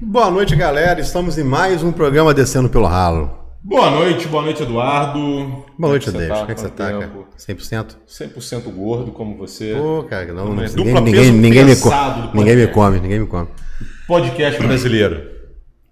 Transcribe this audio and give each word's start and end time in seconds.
Boa 0.00 0.30
noite, 0.30 0.54
galera. 0.54 1.00
Estamos 1.00 1.38
em 1.38 1.42
mais 1.44 1.82
um 1.82 1.90
programa 1.92 2.34
Descendo 2.34 2.68
pelo 2.68 2.86
Ralo. 2.86 3.30
Boa 3.62 3.90
noite, 3.90 4.28
boa 4.28 4.42
noite, 4.44 4.62
Eduardo. 4.62 5.18
Boa 5.78 5.90
noite, 5.92 6.10
Como 6.10 6.22
é 6.22 6.26
que 6.26 6.28
David. 6.28 6.28
você 6.28 6.38
Como 6.40 6.50
é 6.50 6.54
que 6.54 6.60
você 6.60 6.68
tá, 6.68 6.84
cara? 6.92 7.08
Quanto 7.08 7.36
100%? 7.36 7.86
tempo? 7.86 8.40
100% 8.40 8.70
gordo 8.74 9.10
como 9.12 9.36
você. 9.36 9.74
Pô, 9.76 10.04
cara, 10.08 10.26
não, 10.32 10.54
não, 10.54 10.62
É 10.62 10.66
ninguém, 10.68 10.84
dupla 10.84 11.00
ninguém, 11.00 11.32
ninguém 11.32 11.64
me 11.64 11.76
co- 11.76 11.90
pesado 11.90 12.28
do 12.28 12.36
ninguém 12.36 12.56
me 12.56 12.66
come, 12.68 13.00
ninguém 13.00 13.20
me 13.20 13.26
come. 13.26 13.48
Podcast 14.06 14.62
brasileiro. 14.62 15.22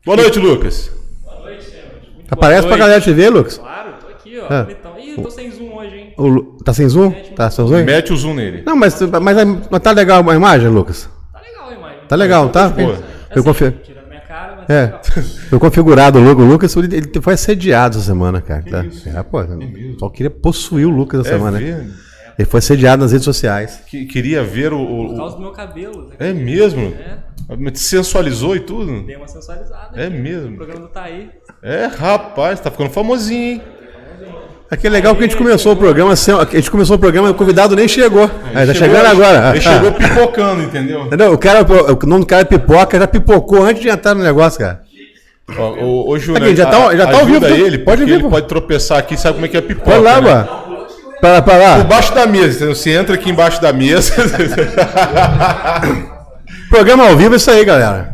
Boa 0.05 0.17
noite, 0.19 0.39
Lucas. 0.39 0.91
Boa 1.25 1.41
noite. 1.41 1.67
Muito 2.15 2.33
Aparece 2.33 2.61
boa 2.63 2.69
pra 2.69 2.77
noite. 2.77 2.81
galera 2.81 3.01
te 3.01 3.13
ver, 3.13 3.31
Lucas. 3.31 3.59
Claro, 3.59 3.93
tô 4.01 4.07
aqui, 4.09 4.39
ó. 4.39 4.53
É. 4.55 4.63
Bonitão. 4.63 4.99
Ih, 4.99 5.23
tô 5.23 5.31
sem 5.31 5.51
zoom 5.51 5.75
hoje, 5.75 5.97
hein? 5.97 6.15
O 6.17 6.27
Lu- 6.29 6.59
tá 6.65 6.73
sem 6.73 6.89
zoom? 6.89 7.11
Tá 7.35 7.51
sem 7.51 7.67
zoom? 7.67 7.85
Mete 7.85 8.13
o 8.13 8.17
zoom 8.17 8.35
nele. 8.35 8.63
Não, 8.65 8.77
mas, 8.77 9.01
mas, 9.01 9.37
mas 9.71 9.83
tá 9.83 9.91
legal 9.91 10.29
a 10.31 10.35
imagem, 10.37 10.69
Lucas? 10.69 11.09
Tá 11.33 11.41
legal 11.41 11.69
a 11.69 11.73
imagem. 11.75 11.99
Tá 12.07 12.17
legal, 12.17 12.49
tá? 12.51 12.69
boa. 12.69 12.93
Eu 13.35 13.41
Assim, 13.41 13.43
confio. 13.43 13.73
Tirando 13.83 14.07
minha 14.07 14.21
cara, 14.21 14.53
mas 14.54 14.54
É. 14.69 14.87
tá. 14.89 15.01
Foi 15.51 15.59
configurado 15.59 16.19
o 16.19 16.23
Lucas. 16.23 16.45
O 16.45 16.49
Lucas 16.49 16.77
ele, 16.77 17.11
foi 17.23 17.35
assediado 17.35 17.97
essa 17.99 18.07
semana, 18.07 18.41
cara. 18.41 18.63
tá? 18.63 18.85
isso? 18.85 19.09
É, 19.09 19.23
pô, 19.23 19.43
mesmo? 19.43 19.99
só 19.99 20.09
queria 20.09 20.31
possuir 20.31 20.87
o 20.87 20.91
Lucas 20.91 21.21
essa 21.21 21.31
É, 21.31 21.33
semana. 21.39 21.59
né? 21.59 21.65
ver- 21.65 21.91
Ele 22.39 22.49
foi 22.49 22.59
assediado 22.59 23.03
nas 23.03 23.13
redes 23.13 23.25
sociais. 23.25 23.81
que- 23.87 24.07
queria 24.07 24.43
ver 24.43 24.73
o. 24.73 24.85
Por 25.09 25.17
causa 25.17 25.37
do 25.37 25.43
meu 25.43 25.53
cabelo. 25.53 26.11
É 26.19 26.33
mesmo? 26.33 26.93
É, 26.99 27.19
Sensualizou 27.75 28.57
e 28.57 28.61
tudo? 28.61 29.03
dei 29.07 29.17
uma 29.17 29.29
sensualizada. 29.29 30.01
É 30.01 30.07
aqui. 30.07 30.17
mesmo? 30.19 30.55
O 30.55 30.57
programa 30.57 30.81
do 30.81 30.89
Taí. 30.89 31.31
É, 31.63 31.87
rapaz, 31.87 32.59
tá 32.61 32.71
ficando 32.71 32.91
famosinho, 32.91 33.53
hein? 33.55 33.63
Aqui 34.71 34.87
é 34.87 34.91
legal 34.91 35.15
que 35.15 35.21
a 35.21 35.27
gente 35.27 35.37
começou 35.37 35.73
o 35.73 35.77
programa, 35.77 36.17
sem- 36.17 36.35
a 36.35 36.45
gente 36.45 36.71
começou 36.71 36.97
o 36.97 36.99
programa, 36.99 37.31
o 37.31 37.35
convidado 37.35 37.77
nem 37.77 37.87
chegou. 37.87 38.29
Aí, 38.55 38.67
tá 38.67 38.75
Chegou- 38.75 38.97
chegando 38.97 39.07
agora. 39.07 39.51
Ele 39.51 39.61
chegou 39.61 39.93
pipocando, 39.93 40.63
entendeu? 40.63 41.03
Entendeu? 41.07 41.33
O, 41.33 41.39
cara, 41.39 41.61
o 41.63 42.07
nome 42.07 42.21
do 42.23 42.27
cara 42.27 42.43
é 42.43 42.45
pipoca, 42.45 42.99
já 42.99 43.07
pipocou 43.07 43.63
antes 43.63 43.83
de 43.83 43.89
entrar 43.89 44.15
no 44.15 44.23
negócio, 44.25 44.59
cara. 44.59 44.81
Ó, 45.57 45.63
ô, 45.75 46.09
ô, 46.11 46.19
Júnior, 46.19 46.45
Aqui, 46.47 46.57
já 46.57 46.67
tá- 46.67 46.97
já 46.97 47.07
tá 47.07 47.19
ao 47.19 47.27
vivo, 47.27 47.45
ele, 47.45 47.79
pode 47.79 48.01
porque 48.03 48.13
vir, 48.15 48.21
ele 48.21 48.29
pode 48.31 48.49
tropeçar 48.49 48.99
aqui, 48.99 49.17
sabe 49.17 49.35
como 49.35 49.45
é 49.45 49.49
que 49.49 49.57
é 49.57 49.61
pipoca, 49.61 49.91
Vai 49.91 50.01
lá, 50.01 50.21
né? 50.21 50.31
mano. 50.33 50.49
Para, 51.21 51.43
para 51.43 51.57
lá. 51.59 51.77
Por 51.77 51.85
baixo 51.85 52.15
da 52.15 52.27
mesa, 52.27 52.57
entendeu? 52.57 52.75
Você 52.75 52.91
entra 52.91 53.15
aqui 53.15 53.31
embaixo 53.31 53.61
da 53.61 53.73
mesa. 53.73 54.13
Programa 56.69 57.09
ao 57.09 57.17
vivo 57.17 57.35
é 57.35 57.37
isso 57.37 57.51
aí, 57.51 57.65
galera. 57.65 58.14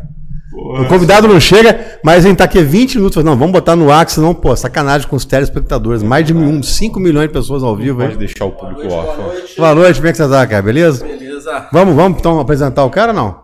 O 0.61 0.85
convidado 0.87 1.27
não 1.27 1.41
chega, 1.41 1.99
mas 2.05 2.25
a 2.25 2.29
gente 2.29 2.37
tá 2.39 2.45
aqui 2.45 2.63
20 2.63 2.97
minutos. 2.97 3.25
Não, 3.25 3.37
vamos 3.37 3.53
botar 3.53 3.75
no 3.75 3.91
ar, 3.91 4.09
senão, 4.09 4.35
pô, 4.35 4.55
sacanagem 4.55 5.09
com 5.09 5.17
os 5.17 5.25
telespectadores. 5.25 6.03
Mais 6.03 6.27
de 6.27 6.35
um, 6.35 6.63
5 6.63 7.01
milhões 7.01 7.29
de 7.29 7.33
pessoas 7.33 7.63
ao 7.63 7.75
vivo 7.75 7.99
Pode 7.99 8.13
aí. 8.13 8.19
deixar 8.19 8.45
o 8.45 8.51
público 8.53 8.93
órfão. 8.93 9.33
Boa 9.57 9.75
noite, 9.75 9.97
como 9.97 10.09
é 10.09 10.13
que 10.13 10.19
você 10.19 10.29
tá, 10.29 10.47
cara? 10.47 10.63
Beleza? 10.63 11.05
Beleza. 11.05 11.67
Vamos, 11.73 11.95
vamos 11.97 12.19
então 12.19 12.39
apresentar 12.39 12.85
o 12.85 12.91
cara 12.91 13.13
ou 13.13 13.17
não? 13.17 13.41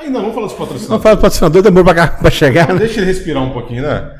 Ainda 0.00 0.18
vamos 0.18 0.34
falar 0.34 0.46
dos 0.46 0.54
Vamos 0.56 0.68
patrocinadores. 0.68 1.02
falar 1.02 1.14
do 1.14 1.20
patrocinador, 1.20 1.62
demorou 1.62 1.94
pra, 1.94 2.06
pra 2.08 2.30
chegar, 2.30 2.68
né? 2.72 2.80
Deixa 2.80 2.98
ele 3.00 3.06
respirar 3.06 3.42
um 3.42 3.50
pouquinho, 3.50 3.82
né? 3.82 4.10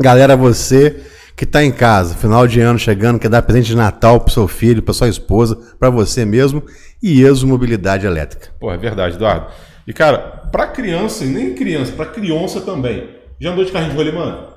Galera, 0.00 0.36
você 0.36 0.96
que 1.36 1.46
tá 1.46 1.62
em 1.62 1.70
casa, 1.70 2.14
final 2.16 2.46
de 2.48 2.60
ano 2.60 2.78
chegando, 2.78 3.18
quer 3.18 3.28
dar 3.28 3.42
presente 3.42 3.66
de 3.68 3.76
Natal 3.76 4.18
pro 4.20 4.32
seu 4.32 4.48
filho, 4.48 4.82
pra 4.82 4.92
sua 4.92 5.08
esposa, 5.08 5.56
pra 5.78 5.88
você 5.88 6.24
mesmo, 6.24 6.62
e 7.00 7.22
Exo 7.22 7.46
Mobilidade 7.46 8.04
Elétrica. 8.06 8.48
Pô, 8.58 8.72
é 8.72 8.76
verdade, 8.76 9.14
Eduardo. 9.14 9.46
E, 9.88 9.92
cara, 9.94 10.18
pra 10.52 10.66
criança, 10.66 11.24
e 11.24 11.28
nem 11.28 11.54
criança, 11.54 11.92
pra 11.92 12.04
criança 12.04 12.60
também. 12.60 13.08
Já 13.40 13.50
andou 13.52 13.64
de 13.64 13.72
carrinho 13.72 13.92
de 13.92 13.96
rolimã? 13.96 14.48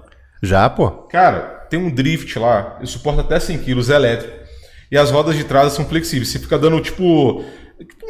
Já, 0.43 0.69
pô. 0.69 0.91
Cara, 1.09 1.39
tem 1.69 1.79
um 1.79 1.89
drift 1.89 2.37
lá, 2.37 2.75
ele 2.79 2.87
suporta 2.87 3.21
até 3.21 3.39
100 3.39 3.59
kg, 3.59 3.91
é 3.91 3.95
elétrico. 3.95 4.33
E 4.91 4.97
as 4.97 5.09
rodas 5.09 5.35
de 5.37 5.45
trás 5.45 5.71
são 5.71 5.85
flexíveis. 5.85 6.27
Você 6.27 6.37
fica 6.39 6.59
dando, 6.59 6.81
tipo, 6.81 7.45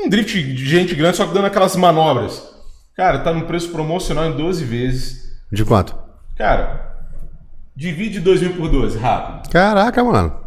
um 0.04 0.10
drift 0.10 0.42
de 0.42 0.66
gente 0.68 0.96
grande, 0.96 1.18
só 1.18 1.28
que 1.28 1.34
dando 1.34 1.46
aquelas 1.46 1.76
manobras. 1.76 2.42
Cara, 2.96 3.20
tá 3.20 3.32
num 3.32 3.42
preço 3.42 3.70
promocional 3.70 4.26
em 4.26 4.36
12 4.36 4.64
vezes. 4.66 5.32
De 5.52 5.64
quanto? 5.64 5.96
Cara, 6.36 6.92
divide 7.76 8.20
2 8.20 8.42
mil 8.42 8.54
por 8.56 8.68
12, 8.68 8.98
rápido. 8.98 9.52
Caraca, 9.52 10.04
mano. 10.04 10.42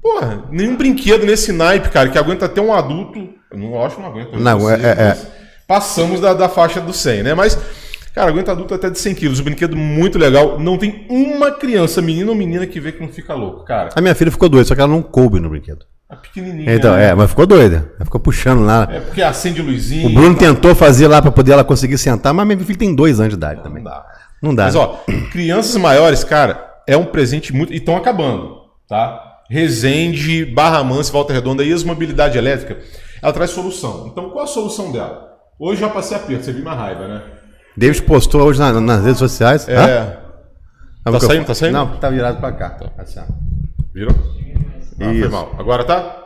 Porra, 0.00 0.44
nenhum 0.50 0.76
brinquedo 0.76 1.26
nesse 1.26 1.52
naipe, 1.52 1.90
cara, 1.90 2.08
que 2.08 2.16
aguenta 2.16 2.46
até 2.46 2.60
um 2.60 2.72
adulto. 2.72 3.28
Eu 3.50 3.58
não 3.58 3.84
acho 3.84 3.96
que 3.96 4.02
não 4.02 4.08
aguenta. 4.08 4.38
Não, 4.38 4.70
é- 4.70 4.74
é- 4.80 5.02
é. 5.10 5.35
Passamos 5.66 6.20
da, 6.20 6.32
da 6.32 6.48
faixa 6.48 6.80
do 6.80 6.92
100, 6.92 7.22
né? 7.22 7.34
Mas, 7.34 7.58
cara, 8.14 8.30
aguenta 8.30 8.52
adulto 8.52 8.74
até 8.74 8.88
de 8.88 8.98
100 8.98 9.14
quilos. 9.14 9.40
Um 9.40 9.44
brinquedo 9.44 9.76
muito 9.76 10.18
legal. 10.18 10.60
Não 10.60 10.78
tem 10.78 11.06
uma 11.08 11.50
criança, 11.50 12.00
menino 12.00 12.30
ou 12.30 12.36
menina, 12.36 12.66
que 12.66 12.80
vê 12.80 12.92
que 12.92 13.00
não 13.00 13.08
fica 13.08 13.34
louco, 13.34 13.64
cara. 13.64 13.90
A 13.94 14.00
minha 14.00 14.14
filha 14.14 14.30
ficou 14.30 14.48
doida, 14.48 14.66
só 14.66 14.74
que 14.74 14.80
ela 14.80 14.90
não 14.90 15.02
coube 15.02 15.40
no 15.40 15.50
brinquedo. 15.50 15.84
A 16.08 16.14
pequenininha. 16.14 16.72
Então, 16.72 16.94
né? 16.94 17.08
é, 17.08 17.14
mas 17.14 17.30
ficou 17.30 17.46
doida. 17.46 17.92
Ela 17.96 18.04
ficou 18.04 18.20
puxando 18.20 18.64
lá. 18.64 18.88
É 18.90 19.00
porque 19.00 19.22
acende 19.22 19.60
luzinha. 19.60 20.06
O 20.06 20.12
Bruno 20.12 20.36
tentou 20.36 20.72
fazer 20.74 21.08
lá 21.08 21.20
pra 21.20 21.32
poder 21.32 21.52
ela 21.52 21.64
conseguir 21.64 21.98
sentar, 21.98 22.32
mas 22.32 22.46
minha 22.46 22.58
filha 22.60 22.78
tem 22.78 22.94
dois 22.94 23.18
anos 23.18 23.30
de 23.30 23.36
idade 23.36 23.60
também. 23.60 23.82
Não 23.82 23.90
dá. 23.90 24.06
Não 24.40 24.54
dá. 24.54 24.64
Mas, 24.64 24.74
né? 24.76 24.80
ó, 24.80 24.98
crianças 25.32 25.76
maiores, 25.76 26.22
cara, 26.22 26.64
é 26.86 26.96
um 26.96 27.06
presente 27.06 27.52
muito. 27.52 27.72
E 27.72 27.78
estão 27.78 27.96
acabando, 27.96 28.56
tá? 28.88 29.20
Resende, 29.50 30.44
Barra 30.44 30.82
Mansa, 30.84 31.12
Volta 31.12 31.32
Redonda 31.32 31.64
e 31.64 31.84
Mobilidade 31.84 32.38
Elétrica, 32.38 32.78
ela 33.20 33.32
traz 33.32 33.50
solução. 33.50 34.08
Então, 34.10 34.30
qual 34.30 34.44
a 34.44 34.48
solução 34.48 34.92
dela? 34.92 35.35
Hoje 35.58 35.80
já 35.80 35.88
passei 35.88 36.16
aperto, 36.16 36.44
você 36.44 36.52
viu 36.52 36.62
minha 36.62 36.74
raiva, 36.74 37.08
né? 37.08 37.22
David 37.76 38.02
postou 38.02 38.42
hoje 38.42 38.58
na- 38.58 38.80
nas 38.80 39.02
redes 39.04 39.18
sociais. 39.18 39.68
É. 39.68 39.76
Hã? 39.76 40.16
Tá 41.04 41.12
microfone- 41.12 41.28
saindo, 41.34 41.46
tá 41.46 41.54
saindo? 41.54 41.72
Não, 41.74 41.96
tá 41.98 42.10
virado 42.10 42.40
pra 42.40 42.52
cá. 42.52 42.76
Assim, 42.98 43.20
ó. 43.20 43.24
Virou? 43.94 44.14
Ah, 45.00 45.04
foi 45.04 45.28
mal. 45.28 45.54
Agora 45.58 45.84
tá? 45.84 46.24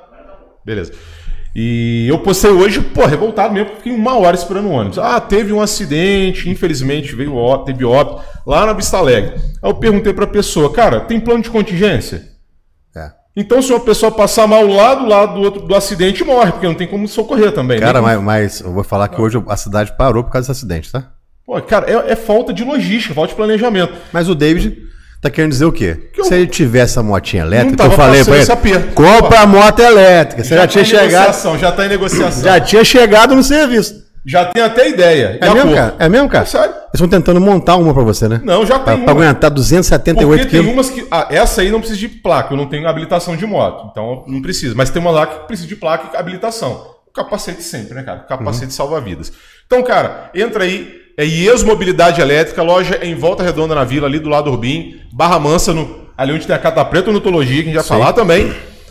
Beleza. 0.64 0.92
E 1.54 2.06
eu 2.08 2.18
postei 2.20 2.50
hoje, 2.50 2.80
pô, 2.80 3.04
revoltado 3.06 3.52
mesmo, 3.52 3.70
porque 3.70 3.82
fiquei 3.82 3.92
uma 3.98 4.16
hora 4.16 4.36
esperando 4.36 4.66
o 4.66 4.70
ônibus. 4.70 4.98
Ah, 4.98 5.20
teve 5.20 5.52
um 5.52 5.60
acidente, 5.60 6.48
infelizmente 6.48 7.14
veio 7.14 7.34
ó- 7.34 7.58
teve 7.58 7.84
óbito 7.84 8.20
lá 8.47 8.64
na 8.66 8.72
Vista 8.72 8.97
Alegre. 8.98 9.34
Aí 9.60 9.68
eu 9.70 9.74
perguntei 9.74 10.12
pra 10.12 10.26
pessoa, 10.28 10.72
cara, 10.72 11.00
tem 11.00 11.18
plano 11.18 11.42
de 11.42 11.50
contingência? 11.50 12.29
Então, 13.36 13.62
se 13.62 13.70
uma 13.72 13.80
pessoa 13.80 14.10
passar 14.10 14.46
mal 14.46 14.66
lá 14.66 14.94
do 14.94 15.06
lado 15.06 15.34
do, 15.34 15.41
outro, 15.41 15.62
do 15.62 15.74
acidente, 15.74 16.24
morre, 16.24 16.50
porque 16.52 16.66
não 16.66 16.74
tem 16.74 16.86
como 16.86 17.06
socorrer 17.06 17.52
também. 17.52 17.78
Cara, 17.78 18.00
Nem- 18.00 18.16
mas, 18.16 18.20
mas 18.22 18.60
eu 18.60 18.72
vou 18.72 18.82
falar 18.82 19.08
que 19.08 19.20
hoje 19.20 19.42
a 19.48 19.56
cidade 19.56 19.92
parou 19.96 20.24
por 20.24 20.30
causa 20.32 20.48
desse 20.48 20.58
acidente, 20.58 20.91
tá? 20.91 21.04
Pô, 21.46 21.60
cara, 21.62 21.88
é, 21.91 22.12
é 22.12 22.16
falta 22.16 22.52
de 22.52 22.64
logística, 22.64 23.14
falta 23.14 23.30
de 23.30 23.36
planejamento. 23.36 23.92
Mas 24.12 24.28
o 24.28 24.34
David 24.34 24.76
tá 25.22 25.30
querendo 25.30 25.52
dizer 25.52 25.64
o 25.64 25.72
quê? 25.72 26.10
eu- 26.16 26.24
Se 26.24 26.34
ele 26.34 26.46
tivesse 26.48 26.98
a 26.98 27.02
motinha 27.02 27.42
elétrica, 27.42 27.84
eu 27.84 27.91
falei 27.92 28.24
pra 28.24 28.36
ele, 28.36 28.50
aperto. 28.52 28.94
compra 28.94 29.41
a 29.41 29.47
moto 29.47 29.78
elétrica. 29.80 30.42
Você 30.42 30.54
já, 30.56 30.66
tinha 30.66 30.82
tá 30.84 30.88
em 30.88 30.91
chegado, 30.91 31.10
negociação, 31.22 31.58
já 31.58 31.72
tá 31.72 31.86
em 31.86 31.88
negociação. 31.88 32.42
já 32.42 32.60
tinha 32.60 32.84
chegado 32.84 33.34
no 33.36 33.42
serviço. 33.44 34.09
Já 34.25 34.44
tem 34.44 34.62
até 34.62 34.88
ideia. 34.88 35.38
É 35.41 35.50
mesmo, 35.54 35.75
cara? 35.75 35.94
É 35.98 36.08
mesmo, 36.08 36.28
cara? 36.28 36.44
Sério? 36.44 36.70
Eles 36.75 36.81
estão 36.94 37.08
tentando 37.08 37.41
montar 37.41 37.76
uma 37.76 37.94
pra 37.94 38.03
você, 38.03 38.28
né? 38.28 38.41
Não, 38.44 38.66
já 38.66 38.78
tem 38.78 38.97
pra 39.03 39.12
uma. 39.14 39.25
aguentar 39.25 39.50
278 39.50 40.28
Porque 40.28 40.42
tem 40.50 40.60
quilos. 40.60 40.72
umas 40.75 40.91
que. 40.91 41.06
Ah, 41.10 41.26
essa 41.31 41.62
aí 41.62 41.70
não 41.70 41.78
precisa 41.81 41.98
de 41.98 42.08
placa, 42.08 42.53
eu 42.53 42.56
não 42.59 42.66
tenho 42.66 42.86
habilitação 42.86 43.34
de 43.36 43.47
moto. 43.47 43.88
Então 43.91 44.25
não 44.26 44.42
precisa. 44.42 44.75
Mas 44.76 44.91
tem 44.91 45.00
uma 45.00 45.10
lá 45.10 45.26
que 45.26 45.47
precisa 45.47 45.66
de 45.69 45.76
placa 45.76 46.10
e 46.12 46.16
habilitação. 46.16 46.86
O 47.09 47.12
capacete 47.12 47.62
sempre, 47.62 47.94
né, 47.94 48.03
cara? 48.03 48.20
O 48.25 48.28
capacete 48.28 48.66
Uhum. 48.66 48.70
salva 48.70 49.00
vidas. 49.00 49.32
Então, 49.66 49.82
cara, 49.82 50.30
entra 50.34 50.64
aí. 50.64 51.00
É 51.19 51.25
IES 51.25 51.62
Mobilidade 51.64 52.20
Elétrica, 52.20 52.62
loja 52.62 52.98
em 53.03 53.14
Volta 53.14 53.42
Redonda 53.42 53.75
na 53.75 53.84
Vila, 53.84 54.06
ali 54.06 54.19
do 54.19 54.28
lado 54.28 54.44
do 54.44 54.53
Urbim. 54.53 55.00
Barra 55.12 55.38
Mansa, 55.38 55.72
no, 55.75 56.06
ali 56.16 56.32
onde 56.32 56.47
tem 56.47 56.54
a 56.56 56.59
Cata 56.59 56.82
Preta 56.84 57.10
Nutologia, 57.12 57.56
que 57.62 57.69
a 57.70 57.72
gente 57.72 57.75
vai 57.75 57.84
falar 57.84 58.12
também. 58.12 58.50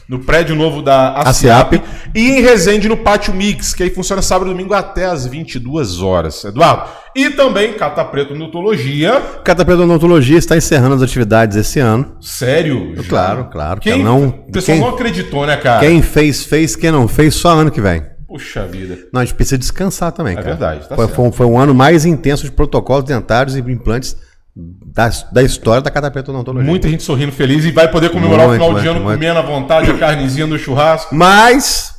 No 0.09 0.17
prédio 0.17 0.55
novo 0.55 0.81
da 0.81 1.13
ACIAP. 1.13 1.75
ACIAP. 1.75 1.83
E 2.15 2.31
em 2.31 2.41
Resende, 2.41 2.89
no 2.89 2.97
Pátio 2.97 3.31
Mix, 3.31 3.75
que 3.75 3.83
aí 3.83 3.91
funciona 3.91 4.23
sábado 4.23 4.49
e 4.49 4.53
domingo 4.53 4.73
até 4.73 5.05
às 5.05 5.27
22 5.27 6.01
horas, 6.01 6.43
Eduardo. 6.43 6.89
E 7.15 7.29
também 7.29 7.73
Cata 7.73 8.03
Preta 8.03 8.33
Nutologia. 8.33 9.21
Catapé 9.43 9.73
Odontologia 9.73 10.39
está 10.39 10.57
encerrando 10.57 10.95
as 10.95 11.03
atividades 11.03 11.55
esse 11.57 11.79
ano. 11.79 12.17
Sério? 12.19 12.95
Já? 12.95 13.03
Claro, 13.03 13.49
claro. 13.51 13.81
Quem, 13.81 14.03
não, 14.03 14.29
o 14.29 14.51
pessoal 14.51 14.77
quem, 14.77 14.87
não 14.87 14.93
acreditou, 14.95 15.45
né, 15.45 15.57
cara? 15.57 15.79
quem 15.79 16.01
fez, 16.01 16.43
fez. 16.43 16.75
Quem 16.75 16.91
não 16.91 17.07
fez, 17.07 17.35
só 17.35 17.49
ano 17.49 17.69
que 17.69 17.79
vem. 17.79 18.03
Puxa 18.27 18.65
vida. 18.65 18.97
Não, 19.13 19.21
a 19.21 19.25
gente 19.25 19.35
precisa 19.35 19.59
descansar 19.59 20.11
também, 20.11 20.35
cara. 20.35 20.47
verdade, 20.47 20.87
tá 20.87 20.95
foi, 20.95 21.05
certo. 21.05 21.15
foi 21.15 21.31
foi 21.31 21.45
um 21.45 21.59
ano 21.59 21.75
mais 21.75 22.03
intenso 22.03 22.45
de 22.45 22.51
protocolos 22.51 23.03
dentários 23.03 23.55
e 23.55 23.59
implantes 23.59 24.15
da, 24.55 25.09
da 25.31 25.43
história 25.43 25.81
da 25.81 25.89
Catapé 25.91 26.19
Odontologia. 26.19 26.69
Muita 26.69 26.89
gente 26.89 27.03
sorrindo 27.03 27.31
feliz 27.31 27.63
e 27.65 27.71
vai 27.71 27.89
poder 27.89 28.09
comemorar 28.09 28.47
Muito, 28.47 28.61
o 28.61 28.65
final 28.65 28.69
de 28.69 28.75
muito, 28.85 28.89
ano 28.91 29.03
muito. 29.05 29.15
comendo 29.19 29.39
à 29.39 29.41
vontade 29.41 29.89
a 29.91 29.97
carnezinha 29.97 30.47
do 30.47 30.57
churrasco. 30.57 31.15
Mas 31.15 31.95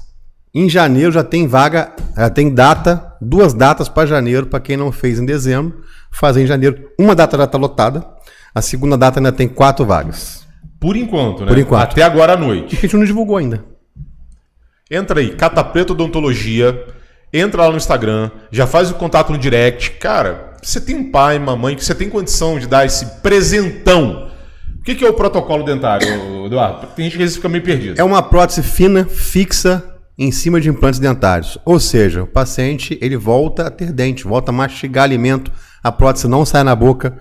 em 0.55 0.69
janeiro 0.69 1.13
já 1.13 1.23
tem 1.25 1.47
vaga, 1.47 1.93
já 2.17 2.29
tem 2.29 2.53
data, 2.53 3.15
duas 3.21 3.55
datas 3.55 3.89
para 3.89 4.07
janeiro, 4.07 4.47
para 4.47 4.61
quem 4.61 4.77
não 4.77 4.91
fez 4.93 5.19
em 5.19 5.25
dezembro, 5.25 5.83
fazer 6.11 6.43
em 6.43 6.47
janeiro. 6.47 6.91
Uma 6.99 7.15
data 7.15 7.37
já 7.37 7.45
está 7.45 7.57
lotada, 7.57 8.05
a 8.55 8.61
segunda 8.61 8.99
data 8.99 9.21
ainda 9.21 9.33
tem 9.33 9.49
quatro 9.49 9.85
vagas. 9.87 10.45
Por 10.79 10.97
enquanto, 10.97 11.41
né? 11.43 11.49
Por 11.49 11.59
enquanto. 11.59 11.83
Até 11.93 12.03
agora 12.03 12.33
à 12.33 12.37
E 12.37 12.41
noite. 12.41 12.69
que 12.77 12.77
a 12.77 12.81
gente 12.89 12.97
não 12.97 13.05
divulgou 13.05 13.37
ainda. 13.37 13.65
Entra 14.91 15.21
aí, 15.21 15.31
Cata 15.37 15.63
Preta 15.63 15.93
Odontologia. 15.93 16.85
Entra 17.33 17.63
lá 17.63 17.71
no 17.71 17.77
Instagram, 17.77 18.29
já 18.51 18.67
faz 18.67 18.91
o 18.91 18.95
contato 18.95 19.31
no 19.31 19.39
direct. 19.39 19.93
Cara, 20.01 20.50
você 20.63 20.81
tem 20.81 20.97
um 20.97 21.11
pai, 21.11 21.39
mamãe, 21.39 21.75
que 21.75 21.85
você 21.85 21.95
tem 21.95 22.09
condição 22.09 22.59
de 22.59 22.67
dar 22.67 22.85
esse 22.85 23.07
presentão. 23.21 24.31
O 24.79 24.83
que, 24.83 24.95
que 24.95 25.05
é 25.05 25.09
o 25.09 25.15
protocolo 25.15 25.63
dentário, 25.63 26.47
Eduardo? 26.47 26.87
Tem 26.97 27.05
gente 27.05 27.17
que 27.17 27.23
às 27.23 27.29
vezes 27.29 27.37
fica 27.37 27.49
meio 27.49 27.63
perdido. 27.63 28.01
É 28.01 28.05
uma 28.05 28.23
prótese 28.23 28.63
fina, 28.63 29.05
fixa, 29.05 29.85
em 30.19 30.31
cima 30.31 30.61
de 30.61 30.69
implantes 30.69 31.01
dentários. 31.01 31.59
Ou 31.65 31.81
seja, 31.81 32.23
o 32.23 32.27
paciente 32.27 32.99
ele 33.01 33.17
volta 33.17 33.67
a 33.67 33.71
ter 33.71 33.93
dente, 33.93 34.25
volta 34.25 34.51
a 34.51 34.55
mastigar 34.55 35.05
alimento, 35.05 35.51
a 35.83 35.91
prótese 35.91 36.29
não 36.29 36.45
sai 36.45 36.63
na 36.63 36.77
boca, 36.77 37.17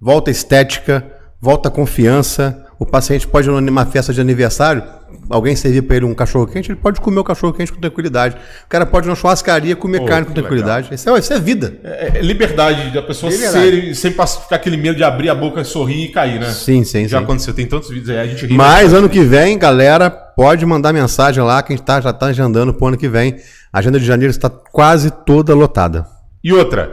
volta 0.00 0.30
estética, 0.30 1.04
volta 1.40 1.70
confiança. 1.70 2.63
O 2.78 2.84
paciente 2.84 3.26
pode, 3.26 3.48
numa 3.48 3.86
festa 3.86 4.12
de 4.12 4.20
aniversário, 4.20 4.82
alguém 5.30 5.54
servir 5.54 5.82
para 5.82 5.96
ele 5.96 6.04
um 6.06 6.14
cachorro 6.14 6.46
quente, 6.46 6.72
ele 6.72 6.78
pode 6.80 7.00
comer 7.00 7.20
o 7.20 7.24
cachorro 7.24 7.52
quente 7.52 7.72
com 7.72 7.80
tranquilidade. 7.80 8.36
O 8.64 8.68
cara 8.68 8.84
pode 8.84 9.06
ir 9.06 9.10
na 9.10 9.14
churrascaria 9.14 9.76
comer 9.76 10.00
Pô, 10.00 10.06
carne 10.06 10.26
com 10.26 10.32
tranquilidade. 10.32 10.92
Isso 10.92 11.08
é, 11.08 11.18
isso 11.18 11.32
é 11.32 11.38
vida. 11.38 11.78
É, 11.84 12.18
é 12.18 12.20
liberdade 12.20 12.92
da 12.92 13.00
pessoa 13.00 13.30
Liberdade. 13.30 13.94
ser 13.94 13.94
sem 13.94 14.10
ficar 14.10 14.56
aquele 14.56 14.76
medo 14.76 14.96
de 14.96 15.04
abrir 15.04 15.28
a 15.30 15.34
boca, 15.34 15.62
sorrir 15.62 16.06
e 16.06 16.08
cair, 16.08 16.40
né? 16.40 16.50
Sim, 16.50 16.82
sim, 16.84 17.06
Já 17.06 17.18
sim. 17.18 17.24
aconteceu, 17.24 17.54
tem 17.54 17.66
tantos 17.66 17.90
vídeos 17.90 18.10
aí, 18.10 18.18
a 18.18 18.26
gente 18.26 18.44
ri. 18.46 18.54
Mas 18.54 18.92
ano 18.92 19.08
que 19.08 19.22
vem, 19.22 19.56
galera, 19.56 20.10
pode 20.10 20.66
mandar 20.66 20.92
mensagem 20.92 21.42
lá 21.44 21.62
que 21.62 21.72
a 21.72 21.76
gente 21.76 21.84
tá, 21.86 22.00
já 22.00 22.10
está 22.10 22.26
agendando 22.26 22.74
pro 22.74 22.88
ano 22.88 22.96
que 22.96 23.08
vem. 23.08 23.36
A 23.72 23.78
agenda 23.78 24.00
de 24.00 24.04
janeiro 24.04 24.30
está 24.32 24.50
quase 24.50 25.10
toda 25.24 25.54
lotada. 25.54 26.06
E 26.42 26.52
outra, 26.52 26.90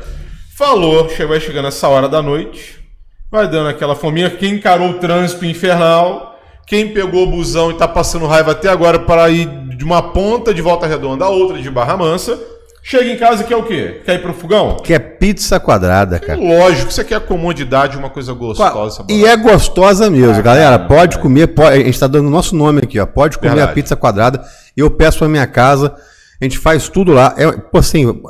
falou, 0.57 1.09
che- 1.09 1.25
vai 1.25 1.39
chegando 1.39 1.67
essa 1.67 1.87
hora 1.87 2.07
da 2.07 2.21
noite, 2.21 2.79
vai 3.31 3.47
dando 3.47 3.69
aquela 3.69 3.95
fominha. 3.95 4.29
Quem 4.29 4.55
encarou 4.55 4.89
o 4.89 4.93
trânsito 4.99 5.45
infernal, 5.45 6.35
quem 6.67 6.89
pegou 6.89 7.23
o 7.23 7.31
busão 7.31 7.71
e 7.71 7.75
tá 7.75 7.87
passando 7.87 8.27
raiva 8.27 8.51
até 8.51 8.69
agora 8.69 8.99
para 8.99 9.29
ir 9.29 9.47
de 9.77 9.83
uma 9.83 10.01
ponta 10.11 10.53
de 10.53 10.61
volta 10.61 10.85
redonda 10.85 11.25
a 11.25 11.29
outra 11.29 11.59
de 11.61 11.69
Barra 11.71 11.97
Mansa, 11.97 12.37
chega 12.83 13.09
em 13.11 13.17
casa 13.17 13.43
e 13.43 13.45
quer 13.45 13.55
o 13.55 13.63
quê? 13.63 14.01
Quer 14.05 14.15
ir 14.15 14.21
pro 14.21 14.33
fogão? 14.33 14.77
Que 14.77 14.93
é 14.93 14.99
pizza 14.99 15.59
quadrada, 15.59 16.19
cara. 16.19 16.39
Lógico, 16.39 16.91
você 16.91 17.03
quer 17.03 17.15
a 17.15 17.19
comodidade, 17.19 17.97
uma 17.97 18.09
coisa 18.09 18.33
gostosa. 18.33 19.05
E 19.09 19.25
é 19.25 19.35
gostosa 19.37 20.09
mesmo, 20.09 20.35
Ah, 20.37 20.41
galera. 20.41 20.79
Pode 20.79 21.11
cara. 21.15 21.21
comer, 21.23 21.47
pode- 21.47 21.75
a 21.81 21.83
gente 21.85 21.99
tá 21.99 22.07
dando 22.07 22.27
o 22.27 22.31
nosso 22.31 22.55
nome 22.55 22.81
aqui, 22.83 22.99
ó. 22.99 23.05
Pode 23.05 23.37
comer 23.37 23.49
Verdade. 23.51 23.71
a 23.71 23.73
pizza 23.73 23.95
quadrada. 23.95 24.43
Eu 24.75 24.89
peço 24.91 25.19
pra 25.19 25.27
minha 25.27 25.47
casa, 25.47 25.95
a 26.39 26.43
gente 26.43 26.57
faz 26.57 26.87
tudo 26.89 27.11
lá. 27.11 27.33
É, 27.37 27.51
pô, 27.51 27.77
assim, 27.79 28.21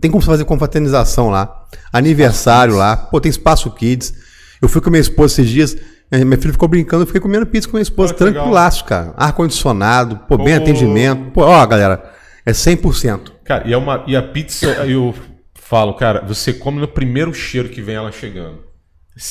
tem 0.00 0.10
como 0.10 0.22
fazer 0.22 0.44
confraternização 0.44 1.28
lá, 1.30 1.50
aniversário 1.92 2.74
lá, 2.76 2.96
pô, 2.96 3.20
tem 3.20 3.30
espaço 3.30 3.70
kids. 3.70 4.14
Eu 4.60 4.68
fui 4.68 4.80
com 4.80 4.90
minha 4.90 5.00
esposa 5.00 5.34
esses 5.34 5.50
dias, 5.50 5.76
eh, 6.10 6.24
minha 6.24 6.38
filha 6.38 6.52
ficou 6.52 6.68
brincando, 6.68 7.02
eu 7.02 7.06
fiquei 7.06 7.20
comendo 7.20 7.46
pizza 7.46 7.68
com 7.68 7.76
minha 7.76 7.82
esposa, 7.82 8.10
Olha 8.10 8.18
que 8.18 8.24
legal. 8.24 8.42
tranquilaço, 8.42 8.84
cara. 8.84 9.14
Ar-condicionado, 9.16 10.20
pô, 10.28 10.38
bem 10.38 10.54
atendimento. 10.54 11.30
Pô, 11.32 11.42
ó, 11.42 11.66
galera, 11.66 12.10
é 12.44 12.52
100%. 12.52 13.32
Cara, 13.44 13.66
e, 13.66 13.72
é 13.72 13.76
uma, 13.76 14.02
e 14.06 14.16
a 14.16 14.22
pizza, 14.22 14.66
eu 14.86 15.14
falo, 15.54 15.94
cara, 15.94 16.24
você 16.26 16.52
come 16.52 16.80
no 16.80 16.88
primeiro 16.88 17.34
cheiro 17.34 17.68
que 17.68 17.82
vem 17.82 17.96
ela 17.96 18.12
chegando. 18.12 18.66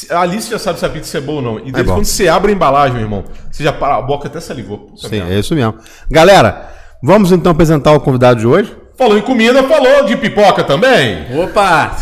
A 0.09 0.21
Alice 0.21 0.49
já 0.49 0.57
sabe 0.57 0.79
se 0.79 0.85
a 0.85 0.89
pizza 0.89 1.17
é 1.17 1.21
boa 1.21 1.37
ou 1.37 1.41
não. 1.41 1.59
E 1.59 1.71
desde 1.71 1.83
bom. 1.83 1.93
quando 1.93 2.05
você 2.05 2.27
abre 2.27 2.51
a 2.51 2.55
embalagem, 2.55 2.95
meu 2.95 3.03
irmão, 3.03 3.23
você 3.51 3.63
já 3.63 3.71
para 3.71 3.97
a 3.97 4.01
boca 4.01 4.27
até 4.27 4.39
salivou. 4.39 4.79
Puta 4.79 5.07
Sim, 5.07 5.21
é 5.21 5.39
isso 5.39 5.53
mesmo. 5.53 5.75
Galera, 6.09 6.71
vamos 7.03 7.31
então 7.31 7.51
apresentar 7.51 7.93
o 7.93 7.99
convidado 7.99 8.39
de 8.39 8.47
hoje? 8.47 8.75
Falou 8.97 9.17
em 9.17 9.21
comida, 9.21 9.61
falou 9.63 10.05
de 10.05 10.17
pipoca 10.17 10.63
também. 10.63 11.27
Opa! 11.39 11.95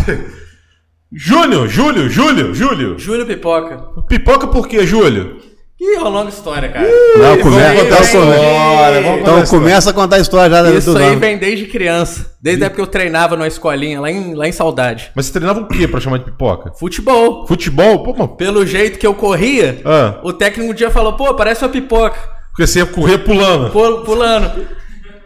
Júnior, 1.16 1.68
Júlio, 1.68 2.10
Júlio, 2.10 2.54
Júlio. 2.56 2.98
Júlio 2.98 3.26
Pipoca. 3.26 3.78
Pipoca 4.08 4.48
por 4.48 4.68
quê, 4.68 4.86
Júlio? 4.86 5.38
Ih, 5.80 5.96
é 5.98 6.00
uma 6.00 6.10
longa 6.10 6.30
história, 6.30 6.70
cara. 6.70 6.88
Não, 7.18 7.34
Isso 7.36 7.44
começa 7.44 7.72
a 7.72 7.76
contar 7.84 7.98
a 7.98 8.02
história. 8.02 9.02
vamos 9.02 9.20
Então 9.22 9.38
a 9.38 9.46
começa 9.48 9.90
a 9.90 9.94
contar 9.94 10.16
a 10.16 10.20
história 10.20 10.50
já 10.64 10.72
Isso 10.72 10.92
do 10.94 10.98
aí 10.98 11.06
nome. 11.08 11.16
vem 11.18 11.38
desde 11.38 11.66
criança. 11.66 12.36
Desde 12.42 12.64
a 12.64 12.68
época 12.68 12.76
que 12.78 12.82
eu 12.82 12.88
treinava 12.92 13.36
numa 13.36 13.48
escolinha 13.48 14.00
lá 14.00 14.10
em, 14.10 14.34
lá 14.34 14.48
em 14.48 14.52
Saudade. 14.52 15.12
Mas 15.16 15.26
você 15.26 15.34
treinava 15.34 15.60
o 15.60 15.68
quê 15.68 15.88
pra 15.88 16.00
chamar 16.00 16.20
de 16.20 16.26
pipoca? 16.26 16.72
Futebol. 16.80 17.46
Futebol? 17.48 18.02
Pô, 18.04 18.14
mano, 18.14 18.30
Pelo 18.38 18.66
jeito 18.66 18.98
que 18.98 19.06
eu 19.06 19.14
corria, 19.14 19.82
Ah. 19.84 20.20
o 20.24 20.32
técnico 20.32 20.72
um 20.72 20.74
dia 20.76 20.90
falou, 20.90 21.14
pô, 21.14 21.34
parece 21.34 21.64
uma 21.66 21.70
pipoca. 21.70 22.18
porque 22.52 22.66
você 22.66 22.80
ia 22.80 22.86
correr 22.86 23.18
pulando. 23.20 23.72
Pul- 23.72 24.02
Pulando. 24.04 24.66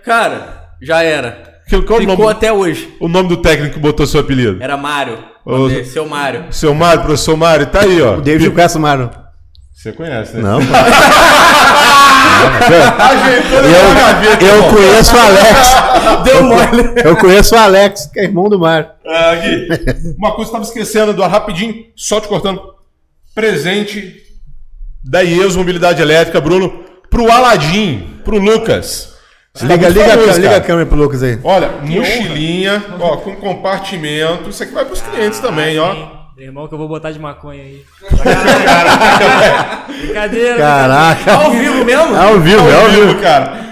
Cara, 0.03 0.69
já 0.81 1.03
era. 1.03 1.45
Que- 1.69 1.81
Qual 1.81 1.99
o 1.99 2.01
Ficou 2.01 2.17
nome, 2.17 2.31
até 2.31 2.51
hoje. 2.51 2.95
o 2.99 3.07
nome 3.09 3.27
do 3.29 3.37
técnico 3.37 3.73
que 3.75 3.79
botou 3.79 4.07
seu 4.07 4.21
apelido? 4.21 4.63
Era 4.63 4.77
Mário. 4.77 5.17
Dele, 5.47 5.85
Seu 5.85 6.05
Mário. 6.07 6.45
Seu 6.51 6.73
Mário, 6.75 7.03
professor 7.03 7.38
Mário, 7.38 7.65
tá 7.67 7.81
aí, 7.81 8.01
ó. 8.01 8.17
O 8.17 8.21
David 8.21 8.51
conhece 8.51 8.77
o 8.77 8.81
Mário. 8.81 9.09
Você 9.73 9.91
conhece, 9.91 10.35
né? 10.35 10.41
Não, 10.41 10.59
eu, 14.41 14.47
eu 14.47 14.63
conheço 14.69 15.15
o 15.15 15.19
Alex. 15.19 15.75
Deu 16.23 16.44
mole. 16.44 16.94
Eu 17.03 17.15
conheço 17.15 17.55
o 17.55 17.57
Alex, 17.57 18.09
que 18.11 18.19
é 18.19 18.23
irmão 18.23 18.49
do 18.49 18.59
Mário. 18.59 18.89
Ah, 19.05 19.35
Gui, 19.35 19.67
uma 20.17 20.31
coisa 20.35 20.49
que 20.49 20.55
eu 20.55 20.59
tava 20.59 20.63
esquecendo, 20.63 21.11
Eduardo, 21.11 21.33
rapidinho, 21.33 21.85
só 21.95 22.19
te 22.19 22.27
cortando. 22.27 22.59
Presente 23.33 24.15
da 25.03 25.21
IESO 25.21 25.59
Mobilidade 25.59 26.01
Elétrica, 26.01 26.41
Bruno, 26.41 26.83
pro 27.09 27.31
Aladim, 27.31 28.19
pro 28.23 28.38
Lucas. 28.39 29.15
Tá 29.59 29.65
Liga, 29.65 29.89
liga, 29.89 30.06
famoso, 30.09 30.30
a- 30.30 30.33
liga 30.38 30.56
a 30.57 30.62
câmera 30.62 30.86
pro 30.86 30.98
Lucas 30.98 31.24
aí. 31.24 31.39
Olha, 31.44 31.69
mochilinha, 31.81 32.83
ó, 33.00 33.18
com 33.18 33.36
compartimento. 33.38 34.50
Isso 34.50 34.62
aqui 34.63 34.74
vai 34.74 34.86
pros 34.86 35.01
clientes 35.01 35.39
também, 35.39 35.80
ó. 35.80 35.94
Meu 36.38 36.45
irmão 36.45 36.68
que 36.68 36.74
eu 36.74 36.77
vou 36.77 36.88
botar 36.88 37.12
de 37.12 37.18
maconha 37.19 37.63
aí. 37.63 37.81
Brincadeira. 40.00 40.57
Caraca. 40.57 41.33
Ao 41.33 41.51
vivo 41.51 41.83
mesmo? 41.86 42.15
É 42.15 42.19
ao 42.19 42.39
vivo, 42.39 42.69
é 42.69 42.75
ao 42.75 42.81
Ao 42.81 42.89
vivo. 42.89 43.07
vivo, 43.07 43.21
cara. 43.21 43.65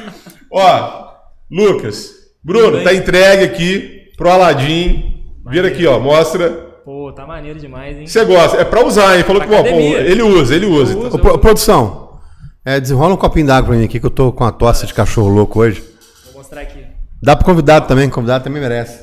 Ó, 0.52 1.06
Lucas, 1.52 2.10
Bruno, 2.44 2.82
tá 2.84 2.94
entregue 2.94 3.44
aqui 3.44 4.02
pro 4.18 4.30
Aladim. 4.30 5.14
Vira 5.48 5.68
aqui, 5.68 5.86
ó, 5.86 6.00
mostra. 6.00 6.50
Pô, 6.84 7.12
tá 7.12 7.26
maneiro 7.26 7.60
demais, 7.60 7.98
hein? 7.98 8.08
Você 8.08 8.24
gosta, 8.26 8.58
é 8.58 8.64
pra 8.64 8.84
usar, 8.86 9.18
hein? 9.18 9.24
Falou 9.24 9.42
que, 9.42 9.48
Pra 9.48 9.60
ó, 9.60 9.64
pô, 9.64 9.70
ele 9.70 10.22
usa, 10.24 10.56
ele 10.56 10.66
usa. 10.66 10.94
Eu 10.94 10.98
então. 10.98 11.08
uso. 11.10 11.18
Ô, 11.18 11.20
pro- 11.20 11.38
produção, 11.40 12.05
é, 12.66 12.80
desenrola 12.80 13.14
um 13.14 13.18
copinho 13.18 13.46
d'água 13.48 13.70
pra 13.70 13.78
mim 13.78 13.86
aqui, 13.86 14.00
que 14.00 14.06
eu 14.06 14.10
tô 14.12 14.32
com 14.32 14.44
a 14.44 14.52
tosse 14.52 14.86
de 14.86 14.94
cachorro 14.94 15.30
louco 15.30 15.60
hoje. 15.60 15.84
Vou 16.26 16.42
mostrar 16.42 16.62
aqui. 16.62 16.86
Dá 17.22 17.36
pro 17.36 17.46
convidado 17.46 17.88
também, 17.88 18.10
convidado 18.10 18.44
também 18.44 18.62
merece. 18.62 19.00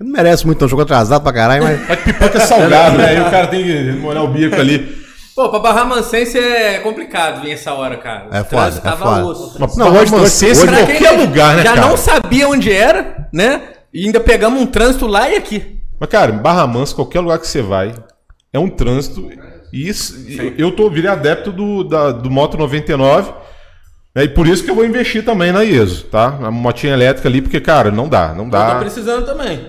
Ele 0.00 0.08
não 0.08 0.12
merece 0.12 0.44
muito, 0.46 0.60
não 0.60 0.68
jogou 0.68 0.82
atrasado 0.82 1.22
pra 1.22 1.32
caralho, 1.32 1.62
mas. 1.62 1.88
Mas 1.88 2.00
pipoca 2.00 2.38
é 2.38 2.40
salgado, 2.40 2.98
né? 2.98 3.06
Aí 3.10 3.20
o 3.20 3.30
cara 3.30 3.46
tem 3.46 3.62
que 3.64 3.92
molhar 3.92 4.24
o 4.24 4.28
bico 4.28 4.56
ali. 4.56 5.04
Pô, 5.36 5.48
pra 5.48 5.58
Barra 5.58 5.84
Mansense 5.84 6.38
é 6.38 6.78
complicado 6.78 7.42
vir 7.42 7.52
essa 7.52 7.72
hora, 7.74 7.96
cara. 7.96 8.28
É 8.30 8.40
O 8.40 8.44
foda, 8.44 8.62
trânsito 8.62 8.86
é 8.86 8.90
tava 8.90 9.04
foda. 9.04 9.24
osso. 9.26 9.56
Mas 9.58 9.76
Não, 9.76 9.92
hoje- 9.92 10.10
você 10.12 10.50
hoje- 10.52 10.62
em 10.64 10.68
qualquer 10.68 11.10
lugar, 11.12 11.56
né, 11.56 11.62
já 11.64 11.74
cara? 11.74 11.86
não 11.88 11.96
sabia 11.96 12.48
onde 12.48 12.72
era, 12.72 13.28
né? 13.32 13.62
E 13.92 14.06
ainda 14.06 14.20
pegamos 14.20 14.60
um 14.60 14.66
trânsito 14.66 15.06
lá 15.08 15.28
e 15.28 15.36
aqui. 15.36 15.80
Mas, 15.98 16.08
cara, 16.10 16.30
Barra 16.32 16.66
Mansa, 16.68 16.94
qualquer 16.94 17.20
lugar 17.20 17.38
que 17.38 17.46
você 17.48 17.62
vai, 17.62 17.92
é 18.52 18.58
um 18.58 18.68
trânsito. 18.68 19.28
E 19.74 19.88
isso, 19.88 20.24
eu 20.56 20.70
tô, 20.70 20.88
virei 20.88 21.10
adepto 21.10 21.50
do, 21.50 21.82
da- 21.82 22.12
do 22.12 22.30
Moto 22.30 22.56
99. 22.56 23.32
né, 24.14 24.22
E 24.24 24.28
por 24.28 24.46
isso 24.46 24.62
que 24.62 24.70
eu 24.70 24.74
vou 24.74 24.84
investir 24.84 25.24
também 25.24 25.50
na 25.50 25.62
IESO, 25.64 26.04
tá? 26.04 26.30
Na 26.30 26.50
motinha 26.50 26.92
elétrica 26.92 27.28
ali, 27.28 27.42
porque, 27.42 27.60
cara, 27.60 27.90
não 27.90 28.08
dá, 28.08 28.28
não 28.28 28.44
Eu 28.44 28.50
tô 28.50 28.56
dá. 28.56 28.74
precisando 28.76 29.26
também. 29.26 29.68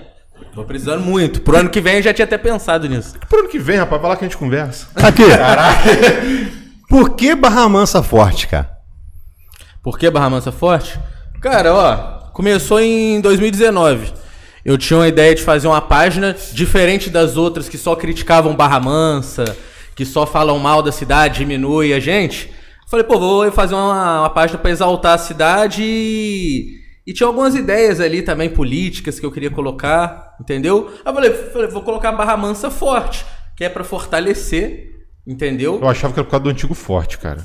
Tô 0.54 0.64
precisando 0.64 1.02
muito. 1.02 1.40
Pro 1.40 1.56
ano 1.58 1.68
que 1.70 1.80
vem 1.80 1.96
eu 1.96 2.02
já 2.02 2.14
tinha 2.14 2.24
até 2.24 2.38
pensado 2.38 2.88
nisso. 2.88 3.14
Pro 3.28 3.40
ano 3.40 3.48
que 3.48 3.58
vem, 3.58 3.76
rapaz, 3.78 4.00
vai 4.00 4.10
lá 4.10 4.16
que 4.16 4.24
a 4.24 4.28
gente 4.28 4.38
conversa. 4.38 4.86
Aqui. 4.94 5.22
Por 6.88 7.16
que 7.16 7.34
Barra 7.34 7.68
Mansa 7.68 8.02
forte, 8.02 8.46
cara? 8.46 8.70
Por 9.82 9.98
que 9.98 10.08
Barra 10.10 10.30
Mansa 10.30 10.52
forte? 10.52 10.98
Cara, 11.40 11.74
ó, 11.74 11.96
começou 12.32 12.80
em 12.80 13.20
2019. 13.20 14.12
Eu 14.64 14.76
tinha 14.78 14.98
uma 14.98 15.08
ideia 15.08 15.34
de 15.34 15.42
fazer 15.42 15.66
uma 15.68 15.80
página 15.80 16.34
diferente 16.52 17.08
das 17.10 17.36
outras 17.36 17.68
que 17.68 17.78
só 17.78 17.94
criticavam 17.94 18.54
Barra 18.54 18.80
Mansa, 18.80 19.56
que 19.96 20.04
só 20.04 20.26
falam 20.26 20.58
mal 20.58 20.82
da 20.82 20.92
cidade, 20.92 21.38
diminui 21.38 21.94
a 21.94 21.98
gente. 21.98 22.52
Falei, 22.88 23.04
pô, 23.04 23.18
vou 23.18 23.50
fazer 23.50 23.74
uma, 23.74 24.20
uma 24.20 24.30
página 24.30 24.58
pra 24.58 24.70
exaltar 24.70 25.14
a 25.14 25.18
cidade 25.18 25.82
e, 25.82 26.76
e 27.06 27.12
tinha 27.14 27.26
algumas 27.26 27.54
ideias 27.56 27.98
ali 27.98 28.20
também 28.22 28.50
políticas 28.50 29.18
que 29.18 29.24
eu 29.24 29.32
queria 29.32 29.50
colocar, 29.50 30.36
entendeu? 30.38 30.92
Aí 31.04 31.10
eu 31.10 31.14
falei, 31.14 31.32
falei, 31.32 31.68
vou 31.68 31.82
colocar 31.82 32.12
Barra 32.12 32.36
Mansa 32.36 32.70
forte, 32.70 33.24
que 33.56 33.64
é 33.64 33.68
pra 33.70 33.82
fortalecer, 33.82 34.90
entendeu? 35.26 35.80
Eu 35.80 35.88
achava 35.88 36.12
que 36.12 36.20
era 36.20 36.24
por 36.24 36.30
causa 36.30 36.44
do 36.44 36.50
antigo 36.50 36.74
forte, 36.74 37.16
cara. 37.16 37.44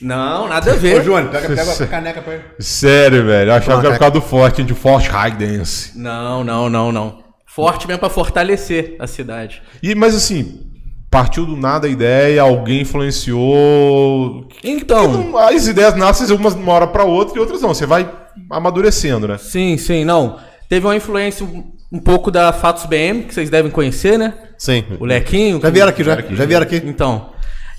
Não, 0.00 0.46
nada 0.46 0.72
a 0.72 0.76
ver. 0.76 1.00
Júnior, 1.02 1.30
pega, 1.30 1.48
pega 1.48 1.72
a 1.72 1.86
caneca 1.86 2.20
pra 2.20 2.34
ele. 2.34 2.44
Sério, 2.60 3.24
velho. 3.24 3.50
Eu 3.50 3.54
achava 3.54 3.80
que 3.80 3.86
era 3.86 3.94
por 3.94 4.00
causa 4.00 4.12
do 4.12 4.20
forte, 4.20 4.62
de 4.62 4.74
forte 4.74 5.08
high 5.08 5.30
dance. 5.30 5.98
Não, 5.98 6.44
não, 6.44 6.68
não, 6.68 6.92
não. 6.92 7.24
Forte 7.46 7.88
mesmo 7.88 8.00
pra 8.00 8.10
fortalecer 8.10 8.96
a 8.98 9.06
cidade. 9.06 9.62
E, 9.82 9.94
mas 9.94 10.14
assim, 10.14 10.75
partiu 11.10 11.46
do 11.46 11.56
nada 11.56 11.86
a 11.86 11.90
ideia, 11.90 12.42
alguém 12.42 12.82
influenciou. 12.82 14.48
Então, 14.62 15.08
Não, 15.24 15.38
As 15.38 15.66
ideias 15.66 15.94
nascem 15.94 16.34
umas 16.34 16.54
de 16.54 16.60
uma 16.60 16.72
hora 16.72 16.86
pra 16.86 17.04
outra 17.04 17.36
e 17.36 17.40
outras 17.40 17.60
não. 17.60 17.72
Você 17.74 17.86
vai 17.86 18.10
amadurecendo, 18.50 19.26
né? 19.26 19.38
sim, 19.38 19.76
sim, 19.76 20.04
não. 20.04 20.38
Teve 20.68 20.86
uma 20.86 20.96
influência 20.96 21.44
um, 21.44 21.72
um 21.92 21.98
pouco 22.00 22.30
da 22.30 22.52
Fatos 22.52 22.86
BM, 22.86 23.22
que 23.22 23.34
vocês 23.34 23.48
devem 23.48 23.70
conhecer, 23.70 24.18
né? 24.18 24.34
Sim. 24.58 24.84
O 24.98 25.04
Lequinho. 25.04 25.60
Já 25.60 25.70
vieram 25.70 25.90
aqui, 25.90 26.02
já. 26.04 26.16
Já 26.20 26.44
vieram 26.44 26.64
aqui. 26.66 26.82
Então. 26.84 27.30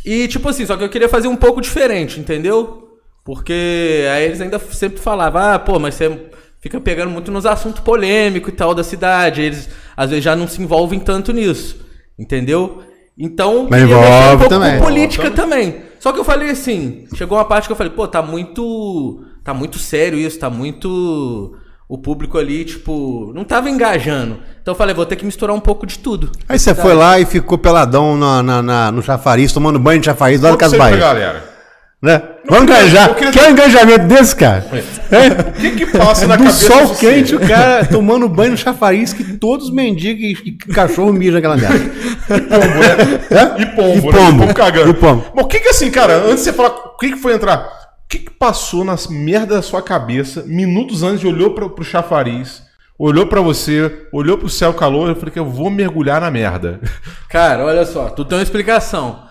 E 0.05 0.27
tipo 0.27 0.47
assim, 0.47 0.65
só 0.65 0.77
que 0.77 0.83
eu 0.83 0.89
queria 0.89 1.09
fazer 1.09 1.27
um 1.27 1.35
pouco 1.35 1.59
diferente, 1.59 2.19
entendeu? 2.19 2.87
Porque 3.25 4.05
aí 4.13 4.23
eles 4.23 4.39
ainda 4.39 4.57
sempre 4.57 4.99
falavam, 5.01 5.41
ah, 5.41 5.59
pô, 5.59 5.77
mas 5.79 5.95
você 5.95 6.29
fica 6.61 6.79
pegando 6.79 7.11
muito 7.11 7.29
nos 7.29 7.45
assuntos 7.45 7.81
polêmicos 7.81 8.53
e 8.53 8.55
tal 8.55 8.73
da 8.73 8.85
cidade. 8.85 9.41
Eles 9.41 9.69
às 9.97 10.09
vezes 10.11 10.23
já 10.23 10.33
não 10.33 10.47
se 10.47 10.61
envolvem 10.61 10.97
tanto 10.97 11.33
nisso, 11.33 11.85
entendeu? 12.17 12.83
Então, 13.17 13.67
Mas 13.69 13.81
envolve 13.83 14.07
um 14.07 14.37
pouco 14.37 14.49
também. 14.49 14.77
com 14.79 14.85
política 14.85 15.31
também. 15.31 15.75
Só 15.99 16.11
que 16.11 16.19
eu 16.19 16.23
falei 16.23 16.51
assim, 16.51 17.05
chegou 17.15 17.37
uma 17.37 17.45
parte 17.45 17.65
que 17.67 17.71
eu 17.71 17.75
falei, 17.75 17.91
pô, 17.91 18.07
tá 18.07 18.21
muito 18.21 19.23
tá 19.43 19.53
muito 19.53 19.79
sério 19.79 20.17
isso, 20.19 20.37
tá 20.39 20.49
muito. 20.49 21.55
O 21.89 21.97
público 21.97 22.37
ali, 22.37 22.65
tipo, 22.65 23.31
não 23.33 23.45
tava 23.45 23.69
engajando. 23.69 24.39
Então 24.61 24.73
eu 24.73 24.77
falei, 24.77 24.93
vou 24.93 25.05
ter 25.05 25.15
que 25.15 25.25
misturar 25.25 25.55
um 25.55 25.59
pouco 25.59 25.85
de 25.87 25.97
tudo. 25.99 26.29
Aí 26.49 26.59
você 26.59 26.75
foi 26.75 26.93
lá 26.93 27.17
e 27.17 27.25
ficou 27.25 27.57
peladão 27.57 28.17
na, 28.17 28.43
na- 28.43 28.61
na- 28.61 28.91
no 28.91 29.01
chafariz, 29.01 29.53
tomando 29.53 29.79
banho 29.79 29.99
de 30.01 30.05
chafariz 30.05 30.41
lá 30.41 30.51
no 30.51 30.57
Casbaia. 30.57 31.43
Né? 32.01 32.21
Vamos 32.47 32.63
engajar. 32.65 33.15
queria- 33.15 33.31
Quer 33.31 33.47
um 33.47 33.51
engajamento 33.53 34.05
desse, 34.05 34.35
cara? 34.35 34.63
O 34.69 35.53
que 35.53 35.71
que 35.71 35.85
passa 35.97 36.27
na 36.27 36.35
Do 36.35 36.43
cabeça 36.43 36.67
sol 36.67 36.95
quente, 36.95 37.35
o 37.35 37.39
cara 37.39 37.85
tomando 37.85 38.29
banho 38.29 38.51
no 38.51 38.57
chafariz 38.57 39.13
que 39.13 39.23
todos 39.37 39.67
os 39.69 39.73
mendigos 39.73 40.39
e, 40.45 40.49
e 40.49 40.51
cachorro 40.73 41.11
mijam 41.11 41.41
naquela 41.41 41.57
merda. 41.57 41.91
E 43.57 43.65
pombo, 43.65 43.97
E 43.97 44.11
né? 44.11 44.11
pombo. 44.11 44.41
Pombo 44.41 44.53
cagando. 44.53 44.89
E 44.91 44.93
pombo. 44.93 45.25
Mas 45.35 45.45
o 45.45 45.47
que 45.47 45.59
que 45.59 45.69
assim, 45.69 45.89
cara, 45.89 46.17
antes 46.17 46.37
de 46.37 46.51
você 46.51 46.53
falar, 46.53 46.69
o 46.69 46.97
que 46.97 47.11
que 47.13 47.17
foi 47.17 47.33
entrar? 47.33 47.61
O 48.05 48.07
que 48.09 48.19
que 48.19 48.29
passou 48.29 48.85
nas 48.85 49.07
merda 49.07 49.55
da 49.55 49.61
sua 49.61 49.81
cabeça, 49.81 50.43
minutos 50.45 51.01
antes 51.03 51.19
de 51.21 51.27
olhou 51.27 51.51
pro, 51.55 51.69
pro 51.71 51.83
chafariz, 51.83 52.61
olhou 52.97 53.25
pra 53.25 53.41
você, 53.41 53.91
olhou 54.13 54.37
pro 54.37 54.47
céu 54.49 54.71
calor, 54.73 55.09
eu 55.09 55.15
falei 55.15 55.31
que 55.31 55.39
eu 55.39 55.49
vou 55.49 55.69
mergulhar 55.71 56.21
na 56.21 56.29
merda. 56.31 56.79
Cara, 57.27 57.65
olha 57.65 57.85
só, 57.85 58.05
tu 58.09 58.23
tem 58.23 58.37
uma 58.37 58.43
explicação. 58.43 59.25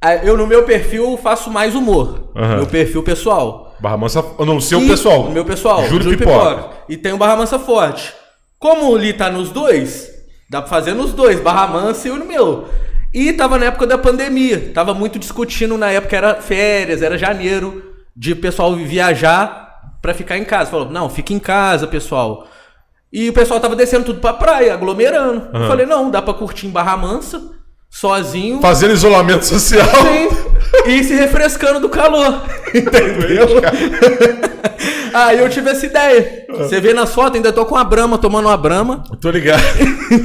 Ah, 0.00 0.16
Eu 0.16 0.36
no 0.36 0.46
meu 0.46 0.62
perfil 0.64 1.16
faço 1.22 1.50
mais 1.50 1.74
humor. 1.74 2.30
Aham. 2.36 2.56
Meu 2.58 2.66
perfil 2.66 3.02
pessoal. 3.02 3.74
Barra 3.80 3.96
Mansa, 3.96 4.24
não, 4.40 4.56
o 4.56 4.60
seu 4.60 4.80
E- 4.80 4.88
pessoal. 4.88 5.22
O 5.22 5.30
meu 5.32 5.44
pessoal. 5.44 5.84
Júlio 5.86 6.16
Pipoca. 6.16 6.68
E 6.88 6.96
tem 6.96 7.12
o 7.12 7.18
Barra 7.18 7.36
Mansa 7.36 7.58
Forte. 7.58 8.12
Como 8.58 8.90
o 8.90 8.96
Li 8.96 9.12
tá 9.12 9.30
nos 9.30 9.50
dois, 9.50 10.08
dá 10.50 10.60
pra 10.60 10.70
fazer 10.70 10.94
nos 10.94 11.12
dois, 11.12 11.40
Barra 11.40 11.66
Mansa 11.68 12.08
e 12.08 12.10
o 12.10 12.24
meu. 12.24 12.66
E 13.14 13.32
tava 13.32 13.56
na 13.58 13.66
época 13.66 13.86
da 13.86 13.96
pandemia. 13.98 14.70
Tava 14.74 14.94
muito 14.94 15.18
discutindo 15.18 15.76
na 15.78 15.90
época, 15.90 16.16
era 16.16 16.34
férias, 16.36 17.00
era 17.02 17.16
janeiro, 17.16 17.82
de 18.16 18.34
pessoal 18.34 18.74
viajar 18.74 19.92
pra 20.02 20.12
ficar 20.14 20.36
em 20.38 20.44
casa. 20.44 20.70
Falou, 20.70 20.90
não, 20.90 21.08
fica 21.08 21.32
em 21.32 21.38
casa, 21.38 21.86
pessoal. 21.86 22.46
E 23.12 23.28
o 23.28 23.32
pessoal 23.32 23.58
tava 23.60 23.74
descendo 23.76 24.04
tudo 24.04 24.20
pra 24.20 24.32
praia, 24.34 24.74
aglomerando. 24.74 25.48
Eu 25.54 25.66
falei, 25.68 25.86
não, 25.86 26.10
dá 26.10 26.20
pra 26.20 26.34
curtir 26.34 26.66
em 26.66 26.70
Barra 26.70 26.96
Mansa, 26.96 27.40
sozinho. 27.90 28.60
Fazendo 28.60 28.92
isolamento 28.94 29.44
social. 29.44 29.86
Sim. 29.86 30.28
E 30.86 31.02
se 31.04 31.14
refrescando 31.14 31.80
do 31.80 31.88
calor. 31.88 32.42
Entendeu? 32.74 33.46
Aí 35.14 35.38
eu 35.38 35.48
tive 35.48 35.70
essa 35.70 35.86
ideia. 35.86 36.44
Você 36.50 36.80
vê 36.80 36.92
nas 36.92 37.12
fotos, 37.14 37.36
ainda 37.36 37.52
tô 37.52 37.64
com 37.64 37.76
a 37.76 37.82
Brama, 37.84 38.18
tomando 38.18 38.46
uma 38.46 38.56
Brama. 38.56 39.02
Tô 39.20 39.30
ligado. 39.30 39.62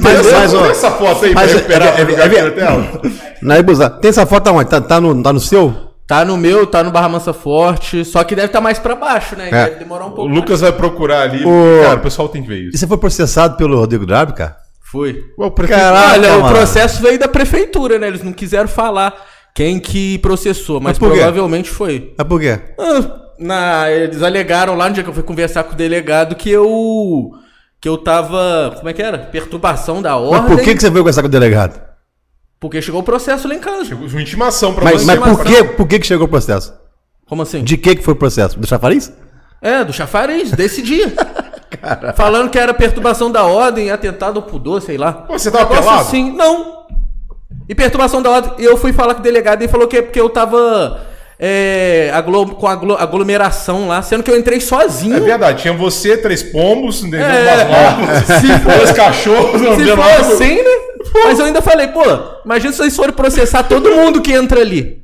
Mas, 0.26 0.32
mas, 0.32 0.54
ó, 0.54 0.66
essa 0.66 0.90
foto 0.90 1.24
aí 1.24 1.34
mas 1.34 1.50
pra 1.50 1.50
é- 1.50 1.54
recuperar 1.56 1.88
é- 1.88 2.00
é- 2.00 2.24
aqui 2.24 2.60
é- 2.60 2.64
na. 2.64 3.00
Naibuza, 3.42 3.88
tem 3.90 4.08
essa 4.10 4.26
foto 4.26 4.48
aonde? 4.48 4.68
Tá, 4.70 4.80
tá, 4.80 5.00
no, 5.00 5.22
tá 5.22 5.32
no 5.32 5.40
seu? 5.40 5.74
Tá 6.06 6.22
no 6.24 6.36
meu, 6.36 6.66
tá 6.66 6.82
no 6.82 6.90
Barra 6.90 7.08
Mansa 7.08 7.32
Forte. 7.32 8.04
Só 8.04 8.22
que 8.24 8.34
deve 8.36 8.46
estar 8.48 8.60
mais 8.60 8.78
pra 8.78 8.94
baixo, 8.94 9.36
né? 9.36 9.48
É. 9.50 9.64
Deve 9.64 9.76
demorar 9.80 10.04
um 10.04 10.08
O 10.08 10.12
pouco. 10.12 10.30
Lucas 10.30 10.60
vai 10.60 10.72
procurar 10.72 11.22
ali. 11.22 11.44
O- 11.44 11.82
Cara, 11.82 11.96
o 11.96 12.02
pessoal 12.02 12.28
tem 12.28 12.42
que 12.42 12.48
ver 12.48 12.56
E 12.58 12.68
isso. 12.68 12.78
você 12.78 12.86
foi 12.86 12.98
processado 12.98 13.56
pelo 13.56 13.78
Rodrigo 13.78 14.04
Drabe, 14.06 14.34
cara? 14.34 14.56
Foi. 14.94 15.24
O 15.36 15.50
prefeito- 15.50 15.80
Caraca, 15.80 16.12
Olha, 16.12 16.36
o 16.38 16.46
processo 16.48 17.02
veio 17.02 17.18
da 17.18 17.26
prefeitura, 17.26 17.98
né? 17.98 18.06
Eles 18.06 18.22
não 18.22 18.32
quiseram 18.32 18.68
falar 18.68 19.12
quem 19.52 19.80
que 19.80 20.18
processou, 20.18 20.76
mas, 20.80 20.96
Mas 20.96 20.98
provavelmente 20.98 21.68
foi. 21.68 22.14
É 22.16 22.22
por 22.22 22.40
quê? 22.40 22.60
Ah, 22.78 23.20
na, 23.36 23.90
eles 23.90 24.22
alegaram 24.22 24.76
lá 24.76 24.86
no 24.88 24.94
dia 24.94 25.02
que 25.02 25.10
eu 25.10 25.14
fui 25.14 25.24
conversar 25.24 25.64
com 25.64 25.72
o 25.72 25.76
delegado 25.76 26.36
que 26.36 26.48
eu. 26.48 27.32
Que 27.80 27.88
eu 27.88 27.98
tava. 27.98 28.74
Como 28.76 28.88
é 28.88 28.92
que 28.92 29.02
era? 29.02 29.18
Perturbação 29.18 30.00
da 30.00 30.16
ordem. 30.16 30.42
Mas 30.42 30.48
por 30.52 30.62
que, 30.64 30.74
que 30.76 30.80
você 30.80 30.88
veio 30.90 31.02
conversar 31.02 31.22
com 31.22 31.28
o 31.28 31.30
delegado? 31.30 31.82
Porque 32.60 32.80
chegou 32.80 33.00
o 33.00 33.04
processo 33.04 33.48
lá 33.48 33.54
em 33.56 33.58
casa. 33.58 33.84
Chegou 33.86 34.06
uma 34.06 34.22
intimação 34.22 34.72
pra 34.74 34.84
Mas, 34.84 35.02
você. 35.02 35.06
mas 35.06 35.18
mas- 35.18 35.36
por, 35.36 35.44
que, 35.44 35.64
por 35.64 35.88
que, 35.88 35.98
que 35.98 36.06
chegou 36.06 36.26
o 36.26 36.30
processo? 36.30 36.72
Como 37.26 37.42
assim? 37.42 37.64
De 37.64 37.76
que, 37.76 37.96
que 37.96 38.02
foi 38.04 38.14
o 38.14 38.16
processo? 38.16 38.58
Do 38.60 38.66
chafariz? 38.66 39.12
É, 39.60 39.84
do 39.84 39.92
chafariz, 39.92 40.52
desse 40.52 40.80
dia. 40.82 41.12
Falando 42.14 42.50
que 42.50 42.58
era 42.58 42.72
perturbação 42.74 43.30
da 43.30 43.44
ordem, 43.44 43.90
atentado 43.90 44.38
ao 44.38 44.42
pudor, 44.46 44.80
sei 44.82 44.96
lá. 44.98 45.12
Pô, 45.12 45.38
você 45.38 45.50
tava 45.50 45.64
Negócio 45.64 45.82
pelado? 45.84 46.00
Assim, 46.02 46.30
não. 46.32 46.84
E 47.68 47.74
perturbação 47.74 48.20
da 48.20 48.30
ordem, 48.30 48.52
eu 48.58 48.76
fui 48.76 48.92
falar 48.92 49.14
com 49.14 49.20
o 49.20 49.22
delegado 49.22 49.62
e 49.62 49.68
falou 49.68 49.86
que 49.88 49.96
é 49.98 50.02
porque 50.02 50.20
eu 50.20 50.28
tava 50.28 51.00
é, 51.38 52.10
aglo- 52.12 52.54
com 52.56 52.66
aglo- 52.66 52.96
aglomeração 52.98 53.88
lá, 53.88 54.02
sendo 54.02 54.22
que 54.22 54.30
eu 54.30 54.38
entrei 54.38 54.60
sozinho. 54.60 55.16
É 55.16 55.20
verdade, 55.20 55.62
tinha 55.62 55.72
você, 55.74 56.16
três 56.16 56.42
pombos, 56.42 57.00
entendeu? 57.02 57.26
É. 57.26 58.20
Se 58.40 58.58
for- 58.58 58.76
dois 58.76 58.92
cachorros, 58.92 59.60
Se 59.60 59.86
for 59.96 60.02
assim, 60.20 60.56
né? 60.56 60.70
Mas 61.24 61.38
eu 61.38 61.44
ainda 61.46 61.62
falei, 61.62 61.88
pô, 61.88 62.02
imagina 62.44 62.72
se 62.72 62.78
vocês 62.78 62.96
forem 62.96 63.12
processar 63.14 63.62
todo 63.64 63.90
mundo 63.92 64.20
que 64.20 64.32
entra 64.32 64.60
ali. 64.60 65.03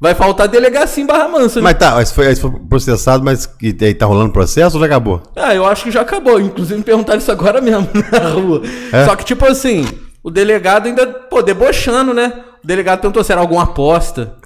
Vai 0.00 0.14
faltar 0.14 0.48
delegacia 0.48 1.02
em 1.02 1.06
Barra 1.06 1.28
Mansa. 1.28 1.60
né? 1.60 1.64
Mas 1.64 1.74
tá, 1.78 1.94
mas 1.94 2.10
foi, 2.10 2.34
foi 2.34 2.50
processado, 2.70 3.22
mas 3.22 3.44
que, 3.44 3.76
aí 3.82 3.92
tá 3.92 4.06
rolando 4.06 4.32
processo 4.32 4.76
ou 4.76 4.80
já 4.80 4.86
acabou? 4.86 5.22
Ah, 5.36 5.54
eu 5.54 5.66
acho 5.66 5.84
que 5.84 5.90
já 5.90 6.00
acabou. 6.00 6.40
Inclusive 6.40 6.78
me 6.78 6.84
perguntaram 6.84 7.18
isso 7.18 7.30
agora 7.30 7.60
mesmo 7.60 7.86
na 8.10 8.28
rua. 8.30 8.62
É? 8.92 9.04
Só 9.04 9.14
que, 9.14 9.24
tipo 9.26 9.44
assim, 9.44 9.86
o 10.22 10.30
delegado 10.30 10.86
ainda, 10.86 11.06
pô, 11.06 11.42
debochando, 11.42 12.14
né? 12.14 12.32
O 12.64 12.66
delegado 12.66 13.00
perguntou 13.00 13.22
se 13.22 13.30
era 13.30 13.42
alguma 13.42 13.64
aposta. 13.64 14.36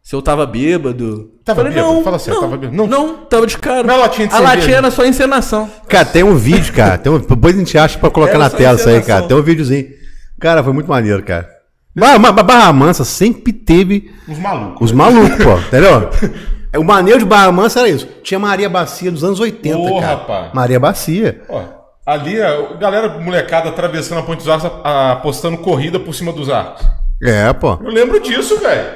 Se 0.00 0.14
eu 0.14 0.22
tava 0.22 0.46
bêbado. 0.46 1.30
Tava 1.44 1.62
Falei, 1.62 1.72
bêbado? 1.74 1.94
não. 1.94 2.04
Fala 2.04 2.18
sério, 2.18 2.34
não, 2.40 2.48
tava 2.48 2.56
bêbado? 2.60 2.76
Não. 2.76 2.86
Não. 2.86 3.14
tava 3.24 3.46
de 3.48 3.58
cara. 3.58 3.82
Mas 3.82 3.96
a 3.96 3.98
latinha 3.98 4.28
de 4.28 4.34
A 4.34 4.36
cerveja? 4.36 4.56
latinha 4.58 4.76
era 4.76 4.90
só 4.92 5.04
encenação. 5.04 5.70
Cara, 5.88 6.04
tem 6.04 6.22
um 6.22 6.36
vídeo, 6.36 6.72
cara. 6.72 6.98
Tem 6.98 7.10
um, 7.10 7.18
depois 7.18 7.54
a 7.54 7.58
gente 7.58 7.76
acha 7.76 7.98
pra 7.98 8.10
colocar 8.10 8.34
Era 8.34 8.38
na 8.44 8.50
tela 8.50 8.76
isso 8.78 8.88
aí, 8.88 9.02
cara. 9.02 9.26
Tem 9.26 9.36
um 9.36 9.42
videozinho. 9.42 9.88
Cara, 10.38 10.62
foi 10.62 10.72
muito 10.72 10.88
maneiro, 10.88 11.22
cara. 11.24 11.48
Barra, 11.96 12.18
Barra 12.32 12.72
Mansa 12.72 13.04
sempre 13.04 13.52
teve 13.52 14.10
Uns 14.28 14.38
malucos. 14.38 14.80
os 14.80 14.92
malucos, 14.92 15.44
pô, 15.44 15.52
entendeu? 15.68 16.10
O 16.76 16.82
maneiro 16.82 17.20
de 17.20 17.24
Barra 17.24 17.52
Mansa 17.52 17.80
era 17.80 17.88
isso. 17.88 18.06
Tinha 18.22 18.38
Maria 18.40 18.68
Bacia 18.68 19.10
dos 19.12 19.22
anos 19.22 19.38
80, 19.38 19.78
Ô, 19.78 20.00
cara. 20.00 20.12
rapaz. 20.16 20.46
Maria 20.52 20.80
Bacia. 20.80 21.40
Ó, 21.48 21.62
ali, 22.04 22.40
a 22.42 22.74
galera 22.80 23.18
molecada 23.20 23.68
atravessando 23.68 24.18
a 24.18 24.22
Ponte 24.22 24.38
dos 24.38 24.48
Arcos, 24.48 24.70
apostando 24.84 25.58
corrida 25.58 26.00
por 26.00 26.12
cima 26.14 26.32
dos 26.32 26.50
arcos. 26.50 26.84
É, 27.22 27.52
pô. 27.52 27.78
Eu 27.82 27.90
lembro 27.90 28.18
disso, 28.20 28.58
velho. 28.58 28.88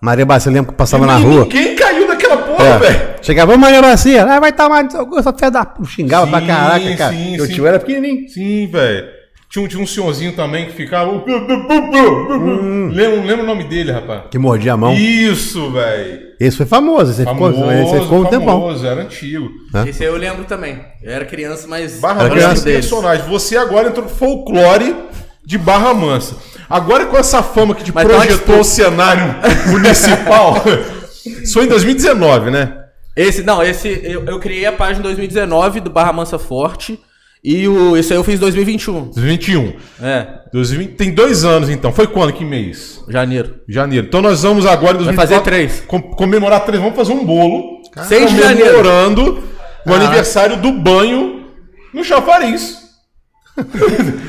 Maria 0.00 0.24
Bacia, 0.24 0.48
eu 0.50 0.54
lembro 0.54 0.72
que 0.72 0.78
passava 0.78 1.04
na 1.06 1.20
E 1.20 1.22
rua. 1.22 1.42
Ninguém 1.42 1.76
caiu 1.76 2.08
daquela 2.08 2.36
porra, 2.38 2.64
É. 2.64 2.78
velho. 2.78 3.00
Chegava, 3.20 3.54
"Ô, 3.54 3.58
Maria 3.58 3.80
Bacia, 3.82 4.24
ah, 4.24 4.40
vai 4.40 4.50
tomar 4.52 4.82
no 4.82 4.90
seu 4.90 5.08
essa 5.18 5.32
fé 5.32 5.50
da 5.50 5.64
p-". 5.66 5.84
Xingava 5.84 6.26
pra 6.26 6.40
Sim, 6.40 6.46
caraca, 6.46 6.96
cara. 6.96 7.12
sim, 7.12 7.36
Meu 7.36 7.46
sim. 7.46 7.52
tio 7.52 7.66
era 7.66 7.78
pequenininho. 7.78 8.28
Sim, 8.28 8.66
velho. 8.68 9.04
Tinha, 9.52 9.62
um- 9.64 9.68
tinha 9.68 9.82
um 9.82 9.86
senhorzinho 9.86 10.32
também 10.32 10.64
que 10.66 10.72
ficava. 10.72 11.10
Hum. 11.12 12.88
Lembra, 12.92 13.20
lembra 13.22 13.42
o 13.42 13.46
nome 13.46 13.64
dele, 13.64 13.92
rapaz? 13.92 14.22
Que 14.30 14.38
mordia 14.38 14.72
a 14.72 14.76
mão. 14.78 14.94
Isso, 14.94 15.70
velho. 15.70 16.20
Esse 16.40 16.56
foi 16.56 16.64
famoso, 16.66 17.10
esse 17.12 17.22
Famoso, 17.22 17.54
ficou, 17.54 17.72
esse 17.72 18.00
ficou 18.00 18.20
um 18.20 18.24
tempão. 18.24 18.46
famoso, 18.60 18.86
era 18.86 19.02
antigo. 19.02 19.50
Hã? 19.74 19.86
Esse 19.86 20.02
aí 20.02 20.08
eu 20.08 20.16
lembro 20.16 20.44
também. 20.44 20.80
Eu 21.02 21.12
era 21.12 21.24
criança, 21.26 21.66
mas. 21.68 22.00
Barra 22.00 22.22
Era 22.24 22.28
Mansa 22.30 22.40
criança. 22.40 22.64
personagem. 22.64 23.28
Você 23.28 23.56
agora 23.56 23.88
entrou 23.88 24.04
no 24.06 24.10
folclore 24.10 24.96
de 25.44 25.58
Barra 25.58 25.92
Mansa. 25.94 26.36
Agora 26.68 27.04
com 27.06 27.16
essa 27.18 27.42
fama 27.42 27.74
que 27.74 27.84
te 27.84 27.92
Mas 27.94 28.08
tá 28.08 28.14
projetou 28.14 28.60
o 28.60 28.64
cenário 28.64 29.34
municipal. 29.70 30.62
Isso 31.42 31.52
foi 31.52 31.64
em 31.64 31.68
2019, 31.68 32.50
né? 32.50 32.78
Esse, 33.14 33.42
não, 33.42 33.62
esse. 33.62 34.00
Eu, 34.02 34.24
eu 34.24 34.40
criei 34.40 34.64
a 34.64 34.72
página 34.72 35.00
em 35.00 35.02
2019 35.02 35.80
do 35.80 35.90
Barra 35.90 36.12
Mansa 36.12 36.38
Forte. 36.38 36.98
E 37.44 37.66
o, 37.66 37.96
esse 37.96 38.12
aí 38.12 38.18
eu 38.18 38.22
fiz 38.24 38.36
em 38.36 38.38
2021. 38.38 39.06
2021. 39.10 39.72
É, 40.00 40.26
2020, 40.52 40.94
tem 40.96 41.10
dois 41.12 41.44
anos 41.44 41.68
então. 41.68 41.92
Foi 41.92 42.06
quando? 42.06 42.32
Que 42.32 42.44
mês? 42.44 43.02
janeiro. 43.08 43.56
Janeiro. 43.68 44.06
Então 44.06 44.22
nós 44.22 44.42
vamos 44.44 44.64
agora 44.64 44.92
em 44.96 45.04
Vai 45.04 45.14
2024, 45.16 45.28
fazer 45.28 45.42
três. 45.44 45.80
com- 45.86 46.00
comemorar 46.14 46.64
três. 46.64 46.80
Vamos 46.80 46.96
fazer 46.96 47.12
um 47.12 47.24
bolo. 47.24 47.82
6 48.08 48.30
de 48.30 48.38
janeiro. 48.40 48.76
Comemorando 48.76 49.42
o 49.86 49.92
aniversário 49.92 50.56
do 50.56 50.70
banho 50.72 51.46
no 51.92 52.04
chafariz. 52.04 52.78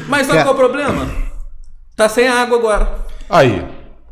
Mas 0.08 0.28
sabe 0.28 0.40
qual 0.44 0.50
é 0.50 0.52
o 0.52 0.56
problema? 0.56 1.08
Tá 1.96 2.10
sem 2.10 2.28
água 2.28 2.58
agora. 2.58 3.06
Aí. 3.30 3.64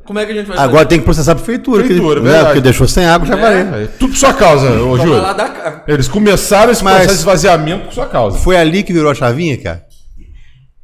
Como 0.05 0.20
é 0.20 0.25
que 0.25 0.31
a 0.31 0.36
gente 0.36 0.48
vai 0.48 0.58
Agora 0.58 0.86
tem 0.86 1.00
que 1.00 1.05
processar 1.05 1.34
a 1.34 1.36
prefeitura. 1.36 1.84
Prefeitura, 1.84 2.20
que, 2.22 2.27
né, 2.27 2.43
porque 2.46 2.62
deixou 2.62 2.88
sem 2.88 3.05
água, 3.05 3.27
já 3.27 3.38
É. 3.38 3.41
valeu. 3.63 3.84
É, 3.84 3.88
tudo 3.88 4.12
por 4.12 4.17
sua 4.17 4.34
causa, 4.34 4.70
ô 4.81 4.98
Júlio. 4.98 5.22
lá 5.22 5.34
da. 5.34 5.84
Eles 5.88 6.08
começaram 6.08 6.72
esse 6.72 6.84
Mas- 6.84 6.93
processo 6.96 7.13
de 7.15 7.20
esvaziamento 7.20 7.86
por 7.86 7.93
sua 7.93 8.08
causa. 8.08 8.38
Foi 8.39 8.55
ali 8.58 8.84
que 8.84 8.91
virou 8.93 9.12
a 9.12 9.15
chavinha, 9.15 9.58
cara? 9.58 9.84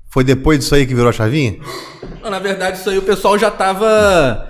Foi 0.10 0.24
depois 0.24 0.60
disso 0.60 0.74
aí 0.76 0.86
que 0.86 0.94
virou 0.96 1.10
a 1.10 1.14
chavinha? 1.14 1.58
Não, 2.24 2.30
na 2.30 2.40
verdade, 2.40 2.78
isso 2.78 2.90
aí 2.90 2.98
o 2.98 3.02
pessoal 3.04 3.38
já 3.38 3.52
tava. 3.52 4.48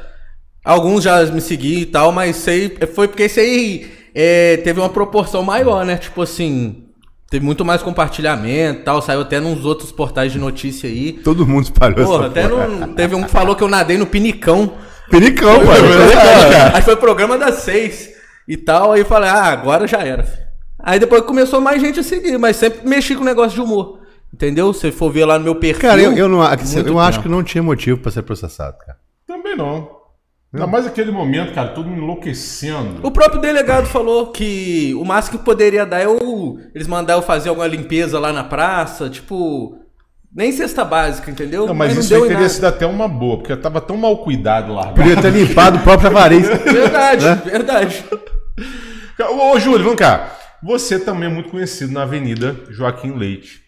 Alguns 0.63 1.03
já 1.03 1.25
me 1.25 1.39
seguiam 1.41 1.81
e 1.81 1.85
tal, 1.85 2.11
mas 2.11 2.37
isso 2.37 2.49
aí 2.49 2.77
foi 2.93 3.07
porque 3.07 3.25
isso 3.25 3.39
aí 3.39 3.89
é, 4.13 4.57
teve 4.57 4.79
uma 4.79 4.89
proporção 4.89 5.43
maior, 5.43 5.85
né? 5.85 5.97
Tipo 5.97 6.21
assim. 6.21 6.83
Teve 7.29 7.45
muito 7.45 7.65
mais 7.65 7.83
compartilhamento 7.83 8.81
e 8.81 8.83
tal. 8.83 9.01
Saiu 9.01 9.21
até 9.21 9.39
nos 9.39 9.65
outros 9.65 9.91
portais 9.91 10.31
de 10.31 10.39
notícia 10.39 10.89
aí. 10.89 11.13
Todo 11.13 11.45
mundo 11.45 11.63
espalhou 11.63 12.05
Porra, 12.05 12.27
essa 12.27 12.47
até 12.47 12.87
teve 12.95 13.15
um 13.15 13.23
que 13.23 13.29
falou 13.29 13.55
que 13.55 13.63
eu 13.63 13.67
nadei 13.67 13.97
no 13.97 14.05
Pinicão. 14.05 14.73
Foi, 15.55 15.65
mano. 15.65 15.87
foi, 16.11 16.55
Acho 16.55 16.75
que 16.75 16.81
foi 16.81 16.93
o 16.93 16.97
programa 16.97 17.37
das 17.37 17.55
seis 17.55 18.09
e 18.47 18.55
tal. 18.55 18.93
Aí 18.93 19.01
eu 19.01 19.05
falei, 19.05 19.29
ah, 19.29 19.45
agora 19.45 19.85
já 19.87 19.99
era. 19.99 20.23
filho. 20.23 20.47
Aí 20.79 20.99
depois 20.99 21.21
começou 21.23 21.59
mais 21.59 21.81
gente 21.81 21.99
a 21.99 22.03
seguir, 22.03 22.37
mas 22.37 22.55
sempre 22.55 22.87
mexi 22.87 23.15
com 23.15 23.23
negócio 23.23 23.55
de 23.55 23.61
humor. 23.61 23.99
Entendeu? 24.33 24.71
Se 24.73 24.91
for 24.91 25.11
ver 25.11 25.25
lá 25.25 25.37
no 25.37 25.43
meu 25.43 25.55
perfil. 25.55 25.81
Cara, 25.81 26.01
eu, 26.01 26.13
eu, 26.13 26.29
não, 26.29 26.43
eu 26.43 26.57
muito 26.73 26.99
acho 26.99 27.21
que 27.21 27.29
não 27.29 27.43
tinha 27.43 27.63
motivo 27.63 27.99
pra 27.99 28.11
ser 28.11 28.21
processado, 28.21 28.77
cara. 28.77 28.97
Também 29.25 29.55
não. 29.55 29.96
Ainda 30.53 30.65
mais 30.65 30.87
aquele 30.87 31.11
momento, 31.11 31.53
cara, 31.53 31.69
todo 31.69 31.89
mundo 31.89 32.01
enlouquecendo. 32.01 33.05
O 33.05 33.11
próprio 33.11 33.41
delegado 33.41 33.85
falou 33.85 34.27
que 34.31 34.93
o 34.95 35.03
máximo 35.03 35.37
que 35.39 35.45
poderia 35.45 35.85
dar 35.85 35.99
é 35.99 36.07
o, 36.07 36.57
eles 36.73 36.87
mandaram 36.87 37.21
fazer 37.21 37.49
alguma 37.49 37.67
limpeza 37.67 38.17
lá 38.19 38.31
na 38.31 38.43
praça, 38.43 39.09
tipo. 39.09 39.77
Nem 40.33 40.51
cesta 40.51 40.83
básica, 40.85 41.31
entendeu? 41.31 41.65
Não, 41.65 41.73
mas, 41.73 41.97
isso 41.97 42.09
deu 42.09 42.23
aí 42.23 42.29
teria 42.29 42.49
sido 42.49 42.65
até 42.65 42.85
uma 42.85 43.07
boa, 43.07 43.37
porque 43.37 43.55
tava 43.55 43.81
tão 43.81 43.97
mal 43.97 44.17
cuidado 44.17 44.73
lá. 44.73 44.87
Podia 44.93 45.19
ter 45.19 45.31
limpado 45.31 45.77
o 45.77 45.81
próprio 45.81 46.09
Avariz. 46.09 46.47
Verdade, 46.47 47.25
Né? 47.25 47.41
verdade. 47.43 48.05
Ô, 49.19 49.51
ô, 49.53 49.59
Júlio, 49.59 49.85
vem 49.85 49.95
cá. 49.95 50.31
Você 50.61 50.99
também 50.99 51.29
é 51.29 51.33
muito 51.33 51.49
conhecido 51.49 51.91
na 51.93 52.03
Avenida 52.03 52.55
Joaquim 52.69 53.11
Leite. 53.17 53.61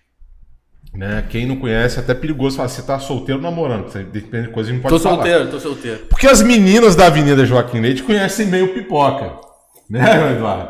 Né? 0.93 1.24
Quem 1.29 1.46
não 1.46 1.55
conhece, 1.55 1.98
é 1.98 2.01
até 2.01 2.13
perigoso 2.13 2.58
falar, 2.58 2.67
você 2.69 2.81
tá 2.81 3.00
solteiro 3.00 3.39
ou 3.39 3.50
namorando, 3.50 3.91
depende 4.12 4.48
de 4.48 4.53
coisa, 4.53 4.72
gente 4.72 4.81
pode 4.81 4.96
Tô 4.96 5.00
falar. 5.00 5.15
solteiro, 5.15 5.48
tô 5.48 5.60
solteiro. 5.60 6.00
Porque 6.10 6.27
as 6.27 6.41
meninas 6.41 6.96
da 6.96 7.05
Avenida 7.05 7.46
Joaquim 7.46 7.79
Leite 7.79 8.03
conhecem 8.03 8.48
meio 8.48 8.74
pipoca. 8.74 9.31
Né, 9.89 10.34
Eduardo? 10.34 10.69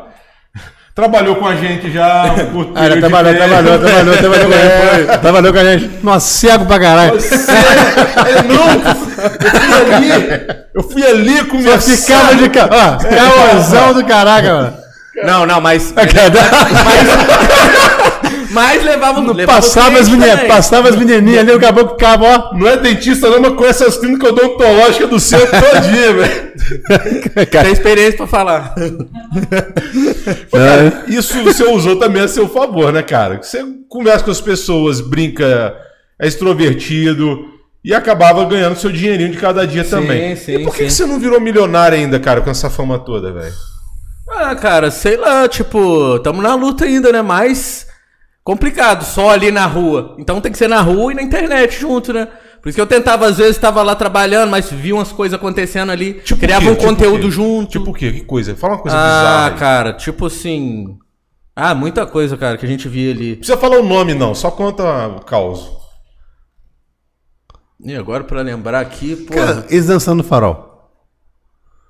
Trabalhou 0.94 1.36
com 1.36 1.46
a 1.46 1.54
gente 1.54 1.90
já. 1.92 2.24
um 2.54 2.72
Ah, 2.74 2.88
de 2.88 3.00
trabalhou, 3.00 3.34
trabalhou, 3.34 3.78
trabalhou, 3.78 4.16
trabalhou 4.16 4.48
com 4.48 4.54
a 4.54 4.98
gente. 4.98 5.18
Trabalhou 5.20 5.52
com 5.52 5.58
a 5.58 5.64
gente. 5.64 5.90
Nossa, 6.02 6.26
cego 6.26 6.64
pra 6.64 6.80
caralho. 6.80 7.18
É, 7.18 8.42
não, 8.42 8.70
eu 8.82 9.62
fui 9.62 9.94
ali. 9.94 10.10
Eu 10.74 10.82
fui 10.82 11.06
ali 11.06 11.36
Só 11.36 11.44
começar. 11.44 11.80
ficava 11.96 12.34
de 12.34 12.48
ca... 12.48 12.68
Ó, 12.72 12.98
caozão 12.98 13.92
do 13.92 14.04
caraca, 14.06 14.54
mano. 14.54 14.76
Não, 15.22 15.44
não, 15.46 15.60
mas. 15.60 15.92
Mas 15.92 16.06
levava 18.82 19.20
no 19.20 19.46
Passava 19.46 19.98
as, 19.98 20.08
meni... 20.08 20.26
passava 20.48 20.88
as 20.88 20.96
menininhas 20.96 21.40
ali, 21.40 21.52
o 21.52 21.60
caboclo 21.60 21.90
ficava, 21.90 22.24
ó. 22.24 22.54
Não 22.54 22.66
é 22.66 22.76
dentista, 22.76 23.30
não, 23.30 23.40
mas 23.40 23.54
com 23.54 23.64
essas 23.64 23.96
clínicas 23.96 24.30
odontológicas 24.30 25.08
do 25.08 25.20
centro 25.20 25.48
todinha, 25.48 26.12
velho. 26.12 26.50
Tem 27.62 27.72
experiência 27.72 28.16
pra 28.16 28.26
falar. 28.26 28.74
Cara, 30.50 31.04
isso 31.08 31.42
você 31.42 31.64
usou 31.64 31.96
também 31.96 32.22
a 32.22 32.28
seu 32.28 32.48
favor, 32.48 32.92
né, 32.92 33.02
cara? 33.02 33.42
Você 33.42 33.64
conversa 33.88 34.24
com 34.24 34.30
as 34.30 34.40
pessoas, 34.40 35.00
brinca, 35.00 35.74
é 36.18 36.26
extrovertido 36.26 37.46
e 37.84 37.94
acabava 37.94 38.44
ganhando 38.44 38.76
seu 38.76 38.92
dinheirinho 38.92 39.30
de 39.30 39.38
cada 39.38 39.66
dia 39.66 39.84
também. 39.84 40.36
sim, 40.36 40.56
e 40.56 40.64
por 40.64 40.72
que, 40.72 40.82
sim. 40.82 40.84
que 40.86 40.92
você 40.92 41.06
não 41.06 41.18
virou 41.18 41.40
milionário 41.40 41.96
ainda, 41.96 42.20
cara, 42.20 42.40
com 42.40 42.50
essa 42.50 42.68
fama 42.68 42.98
toda, 42.98 43.32
velho? 43.32 43.54
Ah, 44.28 44.54
cara, 44.54 44.90
sei 44.90 45.16
lá, 45.16 45.48
tipo, 45.48 46.18
tamo 46.20 46.40
na 46.40 46.54
luta 46.54 46.84
ainda, 46.84 47.10
né? 47.10 47.20
Mas 47.20 47.86
complicado, 48.44 49.04
só 49.04 49.30
ali 49.30 49.50
na 49.50 49.66
rua. 49.66 50.16
Então 50.18 50.40
tem 50.40 50.52
que 50.52 50.58
ser 50.58 50.68
na 50.68 50.80
rua 50.80 51.12
e 51.12 51.14
na 51.14 51.22
internet 51.22 51.78
junto, 51.80 52.12
né? 52.12 52.28
Por 52.60 52.68
isso 52.68 52.76
que 52.76 52.80
eu 52.80 52.86
tentava, 52.86 53.26
às 53.26 53.38
vezes, 53.38 53.56
tava 53.56 53.82
lá 53.82 53.94
trabalhando, 53.94 54.50
mas 54.50 54.70
via 54.70 54.94
umas 54.94 55.10
coisas 55.10 55.38
acontecendo 55.38 55.90
ali, 55.90 56.14
criava 56.38 56.66
o 56.66 56.72
um? 56.72 56.74
Tipo 56.74 56.86
conteúdo 56.86 57.24
quê? 57.24 57.30
junto. 57.30 57.70
Tipo 57.70 57.90
o 57.90 57.94
quê? 57.94 58.12
Que 58.12 58.20
coisa? 58.20 58.54
Fala 58.54 58.74
uma 58.74 58.82
coisa 58.82 58.96
ah, 58.98 59.00
bizarra. 59.00 59.52
aí. 59.52 59.58
cara, 59.58 59.92
tipo 59.94 60.26
assim. 60.26 60.98
Ah, 61.56 61.74
muita 61.74 62.06
coisa, 62.06 62.36
cara, 62.36 62.58
que 62.58 62.66
a 62.66 62.68
gente 62.68 62.86
via 62.86 63.12
ali. 63.12 63.30
Não 63.30 63.36
precisa 63.36 63.56
falar 63.58 63.78
o 63.78 63.82
nome, 63.82 64.14
não, 64.14 64.34
só 64.34 64.50
conta 64.50 64.82
o 65.08 65.24
caos. 65.24 65.70
E 67.82 67.94
agora 67.96 68.24
pra 68.24 68.42
lembrar 68.42 68.80
aqui, 68.80 69.16
pô. 69.16 69.34
Cara, 69.34 69.64
eles 69.70 69.86
dançando 69.86 70.18
no 70.18 70.24
farol. 70.24 70.90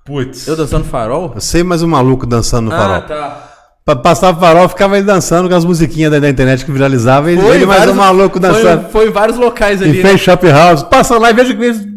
Putz. 0.04 0.46
Eu 0.46 0.56
dançando 0.56 0.84
farol? 0.84 1.32
Eu 1.34 1.40
sei 1.40 1.64
mais 1.64 1.82
um 1.82 1.88
maluco 1.88 2.26
dançando 2.26 2.70
no 2.70 2.74
Ah, 2.74 2.78
farol. 2.78 3.02
tá. 3.02 3.49
Pa- 3.84 3.96
Passava 3.96 4.38
farol, 4.38 4.68
ficava 4.68 4.96
ele 4.96 5.06
dançando 5.06 5.48
com 5.48 5.54
as 5.54 5.64
musiquinhas 5.64 6.12
da, 6.12 6.18
da 6.18 6.28
internet 6.28 6.64
que 6.64 6.70
viralizavam. 6.72 7.30
E 7.30 7.32
ele 7.34 7.66
mais 7.66 7.80
vários- 7.80 7.94
um 7.94 7.98
maluco 7.98 8.38
dançando. 8.38 8.82
Foi, 8.82 8.90
foi 8.90 9.08
em 9.08 9.12
vários 9.12 9.38
locais 9.38 9.80
Em 9.80 9.84
ali. 9.84 9.96
né? 10.02 10.08
frente 10.08 10.22
shop 10.22 10.46
house. 10.48 10.82
Passa 10.82 11.16
lá 11.18 11.30
e 11.30 11.34
veja 11.34 11.54
que 11.54 11.64
esse 11.64 11.88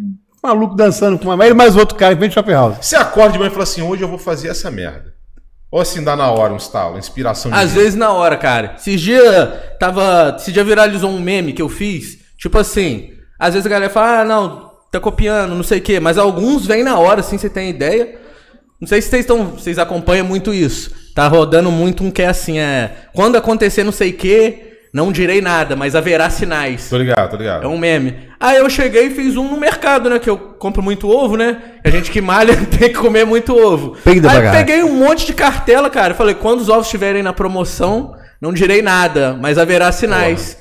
maluco 0.41 0.75
dançando 0.75 1.17
com 1.19 1.25
uma. 1.29 1.45
Ele 1.45 1.53
mais 1.53 1.75
outro 1.75 1.95
cara 1.95 2.13
em 2.13 2.17
frente 2.17 2.33
shop 2.33 2.49
house. 2.51 2.77
Você 2.81 2.95
acorda 2.95 3.33
de 3.33 3.37
manhã 3.39 3.49
e 3.49 3.51
fala 3.51 3.63
assim, 3.63 3.81
hoje 3.81 4.01
eu 4.01 4.07
vou 4.07 4.17
fazer 4.17 4.47
essa 4.47 4.71
merda. 4.71 5.13
Ou 5.71 5.81
assim 5.81 6.03
dá 6.03 6.15
na 6.15 6.29
hora 6.29 6.53
um 6.53 6.57
estalo, 6.57 6.97
inspiração 6.99 7.51
de 7.51 7.57
Às 7.57 7.69
vida. 7.71 7.81
vezes 7.81 7.95
na 7.95 8.11
hora, 8.11 8.37
cara. 8.37 8.75
Esses 8.77 9.01
dias 9.01 9.49
tava. 9.79 10.35
Esse 10.39 10.51
dia 10.51 10.63
viralizou 10.63 11.09
um 11.09 11.19
meme 11.19 11.51
que 11.51 11.61
eu 11.61 11.67
fiz. 11.69 12.19
Tipo 12.37 12.59
assim, 12.59 13.09
às 13.39 13.53
vezes 13.55 13.65
a 13.65 13.69
galera 13.69 13.91
fala, 13.91 14.19
ah, 14.21 14.25
não, 14.25 14.69
tá 14.91 14.99
copiando, 14.99 15.55
não 15.55 15.63
sei 15.63 15.79
o 15.79 15.81
quê. 15.81 15.99
Mas 15.99 16.17
alguns 16.17 16.65
vêm 16.67 16.83
na 16.83 16.97
hora, 16.99 17.21
assim, 17.21 17.37
você 17.37 17.49
tem 17.49 17.69
ideia. 17.71 18.21
Não 18.79 18.87
sei 18.87 19.01
se 19.01 19.09
vocês 19.09 19.21
estão. 19.21 19.45
Vocês 19.51 19.79
acompanham 19.79 20.25
muito 20.25 20.53
isso. 20.53 20.91
Tá 21.15 21.27
rodando 21.27 21.71
muito 21.71 22.03
um 22.03 22.11
que 22.11 22.21
é 22.21 22.27
assim, 22.27 22.59
é. 22.59 22.91
Quando 23.13 23.35
acontecer 23.35 23.83
não 23.83 23.91
sei 23.91 24.09
o 24.09 24.13
quê, 24.13 24.73
não 24.93 25.11
direi 25.11 25.41
nada, 25.41 25.75
mas 25.75 25.95
haverá 25.95 26.29
sinais. 26.29 26.89
Tô 26.89 26.97
ligado, 26.97 27.29
tô 27.29 27.35
ligado. 27.35 27.63
É 27.63 27.67
um 27.67 27.77
meme. 27.77 28.15
Aí 28.39 28.57
eu 28.57 28.69
cheguei 28.69 29.07
e 29.07 29.09
fiz 29.09 29.35
um 29.35 29.49
no 29.49 29.59
mercado, 29.59 30.09
né? 30.09 30.19
Que 30.19 30.29
eu 30.29 30.37
compro 30.37 30.83
muito 30.83 31.09
ovo, 31.09 31.35
né? 31.35 31.61
A 31.83 31.89
gente 31.89 32.11
que 32.11 32.21
malha 32.21 32.55
tem 32.77 32.89
que 32.89 32.95
comer 32.95 33.25
muito 33.25 33.55
ovo. 33.55 33.97
Peida 34.03 34.29
Aí 34.29 34.51
peguei 34.51 34.83
um 34.83 34.95
monte 34.95 35.25
de 35.25 35.33
cartela, 35.33 35.89
cara. 35.89 36.13
Falei, 36.13 36.35
quando 36.35 36.61
os 36.61 36.69
ovos 36.69 36.85
estiverem 36.85 37.23
na 37.23 37.33
promoção, 37.33 38.15
não 38.39 38.53
direi 38.53 38.81
nada, 38.81 39.37
mas 39.39 39.57
haverá 39.57 39.91
sinais. 39.91 40.57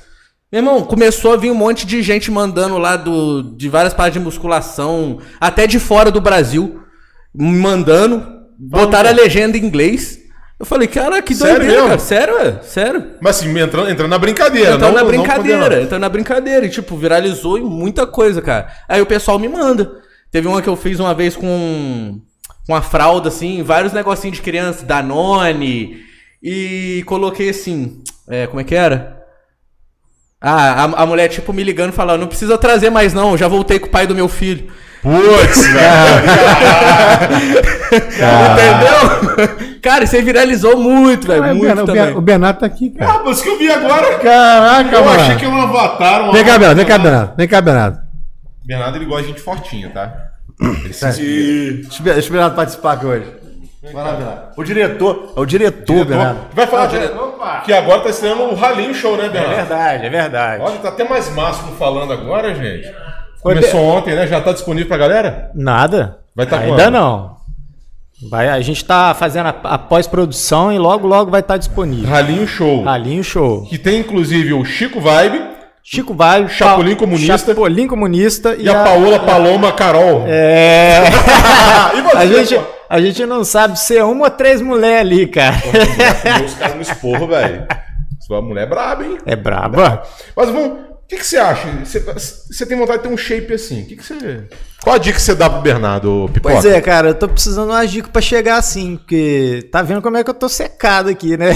Meu 0.51 0.59
irmão, 0.59 0.83
começou 0.83 1.33
a 1.33 1.37
vir 1.37 1.51
um 1.51 1.55
monte 1.55 1.85
de 1.85 2.01
gente 2.01 2.29
mandando 2.29 2.77
lá 2.77 2.95
do, 2.95 3.41
de 3.41 3.69
várias 3.69 3.93
partes 3.93 4.13
de 4.13 4.19
musculação, 4.19 5.19
até 5.41 5.65
de 5.65 5.79
fora 5.79 6.11
do 6.11 6.21
Brasil, 6.21 6.82
me 7.33 7.57
mandando, 7.57 8.25
botaram 8.57 9.09
a 9.09 9.13
legenda 9.13 9.57
em 9.57 9.65
inglês. 9.65 10.19
Eu 10.59 10.65
falei, 10.65 10.87
cara, 10.87 11.21
que 11.21 11.35
Sério 11.35 11.55
doideira, 11.55 11.73
mesmo? 11.73 11.87
cara. 11.89 11.99
Sério, 11.99 12.37
é? 12.37 12.59
Sério. 12.63 13.11
Mas 13.19 13.37
assim, 13.37 13.59
entrando, 13.59 13.89
entrando 13.89 14.09
na 14.09 14.17
brincadeira, 14.17 14.75
Entrou 14.75 14.91
não 14.91 14.99
na 14.99 15.03
brincadeira, 15.03 15.81
entrou 15.81 15.99
na 15.99 16.07
brincadeira. 16.09 16.65
E, 16.65 16.69
tipo, 16.69 16.95
viralizou 16.95 17.57
em 17.57 17.63
muita 17.63 18.07
coisa, 18.07 18.41
cara. 18.41 18.71
Aí 18.87 19.01
o 19.01 19.05
pessoal 19.05 19.37
me 19.37 19.49
manda. 19.49 19.91
Teve 20.31 20.47
uma 20.47 20.61
que 20.61 20.69
eu 20.69 20.75
fiz 20.75 20.99
uma 20.99 21.13
vez 21.13 21.35
com 21.35 22.21
uma 22.67 22.81
fralda, 22.81 23.27
assim, 23.27 23.61
vários 23.61 23.91
negocinhos 23.91 24.37
de 24.37 24.43
criança, 24.43 24.85
Danone. 24.85 26.01
E 26.41 27.03
coloquei 27.05 27.49
assim. 27.49 28.01
É, 28.29 28.47
como 28.47 28.61
é 28.61 28.63
que 28.63 28.75
era? 28.75 29.21
Ah, 30.39 30.83
a, 30.83 31.03
a 31.03 31.05
mulher, 31.05 31.27
tipo, 31.29 31.51
me 31.53 31.63
ligando 31.63 31.93
falando, 31.93 32.21
não 32.21 32.27
precisa 32.27 32.57
trazer 32.57 32.89
mais, 32.89 33.13
não. 33.13 33.37
Já 33.37 33.47
voltei 33.47 33.79
com 33.79 33.87
o 33.87 33.91
pai 33.91 34.05
do 34.07 34.15
meu 34.15 34.27
filho. 34.27 34.71
Putz, 35.03 35.67
velho. 35.67 36.23
Entendeu? 38.53 39.79
cara, 39.81 40.03
isso 40.05 40.15
aí 40.15 40.21
viralizou 40.21 40.77
muito, 40.77 41.27
velho. 41.27 41.43
Ah, 41.43 41.47
o, 41.51 41.55
muito 41.55 41.61
Bernardo, 41.65 41.83
o 41.83 41.85
também. 41.87 42.05
Ber- 42.05 42.17
o 42.17 42.21
Bernardo 42.21 42.59
tá 42.59 42.65
aqui, 42.65 42.89
cara. 42.91 43.11
Ah, 43.11 43.21
mas 43.25 43.41
que 43.41 43.49
eu 43.49 43.57
vi 43.57 43.69
agora. 43.71 44.17
Caraca, 44.19 44.95
Eu 44.95 45.03
mano. 45.05 45.21
achei 45.21 45.35
que 45.35 45.45
era 45.45 45.53
um 45.53 45.61
avatar. 45.61 46.29
Um 46.29 46.31
Vem 46.31 46.43
cá. 46.45 46.51
Bernardo, 46.57 46.77
vem 46.77 46.85
cá, 46.85 46.97
Bernardo. 46.97 47.33
Vem 47.37 47.47
cá, 47.47 47.61
Bernardo. 47.61 47.99
Bernardo, 48.65 48.97
ele 48.97 49.05
gosta 49.05 49.23
de 49.23 49.27
gente 49.29 49.41
fortinha, 49.41 49.89
tá? 49.89 50.13
Inspira. 50.87 52.13
Deixa 52.13 52.29
o 52.29 52.31
Bernardo 52.31 52.55
participar 52.55 52.93
aqui 52.93 53.05
hoje. 53.05 53.25
Vai 53.91 54.01
lá, 54.03 54.11
Bernardo. 54.13 54.41
O 54.55 54.63
diretor, 54.63 55.33
é 55.35 55.39
o 55.41 55.45
diretor, 55.45 56.05
Bernardo. 56.05 56.39
Vai 56.53 56.65
falar 56.67 56.89
que 57.65 57.73
agora 57.73 57.99
tá 58.01 58.09
estreando 58.09 58.43
o 58.43 58.55
Ralinho 58.55 58.93
Show, 58.95 59.17
né, 59.17 59.25
É 59.25 59.29
Bernardo? 59.29 59.55
verdade, 59.57 60.05
é 60.05 60.09
verdade. 60.09 60.63
Olha, 60.63 60.77
tá 60.77 60.87
até 60.89 61.03
mais 61.03 61.29
máximo 61.35 61.73
falando 61.75 62.13
agora, 62.13 62.55
gente. 62.55 62.87
Começou 63.43 63.81
ontem, 63.81 64.15
né? 64.15 64.25
Já 64.25 64.41
tá 64.41 64.53
disponível 64.53 64.87
pra 64.87 64.97
galera? 64.97 65.51
Nada. 65.53 66.19
Vai 66.35 66.45
tá 66.45 66.59
Ainda 66.59 66.83
quando? 66.83 66.93
não. 66.93 67.33
Vai, 68.29 68.47
a 68.47 68.61
gente 68.61 68.83
tá 68.85 69.13
fazendo 69.13 69.47
a, 69.47 69.55
a 69.63 69.77
pós-produção 69.77 70.71
e 70.71 70.79
logo, 70.79 71.05
logo 71.05 71.29
vai 71.29 71.41
estar 71.41 71.57
disponível. 71.57 72.09
Ralinho 72.09 72.47
Show. 72.47 72.83
Ralinho 72.83 73.23
Show. 73.23 73.65
Que 73.65 73.77
tem 73.77 73.99
inclusive 73.99 74.53
o 74.53 74.63
Chico 74.63 75.01
Vibe 75.01 75.53
Chico 75.85 76.13
Vai, 76.13 76.47
Chapolin 76.47 76.95
Comunista. 76.95 77.37
Chapolin 77.37 77.87
Comunista 77.87 78.55
e 78.55 78.69
a 78.69 78.85
Paola 78.85 79.19
Paloma 79.19 79.73
Carol. 79.73 80.23
É. 80.25 81.03
E 81.95 82.01
você, 82.01 82.17
a, 82.17 82.25
gente, 82.25 82.55
pô? 82.55 82.63
a 82.89 83.01
gente 83.01 83.25
não 83.25 83.43
sabe 83.43 83.77
se 83.77 83.97
é 83.97 84.03
uma 84.03 84.25
ou 84.25 84.31
três 84.31 84.61
mulheres 84.61 85.01
ali, 85.01 85.27
cara. 85.27 85.55
Os 86.43 86.53
caras 86.55 86.75
no 86.75 86.81
esporro, 86.81 87.27
velho. 87.27 87.67
Sua 88.21 88.41
mulher 88.41 88.63
é 88.63 88.65
braba, 88.65 89.03
hein? 89.03 89.17
É 89.25 89.35
braba. 89.35 90.01
Mas 90.35 90.49
vamos. 90.49 90.92
O 91.03 91.07
que, 91.07 91.17
que 91.17 91.25
você 91.25 91.37
acha? 91.37 91.67
Você, 91.83 91.99
você 91.99 92.65
tem 92.65 92.77
vontade 92.77 92.99
de 92.99 93.07
ter 93.07 93.13
um 93.13 93.17
shape 93.17 93.53
assim? 93.53 93.83
O 93.83 93.85
que, 93.85 93.95
que 93.97 94.03
você. 94.03 94.43
Qual 94.81 94.95
a 94.95 94.99
dica 94.99 95.15
que 95.15 95.21
você 95.21 95.35
dá 95.35 95.49
pro 95.49 95.61
Bernardo, 95.61 96.29
Pipoca? 96.33 96.55
Pois 96.55 96.65
é, 96.65 96.81
cara, 96.81 97.09
eu 97.09 97.13
tô 97.13 97.27
precisando 97.27 97.67
de 97.67 97.73
umas 97.73 97.91
dicas 97.91 98.11
pra 98.11 98.21
chegar 98.21 98.57
assim, 98.57 98.97
porque 98.97 99.67
tá 99.71 99.81
vendo 99.81 100.01
como 100.01 100.17
é 100.17 100.23
que 100.23 100.29
eu 100.29 100.33
tô 100.33 100.49
secado 100.49 101.09
aqui, 101.09 101.37
né? 101.37 101.51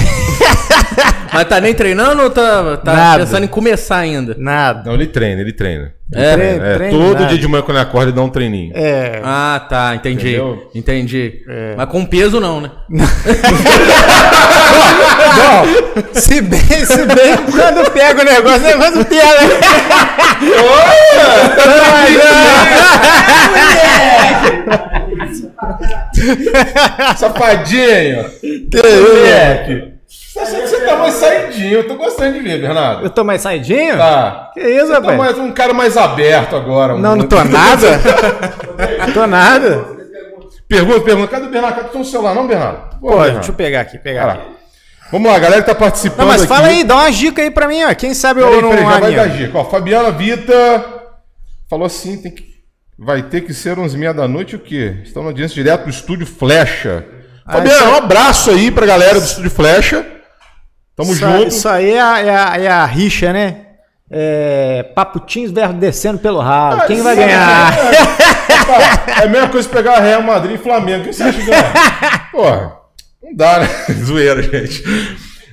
Mas 1.34 1.48
tá 1.48 1.60
nem 1.60 1.74
treinando 1.74 2.24
ou 2.24 2.30
tá, 2.30 2.78
tá 2.78 2.94
Nada. 2.94 3.26
pensando 3.26 3.44
em 3.44 3.48
começar 3.48 3.98
ainda? 3.98 4.36
Nada. 4.38 4.84
Não, 4.86 4.94
ele 4.94 5.08
treina, 5.08 5.42
ele 5.42 5.54
treina. 5.54 5.94
É? 6.14 6.34
Treino, 6.36 6.66
É, 6.66 6.74
treino, 6.76 6.98
todo 6.98 7.14
nada. 7.16 7.26
dia 7.26 7.38
de 7.38 7.48
manhã 7.50 7.62
quando 7.64 7.78
acorda, 7.78 8.12
dá 8.14 8.22
um 8.22 8.30
treininho. 8.30 8.72
É. 8.74 9.20
Ah, 9.24 9.66
tá, 9.70 9.94
entendi. 9.96 10.30
Entendeu? 10.30 10.70
Entendi. 10.74 11.42
É. 11.50 11.74
Mas 11.76 11.90
com 11.90 12.06
peso 12.06 12.40
não, 12.40 12.62
né? 12.62 12.72
Bom, 15.38 15.66
se 16.14 16.40
bem, 16.42 16.60
se 16.86 17.06
bem, 17.06 17.36
quando 17.52 17.92
pega 17.92 18.22
o 18.22 18.26
negócio, 18.26 18.60
o 18.60 18.64
negócio 18.64 19.06
pega. 19.06 19.58
Safadinho! 27.18 28.26
Moleque! 28.74 29.97
Você, 30.46 30.62
você 30.68 30.86
tá 30.86 30.96
mais 30.98 31.14
saidinho, 31.16 31.74
eu 31.74 31.88
tô 31.88 31.96
gostando 31.96 32.34
de 32.34 32.40
ver, 32.40 32.62
Bernardo. 32.62 33.04
Eu 33.04 33.10
tô 33.10 33.24
mais 33.24 33.42
saidinho? 33.42 33.98
Tá. 33.98 34.52
Que 34.54 34.60
isso, 34.62 34.88
Você 34.88 34.94
tá 34.94 35.00
rapaz? 35.00 35.18
mais, 35.18 35.38
um 35.38 35.52
cara 35.52 35.74
mais 35.74 35.98
aberto 35.98 36.56
agora. 36.56 36.96
Não, 36.98 37.14
um- 37.14 37.16
não 37.18 37.28
tô 37.28 37.44
nada. 37.44 38.00
tô 39.14 39.26
nada. 39.28 39.86
Pergunta, 40.68 41.02
pergunta. 41.02 41.28
Cadê 41.28 41.46
o 41.48 41.50
Bernardo? 41.50 41.76
Cadê 41.76 41.90
o 41.90 41.92
seu 41.92 42.04
celular? 42.06 42.36
Não, 42.36 42.46
Bernardo? 42.48 42.90
Pô, 43.00 43.08
Pô, 43.08 43.08
Bernardo. 43.10 43.34
deixa 43.36 43.52
eu 43.52 43.56
pegar 43.56 43.82
aqui, 43.82 43.98
pegar 43.98 44.30
aqui. 44.32 44.48
Vamos 45.12 45.30
lá, 45.32 45.38
a 45.38 45.40
galera 45.40 45.62
que 45.62 45.68
tá 45.70 45.76
participando 45.76 46.20
Não, 46.20 46.28
mas 46.28 46.42
aqui. 46.42 46.50
fala 46.54 46.68
aí, 46.68 46.84
dá 46.84 46.96
uma 46.96 47.10
dica 47.12 47.42
aí 47.42 47.50
pra 47.50 47.68
mim, 47.68 47.82
ó. 47.84 47.94
Quem 47.96 48.14
sabe 48.14 48.42
Peraí, 48.42 48.56
eu 48.56 48.62
não 48.62 48.70
peraí, 48.72 48.86
já 48.86 49.00
vai 49.00 49.16
dar 49.16 49.30
dica. 49.30 49.58
Ó, 49.58 49.64
Fabiana 49.66 50.12
Vita 50.12 50.86
falou 51.70 51.86
assim, 51.86 52.18
tem 52.22 52.32
que... 52.34 52.44
vai 53.00 53.24
ter 53.24 53.42
que 53.42 53.54
ser 53.54 53.80
11 53.80 53.96
h 53.96 54.12
da 54.14 54.28
noite 54.28 54.58
o 54.58 54.60
quê? 54.60 54.98
Estão 55.04 55.24
na 55.24 55.30
audiência 55.30 55.56
direto 55.56 55.86
do 55.86 55.90
Estúdio 55.90 56.28
Flecha. 56.28 57.06
Ah, 57.46 57.54
Fabiana, 57.54 57.78
isso 57.80 57.90
um 57.90 57.96
abraço 57.96 58.50
aí 58.52 58.70
pra 58.70 58.86
galera 58.86 59.14
do 59.20 59.26
Estúdio 59.26 59.50
Flecha. 59.52 60.06
Tamo 60.98 61.12
Isso, 61.14 61.20
junto. 61.22 61.48
isso 61.48 61.70
aí 61.70 61.92
é 61.92 62.02
a, 62.02 62.20
é 62.20 62.30
a- 62.36 62.58
é 62.58 62.68
a 62.68 62.86
rixa, 62.86 63.32
né? 63.32 63.58
É, 64.10 64.84
paputins 64.96 65.52
versus 65.52 65.76
descendo 65.76 66.18
pelo 66.18 66.40
ralo. 66.40 66.82
Quem 66.88 67.02
vai 67.04 67.16
ganhar? 67.16 67.72
É, 67.78 69.22
é 69.22 69.26
a 69.26 69.28
mesma 69.30 69.50
coisa 69.50 69.70
pegar 69.70 70.00
Real 70.00 70.24
Madrid 70.24 70.56
e 70.56 70.64
Flamengo. 70.64 71.04
Quem 71.04 71.14
você 71.14 71.24
acha 71.24 71.38
que 71.40 71.46
ganha? 71.46 71.64
Porra, 72.32 72.72
não 73.22 73.36
dá, 73.36 73.60
né? 73.60 73.70
Zoeira, 74.04 74.42
gente. 74.42 74.84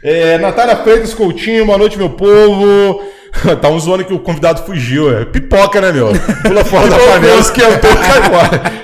É, 0.03 0.39
Natália 0.39 0.77
Freitas 0.77 1.13
Coutinho, 1.15 1.67
boa 1.67 1.77
noite, 1.79 1.99
meu 1.99 2.11
povo. 2.11 3.03
Tá 3.61 3.69
um 3.69 3.81
zoando 3.81 4.05
que 4.05 4.15
o 4.15 4.21
convidado 4.21 4.63
fugiu. 4.65 5.13
É 5.19 5.25
pipoca, 5.25 5.81
né, 5.81 5.91
meu? 5.91 6.13
Pula 6.47 6.65
fora 6.65 6.87
da 6.89 6.97
panela, 6.97 7.41
esquentou 7.41 7.91
e 7.91 7.97
cai 7.97 8.23
fora. 8.23 8.84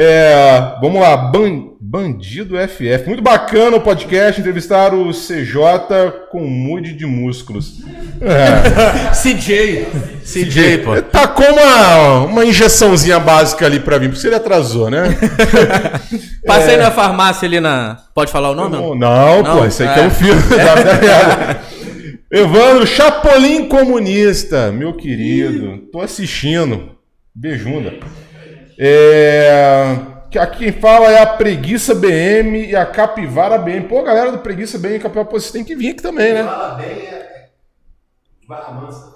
É, 0.00 0.76
vamos 0.80 1.00
lá, 1.00 1.16
Ban- 1.16 1.70
Bandido 1.80 2.54
FF. 2.56 3.06
Muito 3.08 3.20
bacana 3.22 3.76
o 3.76 3.80
podcast, 3.80 4.40
entrevistar 4.40 4.94
o 4.94 5.10
CJ 5.10 6.28
com 6.30 6.40
mude 6.46 6.92
de 6.92 7.04
músculos. 7.04 7.78
É. 8.20 9.10
CJ. 9.12 9.86
CJ, 10.24 10.78
pô. 10.84 11.02
Tacou 11.02 11.46
uma, 11.50 12.18
uma 12.26 12.44
injeçãozinha 12.44 13.18
básica 13.18 13.66
ali 13.66 13.80
pra 13.80 13.98
mim, 13.98 14.08
porque 14.10 14.24
ele 14.24 14.36
atrasou, 14.36 14.88
né? 14.88 15.02
Passei 16.46 16.76
na 16.76 16.92
farmácia 16.92 17.46
ali 17.48 17.58
na. 17.58 17.96
Pode 18.14 18.30
falar 18.30 18.50
o 18.50 18.54
nome? 18.54 18.76
Não, 18.76 18.94
Não? 18.94 19.42
não, 19.42 19.56
pô, 19.58 19.64
esse 19.64 19.82
aqui 19.82 19.98
é, 19.98 20.04
É. 20.04 20.06
um 20.06 20.10
filme 20.10 20.42
da. 20.56 21.58
Evandro 22.30 22.86
Chapolin 22.86 23.66
Comunista, 23.68 24.70
meu 24.70 24.92
querido. 24.92 25.78
Tô 25.90 26.00
assistindo. 26.00 26.90
Beijunda. 27.34 27.94
É... 28.78 29.96
que 30.30 30.38
Aqui 30.38 30.58
quem 30.64 30.72
fala 30.72 31.10
é 31.10 31.20
a 31.20 31.26
Preguiça 31.26 31.94
BM 31.94 32.66
e 32.68 32.76
a 32.76 32.86
Capivara 32.86 33.58
BM. 33.58 33.82
Pô, 33.82 34.02
galera 34.02 34.30
do 34.30 34.38
Preguiça 34.38 34.78
BM 34.78 34.96
e 34.96 35.00
Capivara, 35.00 35.26
pô, 35.26 35.38
vocês 35.38 35.52
têm 35.52 35.64
que 35.64 35.74
vir 35.74 35.90
aqui 35.90 36.02
também, 36.02 36.34
né? 36.34 36.44
Fala 36.44 36.74
bem 36.74 36.88
é 36.88 37.48
Barra 38.48 38.72
Mansa. 38.72 39.12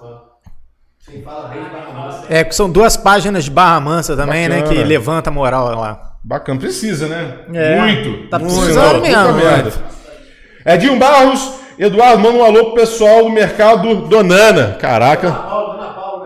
Quem 1.09 1.21
fala 1.21 1.49
bem 1.49 1.63
de 1.63 1.69
Barra 1.69 1.91
Mansa. 1.93 2.25
É, 2.29 2.43
que 2.43 2.53
são 2.53 2.69
duas 2.69 2.95
páginas 2.95 3.45
de 3.45 3.51
Barra 3.51 3.79
Mansa 3.79 4.15
também, 4.15 4.47
né? 4.47 4.61
Bacana. 4.61 4.75
Que 4.75 4.83
levanta 4.83 5.29
a 5.29 5.33
moral 5.33 5.79
lá. 5.79 6.17
Bacana, 6.23 6.59
precisa, 6.59 7.07
né? 7.07 7.39
É, 7.53 7.79
Muito. 7.79 8.29
tá 8.29 8.39
Muito. 8.39 8.55
precisando 8.55 9.01
Puta 9.01 9.09
mesmo, 9.09 9.33
merda. 9.33 9.69
né? 9.69 10.73
Edinho 10.73 10.97
Barros, 10.97 11.59
Eduardo, 11.77 12.21
manda 12.21 12.37
um 12.37 12.43
alô 12.43 12.65
pro 12.65 12.75
pessoal 12.75 13.23
do 13.23 13.29
mercado 13.29 14.07
Donana. 14.07 14.77
Caraca. 14.79 15.29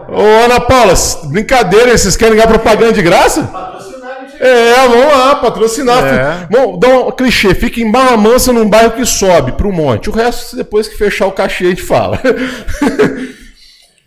Ô, 0.10 0.46
Ana 0.46 0.60
Paula, 0.60 0.94
brincadeira, 1.26 1.98
vocês 1.98 2.16
querem 2.16 2.36
ganhar 2.36 2.48
propaganda 2.48 2.94
de 2.94 3.02
graça? 3.02 3.44
Patrocinar, 3.44 4.22
gente. 4.22 4.44
É, 4.44 4.88
vamos 4.88 5.06
lá, 5.06 5.36
patrocinar. 5.36 6.04
É. 6.04 6.48
Bom, 6.50 6.80
dá 6.80 6.88
um 6.88 7.12
clichê, 7.12 7.54
fica 7.54 7.82
em 7.82 7.92
Barra 7.92 8.16
Mansa 8.16 8.54
num 8.54 8.70
bairro 8.70 8.92
que 8.92 9.06
sobe 9.06 9.52
pro 9.54 9.72
monte. 9.72 10.10
O 10.10 10.14
resto, 10.14 10.56
depois 10.56 10.88
que 10.88 10.98
fechar 10.98 11.28
o 11.28 11.32
cachê, 11.32 11.66
a 11.66 11.70
gente 11.70 11.82
fala. 11.82 12.20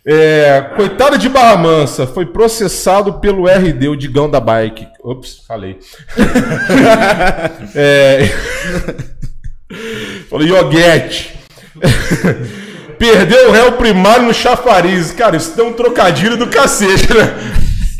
É, 0.03 0.71
coitada 0.75 1.15
de 1.15 1.29
Barra 1.29 1.57
Mansa, 1.57 2.07
foi 2.07 2.25
processado 2.25 3.19
pelo 3.19 3.47
RD, 3.47 3.87
o 3.87 3.95
Digão 3.95 4.27
da 4.27 4.39
Bike. 4.39 4.87
Ops, 5.03 5.43
falei. 5.47 5.77
é... 7.75 8.21
Falei, 10.29 10.47
Ioguete. 10.49 11.33
Perdeu 13.01 13.49
o 13.49 13.51
réu 13.51 13.71
primário 13.71 14.23
no 14.27 14.33
chafariz. 14.33 15.11
Cara, 15.11 15.35
isso 15.35 15.55
deu 15.55 15.65
um 15.67 15.73
trocadilho 15.73 16.37
do 16.37 16.45
cacete, 16.45 17.11
né? 17.11 17.33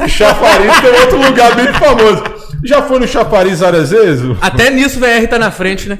Chafariz 0.07 0.79
tem 0.79 0.91
outro 0.91 1.17
lugar 1.19 1.55
bem 1.55 1.73
famoso. 1.73 2.23
Já 2.63 2.83
foi 2.83 2.99
no 2.99 3.07
chafariz 3.07 3.59
várias 3.61 3.89
vezes? 3.89 4.37
Até 4.39 4.69
nisso 4.69 4.99
o 4.99 5.01
VR 5.01 5.27
tá 5.27 5.39
na 5.39 5.49
frente, 5.49 5.89
né? 5.89 5.97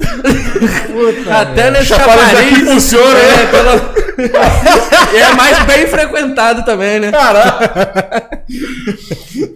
Até 1.28 1.72
nesse 1.72 1.86
Chafariz 1.86 2.28
chafariz. 2.30 2.52
aqui 2.52 2.64
funciona, 2.64 3.18
é, 3.18 3.36
né? 3.36 3.46
pela- 3.50 3.92
E 5.12 5.16
é 5.16 5.34
mais 5.34 5.58
bem 5.64 5.86
frequentado 5.88 6.64
também, 6.64 7.00
né? 7.00 7.10
Caraca! 7.10 8.28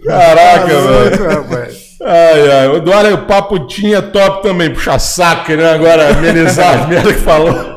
Caraca, 0.05 0.67
velho. 0.67 1.77
Ai, 2.03 2.51
ai. 2.51 2.67
O 2.67 2.77
Eduardo, 2.77 3.13
o 3.15 3.17
papo 3.25 3.65
tinha 3.67 4.01
top 4.01 4.43
também. 4.43 4.73
Puxa 4.73 4.99
saco, 4.99 5.53
né? 5.53 5.73
Agora 5.73 6.09
amenizar 6.11 6.81
as 6.81 6.87
merda 6.89 7.13
que 7.13 7.19
falou. 7.21 7.76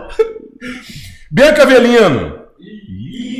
Bianca 1.30 1.62
Avelino. 1.62 2.40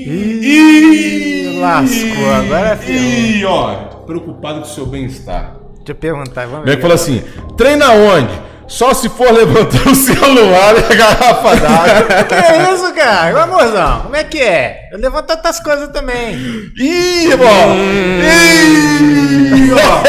Ih, 0.07 1.59
Lascou, 1.59 2.33
agora 2.33 2.77
ferrou. 2.77 3.03
Ih, 3.03 3.45
ó. 3.45 3.75
Preocupado 4.07 4.61
com 4.61 4.67
o 4.67 4.71
seu 4.71 4.87
bem-estar. 4.87 5.57
Deixa 5.79 5.91
eu 5.93 5.95
perguntar, 5.95 6.47
vamos 6.47 6.65
Bianca 6.65 6.77
ver. 6.77 6.83
falou 6.83 6.95
assim: 6.95 7.23
treina 7.57 7.91
onde? 7.93 8.51
Só 8.69 8.95
se 8.95 9.09
for 9.09 9.33
levantar 9.33 9.89
o 9.89 9.95
celular 9.97 10.75
e 10.77 10.93
a 10.93 10.97
garrafa 10.97 11.57
d'água. 11.57 12.07
Que 12.31 12.73
isso, 12.73 12.95
cara? 12.95 13.35
Ô, 13.35 13.39
amorzão, 13.41 14.03
como 14.03 14.15
é 14.15 14.23
que 14.23 14.39
é? 14.41 14.89
Eu 14.93 14.99
levanto 15.01 15.31
outras 15.31 15.59
coisas 15.59 15.89
também. 15.89 16.37
Ih, 16.79 17.31
ó! 17.35 17.75
Ih, 18.23 19.73
ó! 19.73 20.03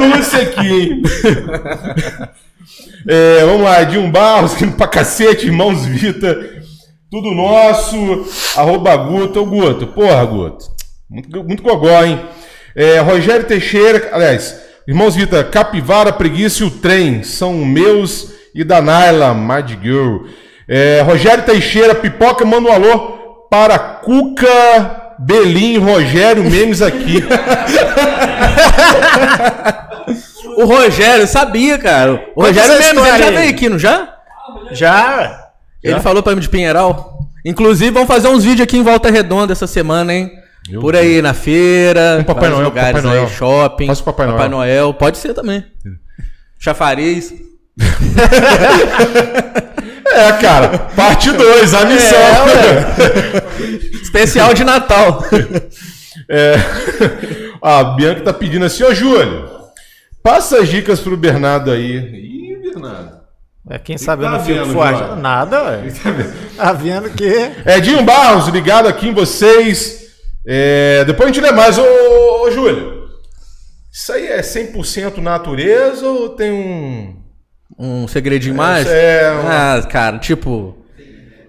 Denúncia 0.00 0.40
aqui, 0.42 0.66
hein? 0.66 1.02
É, 3.06 3.44
vamos 3.44 3.60
lá, 3.60 3.82
Edinho 3.82 4.10
Barros, 4.10 4.54
pra 4.78 4.88
cacete, 4.88 5.44
irmãos 5.44 5.84
Vita, 5.84 6.40
tudo 7.14 7.30
nosso, 7.32 8.26
arroba 8.56 8.96
Guto, 8.96 9.40
Ô, 9.40 9.46
Guto, 9.46 9.86
porra, 9.86 10.24
Guto, 10.24 10.64
muito, 11.08 11.44
muito 11.44 11.62
gogó, 11.62 12.02
hein? 12.02 12.20
É, 12.74 12.98
Rogério 12.98 13.46
Teixeira, 13.46 14.08
aliás, 14.10 14.60
irmãos 14.84 15.14
Vita, 15.14 15.44
Capivara, 15.44 16.12
Preguiça 16.12 16.64
e 16.64 16.66
o 16.66 16.70
Trem, 16.72 17.22
são 17.22 17.52
meus 17.64 18.34
e 18.52 18.64
da 18.64 18.82
Naila, 18.82 19.32
Mad 19.32 19.70
Girl. 19.80 20.24
É, 20.68 21.02
Rogério 21.02 21.44
Teixeira, 21.44 21.94
Pipoca, 21.94 22.44
manda 22.44 22.68
um 22.68 22.72
alô 22.72 22.98
para 23.48 23.78
Cuca, 23.78 25.14
Belim, 25.20 25.78
Rogério, 25.78 26.42
memes 26.42 26.82
aqui. 26.82 27.22
O 30.56 30.66
Rogério, 30.66 31.26
sabia, 31.26 31.76
cara. 31.78 32.28
O 32.36 32.42
Rogério 32.42 32.78
mesmo, 32.78 33.04
ele 33.04 33.18
já 33.18 33.30
veio 33.30 33.50
aqui, 33.50 33.68
não 33.68 33.76
já? 33.76 34.14
Já? 34.70 35.43
Ele 35.84 36.00
falou 36.00 36.22
pra 36.22 36.34
mim 36.34 36.40
de 36.40 36.48
Pinheiral. 36.48 37.18
Inclusive, 37.44 37.90
vamos 37.90 38.08
fazer 38.08 38.28
uns 38.28 38.42
vídeos 38.42 38.62
aqui 38.62 38.78
em 38.78 38.82
Volta 38.82 39.10
Redonda 39.10 39.52
essa 39.52 39.66
semana, 39.66 40.14
hein? 40.14 40.32
Meu 40.68 40.80
Por 40.80 40.96
aí, 40.96 41.20
na 41.20 41.34
feira, 41.34 42.16
Um 42.20 42.24
Papai 42.24 42.48
Noel, 42.48 42.64
lugares 42.64 42.92
Papai 43.02 43.10
aí, 43.10 43.16
Noel. 43.18 43.28
shopping. 43.28 43.86
Faça 43.86 44.00
o 44.00 44.04
Papai 44.04 44.26
Noel. 44.26 44.48
Noel. 44.48 44.94
Pode 44.94 45.18
ser 45.18 45.34
também. 45.34 45.62
Chafariz. 46.58 47.34
É, 50.06 50.30
cara, 50.34 50.78
parte 50.94 51.32
2, 51.32 51.74
a 51.74 51.84
missão. 51.86 52.18
Especial 54.00 54.54
de 54.54 54.62
Natal. 54.62 55.24
É. 56.30 56.54
A 57.60 57.82
Bianca 57.82 58.20
tá 58.20 58.32
pedindo 58.32 58.64
assim, 58.64 58.84
ô 58.84 58.94
Júlio, 58.94 59.48
passa 60.22 60.58
as 60.60 60.68
dicas 60.68 61.00
pro 61.00 61.16
Bernardo 61.16 61.72
aí. 61.72 61.96
Ih, 61.96 62.58
Bernardo. 62.62 63.13
É, 63.70 63.78
quem 63.78 63.96
sabe 63.96 64.24
eu 64.24 64.30
tá 64.30 64.36
não 64.38 64.44
fico 64.44 64.66
forte. 64.66 65.18
Nada, 65.20 65.62
ué. 65.64 65.82
Tá 66.56 66.72
vendo 66.72 67.08
que. 67.10 67.50
Edinho 67.66 68.02
Barros, 68.02 68.48
ligado 68.48 68.86
aqui 68.88 69.08
em 69.08 69.14
vocês. 69.14 70.04
É, 70.46 71.02
depois 71.06 71.30
a 71.30 71.32
gente 71.32 71.42
lê 71.42 71.50
mais. 71.50 71.78
Ô, 71.78 71.82
ô, 72.42 72.50
Júlio, 72.50 73.04
isso 73.90 74.12
aí 74.12 74.26
é 74.26 74.40
100% 74.42 75.16
natureza 75.18 76.06
ou 76.06 76.28
tem 76.30 76.52
um... 76.52 77.16
Um 77.78 78.06
segredinho 78.06 78.54
mais? 78.54 78.86
é, 78.86 79.32
um- 79.32 79.48
Ah, 79.48 79.82
cara, 79.90 80.18
tipo. 80.18 80.76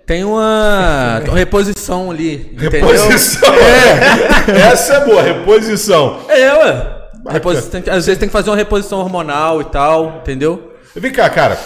Tem 0.08 0.24
uma 0.24 1.20
reposição 1.34 2.12
ali. 2.12 2.52
entendeu? 2.54 2.70
Reposição. 2.72 3.54
É. 3.54 4.52
Essa 4.72 4.94
é 4.96 5.06
boa, 5.06 5.22
reposição. 5.22 6.22
É, 6.30 6.54
ué. 6.54 6.96
Reposi- 7.28 7.70
tem 7.70 7.82
que- 7.82 7.90
às 7.90 8.06
vezes 8.06 8.20
tem 8.20 8.30
que 8.30 8.34
fazer 8.34 8.52
uma 8.52 8.56
reposição 8.56 9.00
hormonal 9.00 9.60
e 9.62 9.66
tal, 9.66 10.20
entendeu? 10.22 10.74
Vem 10.96 11.12
cá, 11.12 11.28
cara. 11.30 11.58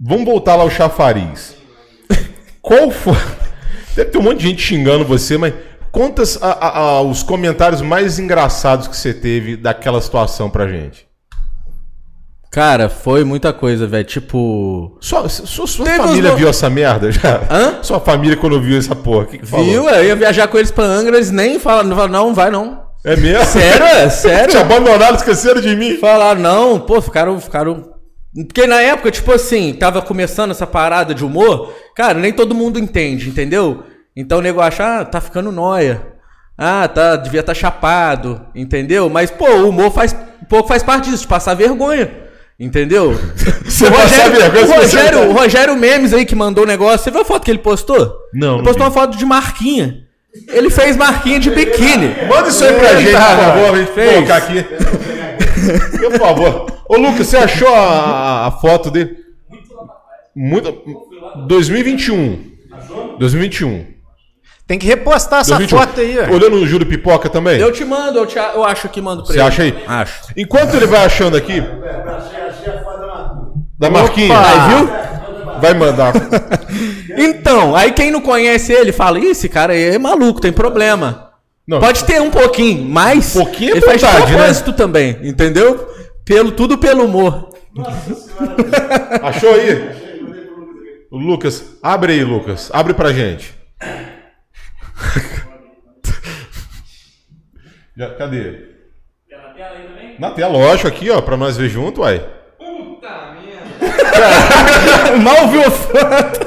Vamos 0.00 0.24
voltar 0.24 0.56
lá 0.56 0.62
ao 0.62 0.70
chafariz. 0.70 1.54
Qual 2.62 2.90
foi. 2.90 3.16
Deve 3.94 4.10
ter 4.10 4.18
um 4.18 4.22
monte 4.22 4.38
de 4.38 4.48
gente 4.48 4.62
xingando 4.62 5.04
você, 5.04 5.36
mas 5.36 5.52
conta 5.92 6.22
a- 6.40 6.48
a- 6.48 6.78
a- 6.78 7.02
os 7.02 7.22
comentários 7.22 7.82
mais 7.82 8.18
engraçados 8.18 8.86
que 8.88 8.96
você 8.96 9.12
teve 9.12 9.56
daquela 9.56 10.00
situação 10.00 10.48
pra 10.48 10.66
gente. 10.68 11.06
Cara, 12.50 12.88
foi 12.88 13.22
muita 13.24 13.52
coisa, 13.52 13.86
velho. 13.86 14.04
Tipo. 14.04 14.96
Sua, 15.00 15.28
sua, 15.28 15.66
sua 15.66 15.86
família 15.86 16.32
uns- 16.32 16.38
viu 16.38 16.48
essa 16.48 16.68
merda 16.68 17.12
já? 17.12 17.42
Hã? 17.48 17.78
Sua 17.82 18.00
família 18.00 18.36
quando 18.36 18.60
viu 18.60 18.76
essa 18.78 18.94
porra, 18.96 19.22
o 19.24 19.26
que, 19.26 19.38
que 19.38 19.46
falou? 19.46 19.66
Viu? 19.66 19.88
Eu 19.88 20.04
ia 20.04 20.16
viajar 20.16 20.48
com 20.48 20.58
eles 20.58 20.70
pra 20.70 20.84
Angra, 20.84 21.16
eles 21.16 21.30
nem 21.30 21.58
falam, 21.60 22.08
não, 22.08 22.34
vai 22.34 22.50
não. 22.50 22.82
É 23.04 23.14
mesmo? 23.16 23.44
Sério, 23.44 23.86
é? 23.86 24.06
Te 24.08 24.14
Sério? 24.14 24.60
abandonaram, 24.60 25.14
esqueceram 25.16 25.60
de 25.60 25.74
mim? 25.76 25.96
Falaram, 25.98 26.40
não, 26.40 26.80
pô, 26.80 27.00
ficaram, 27.00 27.40
ficaram. 27.40 27.88
Porque 28.46 28.66
na 28.66 28.80
época, 28.80 29.10
tipo 29.10 29.32
assim, 29.32 29.72
tava 29.74 30.00
começando 30.02 30.52
essa 30.52 30.66
parada 30.66 31.14
de 31.14 31.24
humor, 31.24 31.74
cara, 31.96 32.18
nem 32.18 32.32
todo 32.32 32.54
mundo 32.54 32.78
entende, 32.78 33.28
entendeu? 33.28 33.82
Então 34.16 34.38
o 34.38 34.42
nego 34.42 34.60
acha, 34.60 35.00
ah, 35.00 35.04
tá 35.04 35.20
ficando 35.20 35.50
nóia. 35.50 36.02
Ah, 36.56 36.86
tá, 36.86 37.16
devia 37.16 37.40
estar 37.40 37.54
tá 37.54 37.58
chapado, 37.58 38.40
entendeu? 38.54 39.08
Mas, 39.08 39.30
pô, 39.30 39.48
o 39.48 39.68
humor 39.70 39.90
faz, 39.90 40.14
pouco 40.48 40.68
faz 40.68 40.82
parte 40.82 41.08
disso, 41.10 41.22
de 41.22 41.28
passar 41.28 41.54
vergonha. 41.54 42.10
Entendeu? 42.58 43.18
Você 43.64 43.86
o 43.86 43.90
Rogério, 43.90 44.32
vergonha, 44.36 44.64
o 44.66 44.80
Rogério, 44.80 45.18
tá- 45.20 45.24
o 45.26 45.32
Rogério 45.32 45.76
Memes 45.76 46.12
aí 46.12 46.26
que 46.26 46.34
mandou 46.34 46.64
o 46.64 46.66
negócio, 46.66 46.98
você 46.98 47.10
viu 47.10 47.22
a 47.22 47.24
foto 47.24 47.42
que 47.44 47.50
ele 47.50 47.58
postou? 47.60 48.14
Não, 48.34 48.48
Ele 48.48 48.56
não 48.58 48.64
postou 48.64 48.84
vi. 48.84 48.90
uma 48.90 48.90
foto 48.90 49.16
de 49.16 49.24
marquinha. 49.24 50.04
Ele 50.48 50.68
fez 50.70 50.94
marquinha 50.96 51.40
de 51.40 51.50
biquíni. 51.50 52.14
Manda 52.28 52.48
isso 52.50 52.62
aí 52.62 52.74
pra 52.74 52.88
gente, 52.96 53.04
por 53.06 53.08
Eita, 53.08 53.20
favor, 53.20 53.74
a 53.74 53.78
gente 53.78 53.92
fez. 53.92 54.12
colocar 54.14 54.36
aqui. 54.36 54.66
Por 56.00 56.18
favor. 56.18 56.66
Ô, 56.88 56.96
Lucas, 56.96 57.26
você 57.26 57.36
achou 57.36 57.68
a, 57.74 58.46
a 58.46 58.50
foto 58.52 58.90
dele? 58.90 59.16
Muito. 60.34 60.72
2021. 61.46 62.50
2021. 63.18 63.86
Tem 64.66 64.78
que 64.78 64.86
repostar 64.86 65.40
essa 65.40 65.56
2021. 65.56 65.78
foto 65.78 66.00
aí, 66.00 66.18
ó. 66.18 66.34
Olhando 66.34 66.56
o 66.56 66.66
Júlio 66.66 66.86
Pipoca 66.86 67.28
também? 67.28 67.58
Eu 67.58 67.72
te 67.72 67.84
mando, 67.84 68.18
eu, 68.20 68.26
te, 68.26 68.38
eu 68.38 68.62
acho 68.64 68.88
que 68.88 69.00
mando 69.00 69.22
pra 69.24 69.32
Você 69.32 69.38
ele. 69.38 69.42
acha 69.48 69.62
aí? 69.64 69.84
Acho. 69.86 70.20
Enquanto 70.36 70.74
ele 70.74 70.86
vai 70.86 71.04
achando 71.04 71.36
aqui. 71.36 71.60
Da 73.78 73.90
Marquinhos. 73.90 74.36
Aí, 74.36 74.68
viu? 74.68 75.60
Vai 75.60 75.74
mandar. 75.74 76.12
Então, 77.18 77.74
aí 77.74 77.90
quem 77.92 78.10
não 78.12 78.20
conhece 78.20 78.72
ele 78.72 78.92
fala, 78.92 79.18
"Ih, 79.18 79.30
esse 79.32 79.48
cara 79.48 79.72
aí 79.72 79.82
é 79.96 79.98
maluco, 79.98 80.40
tem 80.40 80.52
problema. 80.52 81.29
Não. 81.66 81.80
Pode 81.80 82.04
ter 82.04 82.20
um 82.20 82.30
pouquinho, 82.30 82.84
mas 82.84 83.32
Pouquinho 83.34 83.74
é 83.74 83.76
ele 83.76 83.86
faz 83.86 84.00
de 84.00 84.06
vontade, 84.06 84.32
né? 84.32 84.38
propósito 84.38 84.72
também, 84.72 85.18
entendeu? 85.22 85.88
Pelo, 86.24 86.52
tudo 86.52 86.78
pelo 86.78 87.04
humor. 87.04 87.50
Achou 89.22 89.54
aí? 89.54 90.00
O 91.10 91.18
Lucas. 91.18 91.76
Abre 91.82 92.12
aí, 92.14 92.24
Lucas. 92.24 92.70
Abre 92.72 92.94
pra 92.94 93.12
gente. 93.12 93.54
Já- 97.96 98.14
cadê? 98.14 98.68
Na 100.18 100.30
tela, 100.32 100.52
lógico, 100.52 100.88
aqui, 100.88 101.08
ó, 101.10 101.20
pra 101.22 101.36
nós 101.36 101.56
ver 101.56 101.68
junto, 101.68 102.00
uai. 102.02 102.20
Mal 105.22 105.48
viu 105.48 105.62
a 105.62 105.70
foto. 105.70 106.40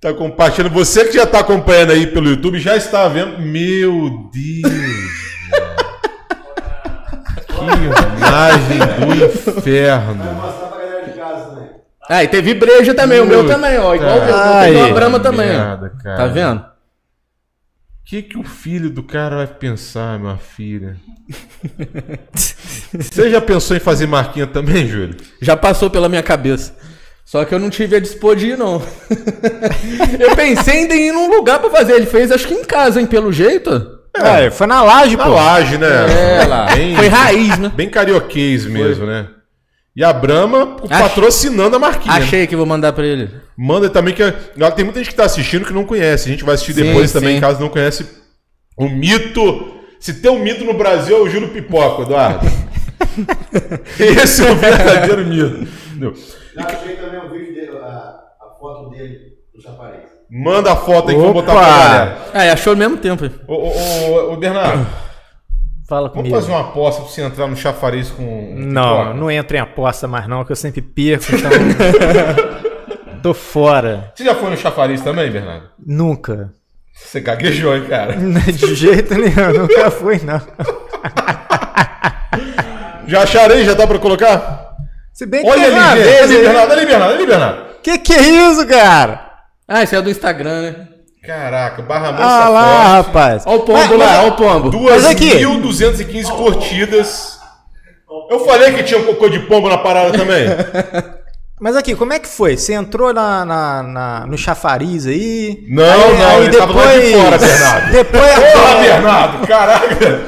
Tá 0.00 0.14
compartilhando. 0.14 0.72
Você 0.72 1.04
que 1.06 1.14
já 1.14 1.26
tá 1.26 1.40
acompanhando 1.40 1.92
aí 1.92 2.06
pelo 2.06 2.30
YouTube 2.30 2.58
já 2.58 2.76
está 2.76 3.08
vendo. 3.08 3.40
Meu 3.40 4.30
Deus! 4.32 5.18
que 7.46 7.64
imagem 8.16 8.78
do 8.78 9.24
inferno! 9.24 10.58
Ah, 12.08 12.24
e 12.24 12.28
teve 12.28 12.54
breja 12.54 12.94
também, 12.94 13.20
o 13.20 13.26
meu 13.26 13.46
também, 13.46 13.78
ó. 13.78 13.94
Igual 13.94 14.18
o 14.18 14.24
meu, 14.24 14.34
Ai, 14.34 14.92
brama 14.94 15.20
também, 15.20 15.48
merda. 15.48 15.92
Tá 16.02 16.26
vendo? 16.26 16.60
O 16.60 16.64
que, 18.06 18.22
que 18.22 18.38
o 18.38 18.42
filho 18.42 18.88
do 18.88 19.02
cara 19.02 19.36
vai 19.36 19.46
pensar, 19.46 20.18
minha 20.18 20.38
filha? 20.38 20.96
Você 22.98 23.30
já 23.30 23.42
pensou 23.42 23.76
em 23.76 23.80
fazer 23.80 24.06
marquinha 24.06 24.46
também, 24.46 24.86
Júlio? 24.86 25.16
Já 25.42 25.54
passou 25.54 25.90
pela 25.90 26.08
minha 26.08 26.22
cabeça. 26.22 26.74
Só 27.28 27.44
que 27.44 27.54
eu 27.54 27.58
não 27.58 27.68
tive 27.68 27.94
a 27.94 28.00
dispor 28.00 28.34
de 28.34 28.46
ir, 28.46 28.56
não. 28.56 28.80
eu 30.18 30.34
pensei 30.34 30.78
ainda 30.78 30.94
em 30.94 31.08
ir 31.08 31.12
num 31.12 31.28
lugar 31.28 31.58
pra 31.58 31.68
fazer. 31.68 31.92
Ele 31.92 32.06
fez, 32.06 32.32
acho 32.32 32.48
que 32.48 32.54
em 32.54 32.64
casa, 32.64 32.98
hein, 32.98 33.06
pelo 33.06 33.30
jeito. 33.30 33.98
É, 34.16 34.50
foi 34.50 34.66
na 34.66 34.82
laje, 34.82 35.14
Na 35.14 35.24
pô. 35.24 35.34
laje, 35.34 35.76
né? 35.76 36.40
É, 36.40 36.46
lá. 36.46 36.74
Bem, 36.74 36.96
Foi 36.96 37.06
raiz, 37.08 37.58
né? 37.58 37.70
bem 37.76 37.90
carioquês 37.90 38.64
mesmo, 38.64 39.04
né? 39.04 39.28
E 39.94 40.02
a 40.02 40.10
Brahma 40.10 40.78
patrocinando 40.88 41.76
a 41.76 41.78
marquinha. 41.78 42.14
Achei 42.14 42.46
que 42.46 42.56
vou 42.56 42.64
mandar 42.64 42.94
pra 42.94 43.04
ele. 43.04 43.28
Manda 43.58 43.90
também 43.90 44.14
que. 44.14 44.22
Tem 44.74 44.84
muita 44.86 45.00
gente 45.00 45.10
que 45.10 45.14
tá 45.14 45.24
assistindo 45.24 45.66
que 45.66 45.72
não 45.72 45.84
conhece. 45.84 46.30
A 46.30 46.32
gente 46.32 46.44
vai 46.44 46.54
assistir 46.54 46.72
Sim, 46.72 46.82
depois 46.84 47.12
também, 47.12 47.34
sim. 47.34 47.40
caso 47.42 47.60
não 47.60 47.68
conhece. 47.68 48.06
O 48.74 48.88
mito. 48.88 49.74
Se 50.00 50.14
tem 50.14 50.30
um 50.30 50.38
mito 50.42 50.64
no 50.64 50.72
Brasil, 50.72 51.14
é 51.14 51.20
o 51.20 51.28
Júlio 51.28 51.50
Pipoca, 51.50 52.04
Eduardo. 52.04 52.46
Esse 54.00 54.46
é 54.46 54.50
o 54.50 54.54
verdadeiro 54.54 55.26
mito. 55.26 55.68
Já 56.58 56.66
achei 56.66 56.96
também 56.96 57.20
o 57.20 57.28
vídeo 57.30 57.54
dele, 57.54 57.78
a, 57.78 57.86
a 58.40 58.50
foto 58.58 58.90
dele 58.90 59.32
no 59.54 59.62
chafariz. 59.62 60.02
Manda 60.30 60.72
a 60.72 60.76
foto 60.76 61.08
aí 61.08 61.14
que 61.14 61.20
eu 61.20 61.24
vou 61.24 61.32
botar 61.34 61.52
pra 61.52 61.62
galera. 61.62 62.18
Ah, 62.34 62.44
e 62.46 62.50
achou 62.50 62.72
ao 62.72 62.76
mesmo 62.76 62.96
tempo. 62.98 63.24
Ô, 63.46 63.54
ô, 63.54 63.68
ô, 63.70 64.32
ô, 64.32 64.36
Bernardo, 64.36 64.86
Fala 65.88 66.08
vamos 66.08 66.16
comigo. 66.16 66.34
fazer 66.34 66.50
uma 66.52 66.60
aposta 66.60 67.00
pra 67.02 67.10
você 67.10 67.22
entrar 67.22 67.46
no 67.46 67.56
chafariz 67.56 68.10
com. 68.10 68.52
Não, 68.56 68.98
Pipoca? 68.98 69.14
não 69.14 69.30
entro 69.30 69.56
em 69.56 69.60
aposta 69.60 70.06
mais 70.06 70.28
não, 70.28 70.44
que 70.44 70.52
eu 70.52 70.56
sempre 70.56 70.82
perco, 70.82 71.24
então... 71.34 71.50
Tô 73.22 73.32
fora. 73.34 74.12
Você 74.14 74.24
já 74.24 74.34
foi 74.34 74.50
no 74.50 74.56
chafariz 74.56 75.00
também, 75.00 75.30
Bernardo? 75.30 75.70
Nunca. 75.84 76.52
Você 76.94 77.20
gaguejou, 77.20 77.74
hein, 77.76 77.84
cara? 77.88 78.14
De 78.52 78.74
jeito 78.74 79.14
nenhum, 79.14 79.60
nunca 79.62 79.90
fui, 79.90 80.20
não. 80.22 80.40
Já 83.06 83.22
acharei? 83.22 83.64
Já 83.64 83.74
dá 83.74 83.86
pra 83.86 83.98
colocar? 83.98 84.67
Se 85.18 85.26
bem 85.26 85.42
que 85.42 85.50
Olha 85.50 85.62
teve 85.64 85.74
uma 85.76 85.90
ali, 85.90 86.02
vez 86.04 86.22
Ali, 86.22 86.38
Bernardo, 86.38 86.72
ali, 86.72 86.86
Bernardo, 86.86 87.14
ali, 87.14 87.26
Bernardo. 87.26 87.62
Que 87.82 87.98
que 87.98 88.12
é 88.12 88.20
isso, 88.22 88.64
cara? 88.68 89.28
Ah, 89.66 89.82
esse 89.82 89.96
é 89.96 90.00
do 90.00 90.08
Instagram, 90.08 90.62
né? 90.62 90.74
Caraca, 91.26 91.82
Barra 91.82 92.12
Mansa 92.12 92.24
Ah 92.24 92.48
lá, 92.48 92.62
Forte. 93.02 93.06
rapaz. 93.08 93.42
Olha 93.44 93.56
o 93.56 93.60
pombo 93.62 93.98
Mas- 93.98 93.98
lá, 93.98 94.20
olha 94.22 94.28
o 94.28 94.36
pombo. 94.36 94.80
Mas 94.84 95.04
aqui- 95.06 95.30
2.215 95.30 96.30
curtidas. 96.30 97.36
Eu 98.30 98.46
falei 98.46 98.72
que 98.74 98.84
tinha 98.84 99.00
um 99.00 99.06
cocô 99.06 99.28
de 99.28 99.40
pombo 99.40 99.68
na 99.68 99.78
parada 99.78 100.12
também. 100.16 100.46
Mas 101.60 101.74
aqui, 101.76 101.96
como 101.96 102.12
é 102.12 102.20
que 102.20 102.28
foi? 102.28 102.56
Você 102.56 102.72
entrou 102.74 103.12
na, 103.12 103.44
na- 103.44 103.82
na- 103.82 104.26
no 104.28 104.38
chafariz 104.38 105.04
aí? 105.04 105.64
Não, 105.68 105.82
aí, 105.84 106.16
não, 106.16 106.28
aí 106.28 106.44
ele 106.46 106.56
tava 106.56 106.72
lá 106.72 106.96
de 106.96 107.12
fora, 107.12 107.38
Bernardo. 107.38 107.90
Depois. 107.90 108.34
Porra, 108.52 108.74
Bernardo, 108.82 109.46
caraca. 109.48 110.20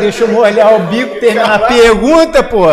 Deixa 0.00 0.24
eu 0.24 0.28
molhar 0.32 0.74
o 0.74 0.80
bico 0.88 1.20
terminar 1.20 1.54
a 1.54 1.58
pergunta, 1.60 2.42
pô. 2.42 2.66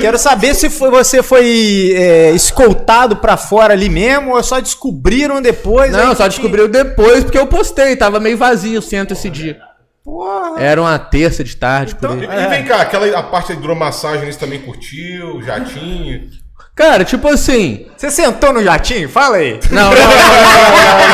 Quero 0.00 0.18
saber 0.18 0.54
se 0.54 0.68
foi- 0.70 0.90
você 0.90 1.22
foi 1.22 1.92
é, 1.94 2.30
escoltado 2.32 3.16
pra 3.16 3.36
fora 3.36 3.74
ali 3.74 3.88
mesmo 3.88 4.34
ou 4.34 4.42
só 4.42 4.58
descobriram 4.60 5.40
depois. 5.42 5.92
Não, 5.92 6.14
só 6.14 6.24
que 6.24 6.30
descobriu 6.30 6.68
depois 6.68 7.24
porque 7.24 7.38
eu 7.38 7.46
postei. 7.46 7.94
Tava 7.96 8.18
meio 8.20 8.36
vazio 8.36 8.78
o 8.78 8.82
centro 8.82 9.14
esse 9.14 9.28
dia. 9.30 9.58
Porra. 10.04 10.60
Era 10.60 10.80
uma 10.80 10.98
terça 10.98 11.42
de 11.42 11.56
tarde, 11.56 11.94
por 11.96 12.22
E, 12.22 12.26
aí. 12.26 12.44
e 12.44 12.48
vem 12.48 12.64
cá, 12.64 12.80
aquela 12.82 13.06
a 13.18 13.22
parte 13.24 13.52
de 13.52 13.58
hidromassagem 13.58 14.30
você 14.30 14.38
também 14.38 14.60
curtiu, 14.60 15.42
jatinho. 15.42 16.28
Cara, 16.74 17.04
tipo 17.04 17.26
assim. 17.28 17.86
Você 17.96 18.10
sentou 18.10 18.52
no 18.52 18.62
jatinho? 18.62 19.08
Fala 19.08 19.36
aí. 19.38 19.58
Não, 19.70 19.90
não, 19.90 19.90
não, 19.90 19.96
não, 19.96 21.08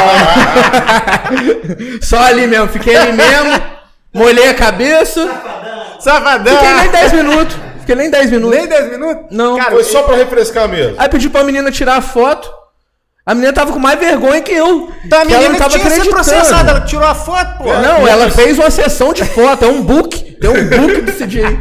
não, 1.45 1.93
não. 1.95 2.03
Só 2.03 2.19
ali 2.21 2.47
mesmo, 2.47 2.69
fiquei 2.69 2.97
ali 2.97 3.13
mesmo. 3.13 3.63
Molhei 4.13 4.49
a 4.49 4.55
cabeça. 4.55 5.27
Safadão. 6.01 6.55
Fiquei 6.57 6.75
nem 6.75 6.91
10 6.91 7.13
minutos. 7.13 7.57
Fiquei 7.83 7.95
nem 7.95 8.11
10 8.11 8.31
minutos. 8.31 8.59
Nem 8.59 8.67
10 8.69 8.91
minutos? 8.91 9.25
Não. 9.31 9.57
Cara, 9.59 9.71
Foi 9.73 9.85
só 9.85 10.03
pra 10.03 10.17
refrescar 10.17 10.69
mesmo. 10.69 10.97
Aí 10.99 11.09
pedi 11.09 11.29
pra 11.29 11.45
menina 11.45 11.71
tirar 11.71 11.97
a 11.97 12.01
foto. 12.01 12.51
A 13.25 13.35
menina 13.35 13.53
tava 13.53 13.73
com 13.73 13.79
mais 13.79 14.01
vergonha 14.01 14.41
que 14.41 14.51
eu. 14.51 14.91
Então 15.05 15.21
a 15.21 15.27
que 15.27 15.33
ela 15.33 15.43
menina 15.43 15.49
não 15.51 15.59
tava 15.59 15.71
tinha 15.71 15.85
acreditando. 15.85 16.11
processada, 16.15 16.71
ela 16.73 16.81
tirou 16.81 17.07
a 17.07 17.15
foto, 17.15 17.59
pô. 17.59 17.65
Não, 17.73 18.09
ela 18.09 18.29
fez 18.31 18.59
uma 18.59 18.69
sessão 18.69 19.13
de 19.13 19.25
foto, 19.25 19.65
é 19.65 19.69
um 19.69 19.81
book. 19.81 20.33
Tem 20.41 20.51
um 20.51 20.69
book 20.69 21.01
desse 21.03 21.25
dia 21.27 21.47
aí. 21.47 21.57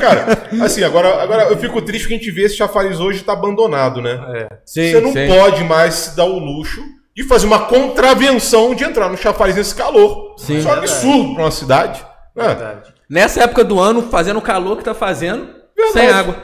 Cara, 0.00 0.48
assim, 0.64 0.82
agora, 0.82 1.22
agora 1.22 1.42
eu 1.44 1.58
fico 1.58 1.82
triste 1.82 2.08
que 2.08 2.14
a 2.14 2.16
gente 2.16 2.30
vê 2.30 2.44
esse 2.44 2.56
chafariz 2.56 2.98
hoje 3.00 3.22
tá 3.22 3.34
abandonado, 3.34 4.00
né? 4.00 4.48
Sim, 4.64 4.92
Você 4.92 5.00
não 5.00 5.12
pode 5.12 5.62
mais 5.64 5.94
se 5.94 6.16
dar 6.16 6.24
o 6.24 6.38
luxo 6.38 6.82
de 7.14 7.22
fazer 7.24 7.46
uma 7.46 7.60
contravenção 7.66 8.74
de 8.74 8.84
entrar 8.84 9.08
no 9.10 9.16
chafariz 9.16 9.56
nesse 9.56 9.74
calor. 9.74 10.34
Sim. 10.38 10.56
Isso 10.58 10.68
é 10.68 10.70
um 10.70 10.74
absurdo 10.74 11.34
pra 11.34 11.44
uma 11.44 11.50
cidade. 11.50 12.04
né? 12.34 12.76
Nessa 13.08 13.44
época 13.44 13.62
do 13.64 13.78
ano, 13.78 14.02
fazendo 14.02 14.38
o 14.38 14.42
calor 14.42 14.76
que 14.76 14.84
tá 14.84 14.94
fazendo, 14.94 15.48
sem 15.92 16.08
água. 16.08 16.36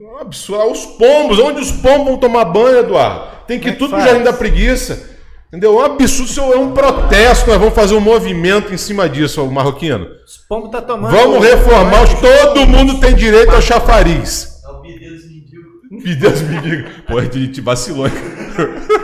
É 0.00 0.04
um 0.04 0.18
absurdo. 0.18 0.70
Os 0.72 0.84
pombos, 0.86 1.38
onde 1.38 1.60
os 1.60 1.72
pombos 1.72 2.06
vão 2.06 2.16
tomar 2.16 2.44
banho, 2.44 2.78
Eduardo? 2.78 3.26
Tem 3.46 3.58
que 3.60 3.68
ir 3.68 3.72
é 3.72 3.74
tudo 3.74 3.90
pro 3.90 3.98
faz? 3.98 4.10
Jardim 4.10 4.24
da 4.24 4.32
Preguiça. 4.32 5.10
Entendeu? 5.48 5.78
É 5.78 5.82
um 5.82 5.84
absurdo, 5.84 6.30
isso 6.30 6.40
é 6.40 6.56
um 6.58 6.72
protesto. 6.72 7.48
Nós 7.48 7.58
vamos 7.58 7.74
fazer 7.74 7.94
um 7.94 8.00
movimento 8.00 8.72
em 8.74 8.76
cima 8.76 9.08
disso, 9.08 9.42
ô 9.42 9.46
marroquino. 9.50 10.06
Os 10.26 10.36
pombos 10.48 10.70
tá 10.70 10.80
tomando. 10.82 11.12
Vamos 11.14 11.44
reformar. 11.44 12.02
os- 12.02 12.14
Todo 12.14 12.66
mundo 12.66 12.98
tem 13.00 13.14
direito 13.14 13.54
ao 13.54 13.62
chafariz. 13.62 14.60
É 14.64 14.68
o 14.70 14.80
Bidê 16.00 16.28
dos 16.30 16.42
mendigos. 16.42 16.90
Pô, 17.06 17.18
a 17.18 17.24
gente 17.24 17.60
vacilou. 17.60 18.06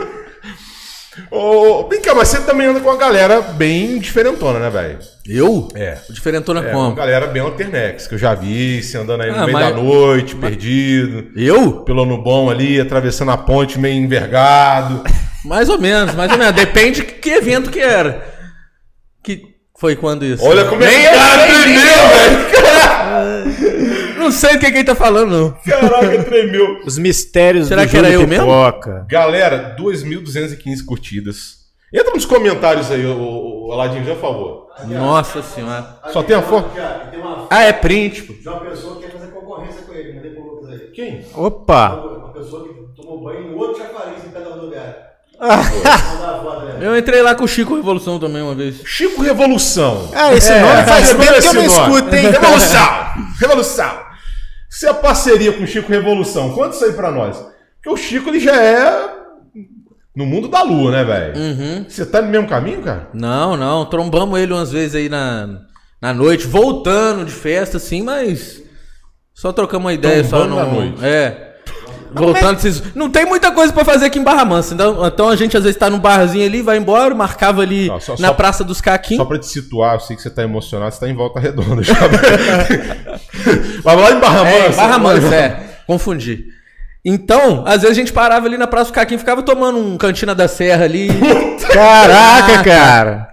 Ô, 1.29 1.87
vem 1.89 2.01
cá, 2.01 2.15
mas 2.15 2.29
você 2.29 2.39
também 2.41 2.67
anda 2.67 2.79
com 2.79 2.87
uma 2.89 2.97
galera 2.97 3.41
bem 3.41 3.99
diferentona, 3.99 4.59
né, 4.59 4.69
velho? 4.69 4.97
Eu? 5.27 5.67
É. 5.75 5.97
O 6.09 6.13
diferentona 6.13 6.61
É, 6.61 6.73
uma 6.73 6.85
como? 6.85 6.95
galera 6.95 7.27
bem 7.27 7.41
alternex, 7.41 8.07
que 8.07 8.15
eu 8.15 8.19
já 8.19 8.33
vi, 8.33 8.81
você 8.81 8.97
andando 8.97 9.21
aí 9.23 9.29
no 9.29 9.35
Ah, 9.37 9.41
meio 9.45 9.51
mas- 9.53 9.75
da 9.75 9.81
noite, 9.81 10.35
perdido. 10.35 11.29
Eu? 11.35 11.81
Pelo 11.83 12.03
ano 12.03 12.17
bom 12.23 12.49
ali, 12.49 12.79
atravessando 12.79 13.31
a 13.31 13.37
ponte 13.37 13.77
meio 13.77 13.95
envergado. 14.01 15.03
Mais 15.43 15.67
ou 15.69 15.79
menos, 15.79 16.13
mais 16.15 16.31
ou 16.31 16.37
menos. 16.37 16.53
Depende 16.53 17.03
que 17.03 17.29
evento 17.31 17.71
que 17.71 17.79
era. 17.79 18.23
Que 19.23 19.41
foi 19.79 19.95
quando 19.95 20.23
isso? 20.23 20.45
Olha 20.45 20.65
como 20.65 20.83
é 20.83 20.87
que 20.87 21.07
o 21.07 21.11
cara 21.11 21.47
velho. 21.47 21.81
Não 24.21 24.31
sei 24.31 24.53
do 24.53 24.59
que 24.59 24.71
quem 24.71 24.83
tá 24.85 24.95
falando, 24.95 25.31
não. 25.31 25.51
Caraca, 25.65 26.23
tremeu. 26.23 26.81
Os 26.85 26.97
mistérios 26.97 27.67
Será 27.67 27.83
do 27.85 27.89
que 27.89 27.97
era 27.97 28.09
eu 28.09 28.27
mesmo? 28.27 28.45
Pipoca. 28.45 29.05
Galera, 29.09 29.75
2.215 29.79 30.85
curtidas. 30.85 31.61
Entra 31.93 32.13
nos 32.13 32.25
comentários 32.25 32.89
aí, 32.91 33.05
o, 33.05 33.67
o 33.67 33.71
Aladinho, 33.73 34.05
já 34.05 34.13
por 34.15 34.21
favor. 34.21 34.67
Nossa 34.87 35.41
senhora. 35.41 35.97
Só 36.13 36.23
tem 36.23 36.35
a 36.37 36.41
foto? 36.41 36.69
Tem 37.11 37.19
uma, 37.19 37.47
Ah, 37.49 37.63
é 37.63 37.73
print, 37.73 38.23
pô. 38.23 38.33
de 38.33 38.47
uma 38.47 38.59
pessoa 38.61 38.95
que 38.95 39.01
quer 39.07 39.11
fazer 39.11 39.27
concorrência 39.31 39.81
com 39.81 39.93
ele. 39.93 40.13
Mandei 40.13 40.31
pro 40.31 40.43
Lucas 40.43 40.69
aí. 40.69 40.79
Quem? 40.93 41.25
Opa! 41.35 41.89
Uma 41.95 42.33
pessoa 42.33 42.63
que 42.67 42.73
tomou 42.95 43.21
banho 43.23 43.49
no 43.49 43.57
outro 43.57 43.77
chafariz 43.83 44.23
em 44.25 44.29
pé 44.29 44.39
da 44.39 44.49
rodoviária. 44.51 44.95
Mandar 45.41 45.59
a 45.59 46.39
foto, 46.43 46.65
né? 46.67 46.77
Eu 46.81 46.97
entrei 46.97 47.21
lá 47.21 47.35
com 47.35 47.43
o 47.43 47.47
Chico 47.47 47.75
Revolução 47.75 48.19
também 48.19 48.41
uma 48.41 48.55
vez. 48.55 48.81
Chico 48.85 49.21
Revolução. 49.21 50.09
Ah, 50.13 50.33
esse 50.33 50.51
nome 50.53 50.83
faz 50.83 51.09
tempo 51.09 51.21
que 51.21 51.47
eu 51.47 51.53
não 51.53 51.65
escuto, 51.65 52.15
hein? 52.15 52.29
Revolução! 52.29 52.89
Revolução! 53.39 54.10
Se 54.71 54.87
a 54.87 54.93
parceria 54.93 55.51
com 55.51 55.65
o 55.65 55.67
Chico 55.67 55.91
Revolução, 55.91 56.53
conta 56.53 56.73
isso 56.73 56.85
aí 56.85 56.93
pra 56.93 57.11
nós. 57.11 57.37
Porque 57.75 57.89
o 57.89 57.97
Chico, 57.97 58.29
ele 58.29 58.39
já 58.39 58.55
é 58.55 59.09
no 60.15 60.25
mundo 60.25 60.47
da 60.47 60.63
lua, 60.63 60.91
né, 60.91 61.03
velho? 61.03 61.37
Uhum. 61.37 61.85
Você 61.89 62.05
tá 62.05 62.21
no 62.21 62.29
mesmo 62.29 62.47
caminho, 62.47 62.81
cara? 62.81 63.09
Não, 63.13 63.57
não. 63.57 63.85
Trombamos 63.85 64.39
ele 64.39 64.53
umas 64.53 64.71
vezes 64.71 64.95
aí 64.95 65.09
na, 65.09 65.59
na 66.01 66.13
noite, 66.13 66.47
voltando 66.47 67.25
de 67.25 67.33
festa, 67.33 67.75
assim, 67.75 68.01
mas. 68.01 68.63
Só 69.33 69.51
trocamos 69.51 69.85
uma 69.87 69.93
ideia, 69.93 70.23
só 70.23 70.39
Trombando 70.45 70.55
não. 70.55 70.65
na 70.65 70.73
noite. 70.73 71.05
É. 71.05 71.50
Voltando, 72.13 72.57
esses- 72.57 72.83
não 72.95 73.09
tem 73.09 73.25
muita 73.25 73.51
coisa 73.51 73.71
pra 73.71 73.85
fazer 73.85 74.05
aqui 74.07 74.19
em 74.19 74.23
Barra 74.23 74.43
Mansa. 74.45 74.73
Então, 74.73 75.05
então 75.07 75.29
a 75.29 75.35
gente 75.35 75.55
às 75.55 75.63
vezes 75.63 75.77
tá 75.79 75.89
num 75.89 75.99
barzinho 75.99 76.45
ali, 76.45 76.61
vai 76.61 76.77
embora, 76.77 77.15
marcava 77.15 77.61
ali 77.61 77.87
Não, 77.87 77.99
só- 77.99 78.15
na 78.19 78.29
só- 78.29 78.33
Praça 78.33 78.63
dos 78.63 78.81
Caquim. 78.81 79.15
Só 79.17 79.25
pra 79.25 79.37
te 79.39 79.47
situar, 79.47 79.95
eu 79.95 79.99
sei 79.99 80.15
que 80.15 80.21
você 80.21 80.29
tá 80.29 80.43
emocionado, 80.43 80.93
você 80.93 80.99
tá 80.99 81.07
em 81.09 81.15
volta 81.15 81.39
redonda 81.39 81.81
já. 81.83 81.93
Mas 83.83 83.99
lá 83.99 84.11
em 84.11 84.19
Barra 84.19 84.49
É, 84.49 84.67
Mansa. 84.67 84.77
Barra 84.81 84.99
Mansa, 84.99 85.35
é. 85.35 85.59
Confundi. 85.87 86.45
Então, 87.03 87.63
às 87.65 87.81
vezes 87.81 87.89
a 87.91 87.93
gente 87.99 88.13
parava 88.13 88.45
ali 88.45 88.57
na 88.57 88.67
Praça 88.67 88.91
do 88.91 88.93
Caquim, 88.93 89.17
ficava 89.17 89.41
tomando 89.41 89.79
um 89.79 89.97
cantina 89.97 90.35
da 90.35 90.47
serra 90.47 90.85
ali. 90.85 91.09
Caraca, 91.73 92.63
cara! 92.63 93.31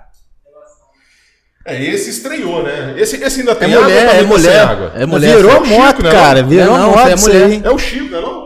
É, 1.67 1.85
esse 1.85 2.09
estreou, 2.09 2.63
né? 2.63 2.95
Esse, 2.97 3.23
esse 3.23 3.41
ainda 3.41 3.53
É 3.53 3.55
tem 3.57 3.75
água, 3.75 3.83
mulher, 3.85 4.03
é 4.03 4.07
tá 4.07 4.15
sem 4.17 4.27
mulher. 4.27 4.61
água. 4.67 4.93
É 4.95 5.05
mulher. 5.05 5.37
Virou 5.37 5.51
é 5.51 5.55
Chico, 5.67 5.69
moto, 5.69 6.03
né, 6.03 6.11
cara. 6.11 6.43
Virou 6.43 6.75
É, 6.75 6.79
não, 6.79 6.91
moto 6.93 7.09
é 7.09 7.17
mulher. 7.17 7.61
É 7.63 7.71
o 7.71 7.79
Chico, 7.79 8.05
né 8.11 8.21
não? 8.23 8.38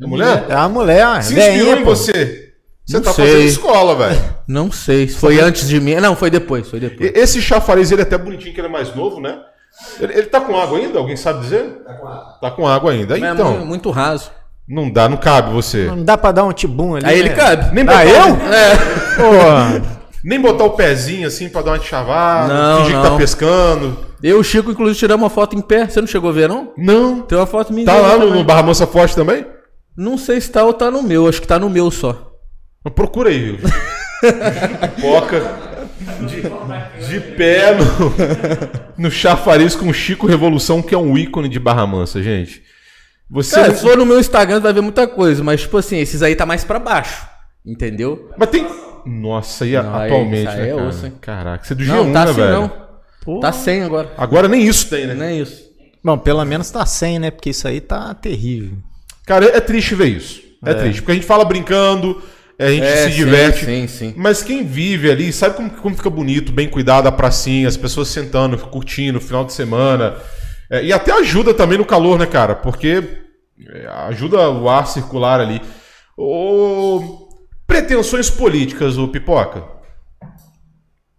É 0.00 0.06
mulher? 0.06 0.46
É 0.48 0.54
a 0.54 0.68
mulher, 0.68 1.22
Se 1.22 1.34
velhinha, 1.34 1.56
inspirou 1.62 1.80
em 1.80 1.84
pô. 1.84 1.90
você. 1.96 2.44
Você 2.86 2.96
Não 2.96 3.02
tá 3.02 3.12
sei. 3.12 3.26
fazendo 3.26 3.44
escola, 3.48 3.94
velho. 3.96 4.20
Não 4.48 4.72
sei, 4.72 5.08
se 5.08 5.16
foi 5.16 5.38
antes 5.40 5.68
de 5.68 5.78
mim. 5.80 5.94
Não, 5.96 6.16
foi 6.16 6.30
depois, 6.30 6.68
foi 6.70 6.80
depois. 6.80 7.12
Esse 7.14 7.42
chafariz, 7.42 7.90
ele 7.92 8.00
é 8.00 8.04
até 8.04 8.16
bonitinho, 8.16 8.54
que 8.54 8.60
ele 8.60 8.68
é 8.68 8.70
mais 8.70 8.94
novo, 8.94 9.20
né? 9.20 9.38
Ele, 10.00 10.12
ele 10.14 10.22
tá 10.26 10.40
com 10.40 10.56
água 10.56 10.78
ainda? 10.78 10.98
Alguém 10.98 11.16
sabe 11.16 11.40
dizer? 11.40 11.82
Tá 11.86 11.94
com 11.94 12.06
água. 12.08 12.38
Tá 12.40 12.50
com 12.50 12.66
água 12.66 12.92
ainda. 12.92 13.14
Mas 13.18 13.28
é 13.28 13.32
Então, 13.34 13.58
mu- 13.58 13.66
muito 13.66 13.90
raso. 13.90 14.30
não 14.66 14.90
dá, 14.90 15.06
não 15.08 15.18
cabe 15.18 15.52
você. 15.52 15.84
Não 15.86 16.02
dá 16.02 16.16
pra 16.16 16.32
dar 16.32 16.44
um 16.44 16.52
tibum 16.52 16.94
ali. 16.96 17.04
Aí 17.04 17.18
ele 17.18 17.28
né? 17.28 17.34
cabe. 17.34 17.74
Nem 17.74 17.84
Ah, 17.84 17.86
botar, 17.86 18.06
eu? 18.06 18.54
É. 18.54 18.76
Pô, 19.82 19.88
nem 20.24 20.40
botar 20.40 20.64
o 20.64 20.70
pezinho 20.70 21.28
assim 21.28 21.48
pra 21.50 21.60
dar 21.62 21.72
uma 21.72 21.80
chavada, 21.80 22.52
Não, 22.52 22.78
fingir 22.78 22.96
que 22.96 23.02
tá 23.02 23.10
não. 23.10 23.16
pescando. 23.18 23.98
Eu 24.22 24.36
e 24.38 24.40
o 24.40 24.42
Chico, 24.44 24.70
inclusive, 24.70 24.98
tiramos 24.98 25.22
uma 25.24 25.30
foto 25.30 25.54
em 25.56 25.60
pé. 25.60 25.86
Você 25.86 26.00
não 26.00 26.08
chegou 26.08 26.30
a 26.30 26.32
ver, 26.32 26.48
não? 26.48 26.72
Não. 26.76 27.20
Tem 27.20 27.36
uma 27.38 27.46
foto 27.46 27.72
minha. 27.72 27.84
Tá 27.86 27.94
lá 27.96 28.16
no, 28.16 28.34
no 28.34 28.42
Barra 28.44 28.62
Mansa 28.62 28.86
Forte 28.86 29.14
também? 29.14 29.44
Não 29.98 30.16
sei 30.16 30.40
se 30.40 30.48
tá 30.50 30.62
ou 30.64 30.72
tá 30.72 30.90
no 30.92 31.02
meu. 31.02 31.26
Acho 31.28 31.40
que 31.42 31.48
tá 31.48 31.58
no 31.58 31.68
meu 31.68 31.90
só. 31.90 32.32
Procura 32.94 33.30
aí. 33.30 33.56
viu? 33.56 33.68
Pipoca. 34.96 35.68
De, 36.20 37.08
de 37.08 37.20
pé 37.36 37.74
no, 37.74 37.84
no 39.04 39.10
chafariz 39.10 39.74
com 39.74 39.92
Chico 39.92 40.26
Revolução, 40.26 40.80
que 40.80 40.94
é 40.94 40.98
um 40.98 41.18
ícone 41.18 41.48
de 41.48 41.58
Barra 41.58 41.86
Mansa, 41.86 42.22
gente. 42.22 42.62
Você. 43.28 43.56
Cara, 43.56 43.74
se 43.74 43.82
for 43.82 43.96
no 43.96 44.06
meu 44.06 44.18
Instagram, 44.20 44.60
vai 44.60 44.72
ver 44.72 44.80
muita 44.80 45.06
coisa. 45.08 45.42
Mas, 45.42 45.62
tipo 45.62 45.76
assim, 45.76 45.98
esses 45.98 46.22
aí 46.22 46.36
tá 46.36 46.46
mais 46.46 46.62
pra 46.64 46.78
baixo. 46.78 47.26
Entendeu? 47.66 48.30
Mas 48.38 48.48
tem. 48.50 48.66
Nossa, 49.04 49.66
e 49.66 49.72
Não, 49.72 49.94
aí- 49.96 50.06
atualmente, 50.10 50.48
isso 50.48 50.50
aí 50.50 50.56
né, 50.62 50.68
é 50.68 50.74
cara? 50.74 50.88
osso, 50.88 51.06
hein? 51.06 51.12
Caraca, 51.20 51.64
você 51.64 51.72
é 51.72 51.76
do 51.76 51.82
G1, 51.84 51.88
Não, 51.88 52.12
tá 52.12 52.24
né, 52.24 52.30
assim 52.30 52.40
velho? 52.40 52.52
não. 53.26 53.40
Tá 53.40 53.52
100 53.52 53.82
agora. 53.82 54.12
Agora 54.16 54.48
nem 54.48 54.62
isso 54.64 54.88
tem, 54.88 55.06
né? 55.06 55.14
Nem 55.14 55.40
isso. 55.42 55.64
Bom, 56.02 56.16
pelo 56.16 56.42
menos 56.44 56.70
tá 56.70 56.86
100, 56.86 57.18
né? 57.18 57.30
Porque 57.30 57.50
isso 57.50 57.66
aí 57.68 57.80
tá 57.80 58.14
terrível. 58.14 58.78
Cara, 59.28 59.44
é 59.44 59.60
triste 59.60 59.94
ver 59.94 60.06
isso. 60.06 60.40
É, 60.64 60.72
triste, 60.72 61.02
porque 61.02 61.12
a 61.12 61.14
gente 61.14 61.26
fala 61.26 61.44
brincando, 61.44 62.20
a 62.58 62.68
gente 62.70 62.82
É, 62.82 63.04
se 63.04 63.10
sim, 63.10 63.16
diverte. 63.16 63.64
sim, 63.66 63.86
sim. 63.86 64.14
Mas 64.16 64.42
quem 64.42 64.64
vive 64.64 65.10
ali, 65.10 65.30
sabe 65.32 65.54
como, 65.54 65.70
como 65.70 65.94
fica 65.94 66.08
bonito, 66.08 66.50
bem 66.50 66.66
cuidado 66.68 67.06
a 67.06 67.12
pracinha, 67.12 67.68
as 67.68 67.76
pessoas 67.76 68.08
sentando, 68.08 68.56
curtindo, 68.56 69.20
final 69.20 69.44
de 69.44 69.52
semana. 69.52 70.16
É, 70.70 70.82
e 70.82 70.92
até 70.92 71.12
ajuda 71.12 71.52
também 71.52 71.76
no 71.76 71.84
calor, 71.84 72.18
né, 72.18 72.24
cara? 72.24 72.54
Porque 72.54 73.04
é, 73.70 73.86
ajuda 74.08 74.48
o 74.50 74.68
ar 74.68 74.86
circular 74.86 75.40
ali. 75.40 75.60
Ô, 76.16 77.28
pretensões 77.66 78.30
políticas, 78.30 78.96
o 78.96 79.08
Pipoca. 79.08 79.62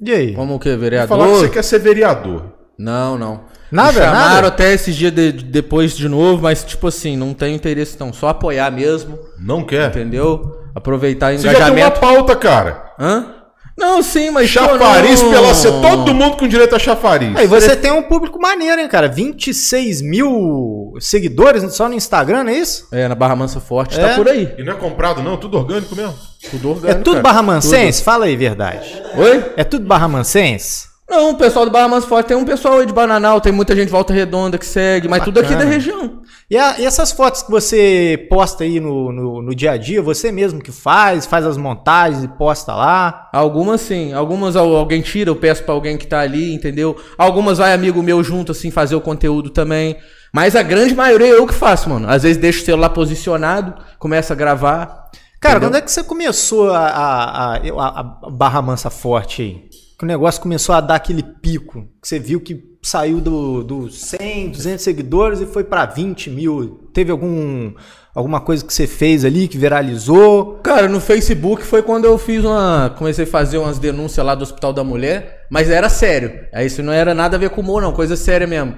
E 0.02 0.12
aí? 0.12 0.34
Como 0.34 0.56
o 0.56 0.60
que, 0.60 0.70
Falar 0.70 0.78
que 0.78 0.82
vereador? 0.82 1.28
você 1.28 1.50
quer 1.50 1.64
ser 1.64 1.80
vereador. 1.80 2.54
Não, 2.78 3.18
não. 3.18 3.46
Nada, 3.72 3.92
Me 4.00 4.06
chamaram 4.06 4.36
nada? 4.36 4.48
até 4.48 4.74
esses 4.74 4.96
dias 4.96 5.12
de- 5.14 5.32
depois 5.32 5.96
de 5.96 6.08
novo, 6.10 6.42
mas 6.42 6.64
tipo 6.64 6.88
assim, 6.88 7.16
não 7.16 7.34
tenho 7.34 7.56
interesse 7.56 7.96
não. 8.00 8.12
Só 8.12 8.30
apoiar 8.30 8.72
mesmo, 8.72 9.20
Não 9.40 9.64
quer? 9.64 9.90
entendeu? 9.90 10.58
Aproveitar 10.74 11.34
o 11.34 11.38
Você 11.38 11.44
já 11.44 11.54
tem 11.54 11.62
uma 11.62 11.70
engajamento. 11.72 12.00
pauta, 12.00 12.36
cara. 12.36 12.94
Hã? 13.00 13.36
Não, 13.78 14.04
sim, 14.04 14.30
mas... 14.30 14.52
pô, 14.54 14.60
Chafariz 14.60 15.22
não. 15.22 15.32
pela 15.32 15.54
ser 15.54 15.72
todo 15.82 16.14
mundo 16.14 16.36
com 16.36 16.46
direito 16.50 16.76
a 16.76 16.80
chafariz. 16.80 17.34
Aí 17.38 17.48
você 17.48 17.78
tem 17.78 17.92
um 17.92 18.04
público 18.04 18.38
maneiro, 18.38 18.82
hein, 18.82 18.90
cara? 18.90 19.08
26 19.08 20.02
mil 20.02 20.94
seguidores 21.00 21.64
só 21.74 21.88
no 21.88 21.96
Instagram, 21.96 22.44
não 22.44 22.52
é 22.52 22.58
isso? 22.58 22.88
É, 22.92 23.08
na 23.08 23.16
Barra 23.16 23.38
Mansa 23.38 23.62
Forte, 23.62 23.98
É? 23.98 24.06
tá 24.10 24.16
por 24.16 24.28
aí. 24.28 24.54
E 24.58 24.64
não 24.64 24.74
é 24.74 24.76
comprado, 24.76 25.24
não? 25.24 25.38
Tudo 25.38 25.58
orgânico 25.58 25.96
mesmo? 25.96 26.14
Tudo 26.52 26.68
É 26.68 26.72
orgânico, 26.72 27.04
tudo 27.04 27.12
cara. 27.14 27.24
Barra 27.24 27.42
Mansense? 27.42 28.04
Fala 28.04 28.26
aí, 28.26 28.36
verdade. 28.36 29.02
Oi? 29.16 29.46
É 29.56 29.64
tudo 29.64 29.86
Barra 29.86 30.10
Mansense? 30.10 30.90
Não, 31.10 31.32
o 31.32 31.36
pessoal 31.38 31.66
do 31.66 31.72
Barra 31.72 31.88
Mansa 31.88 32.06
Forte 32.08 32.28
tem 32.28 32.38
um 32.38 32.46
pessoal 32.46 32.80
aí 32.80 32.86
de 32.86 32.94
Bananal, 32.94 33.42
tem 33.42 33.52
muita 33.52 33.76
gente 33.76 33.88
de 33.88 33.92
Volta 33.92 34.14
Redonda 34.14 34.60
que 34.60 34.66
segue, 34.66 35.08
mas 35.08 35.24
tudo 35.24 35.40
aqui 35.40 35.50
da 35.50 35.56
Bacana. 35.56 35.74
região. 35.74 36.22
E, 36.50 36.56
a- 36.58 36.80
e 36.80 36.86
essas 36.86 37.12
fotos 37.12 37.42
que 37.42 37.50
você 37.50 38.28
posta 38.30 38.64
aí 38.64 38.80
no, 38.80 39.12
no, 39.12 39.42
no 39.42 39.56
dia 39.56 39.72
a 39.72 39.78
dia, 39.78 40.02
você 40.04 40.32
mesmo 40.32 40.62
que 40.62 40.72
faz, 40.72 41.26
faz 41.26 41.46
as 41.48 41.58
montagens 41.58 42.24
e 42.24 42.28
posta 42.28 42.74
lá? 42.76 43.28
Algumas 43.34 43.82
sim, 43.82 44.14
algumas 44.14 44.56
al- 44.56 44.76
alguém 44.76 45.02
tira, 45.02 45.32
eu 45.32 45.36
peço 45.36 45.64
pra 45.64 45.74
alguém 45.74 45.98
que 45.98 46.06
tá 46.06 46.20
ali, 46.20 46.54
entendeu? 46.54 46.96
Algumas 47.18 47.58
vai 47.58 47.74
amigo 47.74 48.04
meu 48.04 48.24
junto, 48.24 48.52
assim, 48.52 48.70
fazer 48.70 48.96
o 48.96 49.02
conteúdo 49.02 49.50
também. 49.50 49.98
Mas 50.32 50.56
a 50.56 50.62
grande 50.62 50.94
maioria 50.94 51.28
é 51.28 51.32
eu 51.40 51.48
que 51.48 51.54
faço, 51.56 51.90
mano. 51.90 52.08
Às 52.08 52.22
vezes 52.22 52.38
deixo 52.38 52.62
o 52.62 52.66
celular 52.66 52.90
posicionado, 52.90 53.74
começa 53.98 54.34
a 54.34 54.36
gravar. 54.36 55.10
Cara, 55.42 55.56
entendeu? 55.56 55.70
quando 55.70 55.76
é 55.78 55.82
que 55.82 55.92
você 55.92 56.04
começou 56.04 56.70
a, 56.72 56.80
a- 56.88 57.56
a- 57.56 58.00
a 58.00 58.30
Barra 58.30 58.62
Mansa 58.62 58.90
Forte 58.92 59.42
aí? 59.42 59.69
Que 60.00 60.06
o 60.06 60.08
negócio 60.08 60.42
começou 60.42 60.74
a 60.74 60.80
dar 60.80 60.96
aquele 60.96 61.22
pico, 61.22 61.82
que 62.02 62.08
você 62.08 62.18
viu 62.18 62.40
que 62.40 62.64
saiu 62.82 63.20
do, 63.20 63.62
do 63.62 63.90
100, 63.92 64.52
200 64.52 64.82
seguidores 64.82 65.42
e 65.42 65.46
foi 65.46 65.66
pra 65.66 65.86
20 65.86 66.30
mil. 66.30 66.90
Teve 66.94 67.12
algum, 67.12 67.74
alguma 68.16 68.40
coisa 68.40 68.64
que 68.64 68.74
você 68.74 68.88
fez 68.88 69.26
ali 69.26 69.50
que 69.50 69.58
viralizou? 69.58 70.54
Cara, 70.64 70.88
no 70.88 71.02
Facebook 71.02 71.66
foi 71.66 71.82
quando 71.82 72.06
eu 72.06 72.18
fiz 72.18 72.46
uma. 72.46 72.96
Comecei 72.98 73.26
a 73.26 73.28
fazer 73.28 73.58
umas 73.58 73.78
denúncias 73.78 74.26
lá 74.26 74.36
do 74.36 74.44
Hospital 74.44 74.72
da 74.72 74.86
Mulher, 74.86 75.46
mas 75.52 75.70
era 75.70 75.90
sério. 75.90 76.46
Aí 76.54 76.68
isso 76.68 76.82
não 76.82 76.94
era 76.94 77.14
nada 77.14 77.36
a 77.36 77.40
ver 77.40 77.50
com 77.50 77.60
humor, 77.60 77.82
não, 77.82 77.92
coisa 77.92 78.16
séria 78.16 78.48
mesmo. 78.48 78.76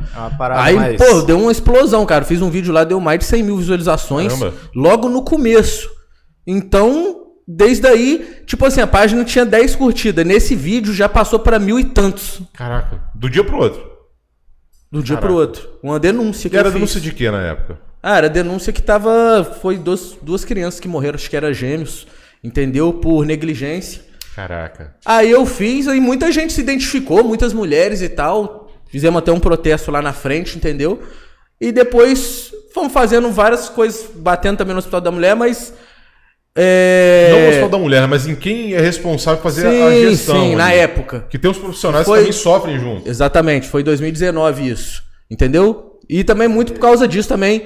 É 0.58 0.60
Aí, 0.60 0.76
mais- 0.76 0.98
pô, 0.98 1.22
deu 1.22 1.40
uma 1.40 1.52
explosão, 1.52 2.04
cara. 2.04 2.26
Fiz 2.26 2.42
um 2.42 2.50
vídeo 2.50 2.74
lá, 2.74 2.84
deu 2.84 3.00
mais 3.00 3.20
de 3.20 3.26
100 3.26 3.44
mil 3.44 3.58
visualizações 3.58 4.34
Caramba. 4.34 4.58
logo 4.76 5.08
no 5.08 5.24
começo. 5.24 5.88
Então, 6.48 7.21
desde 7.56 7.88
aí, 7.88 8.44
tipo 8.46 8.66
assim, 8.66 8.82
a 8.82 8.88
página 8.88 9.24
tinha 9.26 9.46
10 9.46 9.76
curtidas. 9.76 10.26
Nesse 10.26 10.56
vídeo 10.56 10.94
já 10.94 11.10
passou 11.10 11.40
pra 11.40 11.60
mil 11.60 11.80
e 11.80 11.84
tantos. 11.84 12.42
Caraca, 12.54 13.02
do 13.14 13.30
dia 13.30 13.44
pro 13.44 13.58
outro. 13.58 13.92
Do 14.92 15.02
dia 15.02 15.18
pro 15.18 15.34
outro. 15.34 15.70
Uma 15.82 16.00
denúncia 16.00 16.50
que 16.50 16.56
E 16.56 16.60
era 16.60 16.70
denúncia 16.70 17.00
de 17.00 17.14
quê 17.14 17.32
na 17.32 17.42
época? 17.42 17.80
Ah, 18.04 18.18
era 18.18 18.30
denúncia 18.30 18.74
que 18.74 18.82
tava. 18.82 19.44
Foi 19.62 19.78
duas, 19.78 20.18
duas 20.22 20.44
crianças 20.44 20.80
que 20.80 20.88
morreram, 20.88 21.16
acho 21.16 21.30
que 21.30 21.38
era 21.38 21.54
gêmeos, 21.54 22.08
entendeu? 22.44 22.94
Por 22.94 23.26
negligência. 23.26 24.02
Caraca. 24.36 24.96
Aí 25.06 25.30
eu 25.30 25.46
fiz, 25.46 25.88
aí 25.88 26.00
muita 26.00 26.32
gente 26.32 26.54
se 26.54 26.62
identificou, 26.62 27.24
muitas 27.24 27.54
mulheres 27.54 28.02
e 28.02 28.10
tal. 28.10 28.72
Fizemos 28.88 29.20
até 29.20 29.32
um 29.32 29.40
protesto 29.40 29.92
lá 29.92 30.02
na 30.02 30.14
frente, 30.14 30.58
entendeu? 30.58 31.02
E 31.60 31.72
depois 31.72 32.52
fomos 32.74 32.92
fazendo 32.92 33.30
várias 33.32 33.70
coisas, 33.70 34.10
batendo 34.16 34.58
também 34.58 34.74
no 34.74 34.80
Hospital 34.80 35.02
da 35.02 35.12
Mulher, 35.12 35.36
mas. 35.36 35.74
É... 36.56 37.30
Não 37.32 37.48
Hospital 37.50 37.70
da 37.70 37.78
Mulher, 37.78 38.08
mas 38.08 38.28
em 38.28 38.36
quem 38.36 38.74
é 38.74 38.82
responsável 38.82 39.38
por 39.42 39.44
fazer 39.44 39.68
a 39.68 39.72
Sim, 39.92 40.10
gestão. 40.10 40.42
sim, 40.42 40.56
na 40.56 40.66
ali. 40.68 40.78
época. 40.80 41.26
Que 41.30 41.38
tem 41.40 41.50
uns 41.50 41.58
profissionais 41.58 42.06
Foi- 42.06 42.20
que 42.20 42.26
também 42.26 42.38
sofrem 42.38 42.80
junto. 42.80 43.10
Exatamente, 43.10 43.68
foi 43.68 43.82
em 43.82 43.86
2019 43.86 44.68
isso. 44.70 45.02
Entendeu? 45.30 45.98
E 46.10 46.24
também 46.26 46.48
muito 46.50 46.74
por 46.74 46.80
causa 46.80 47.08
disso 47.08 47.30
também. 47.30 47.64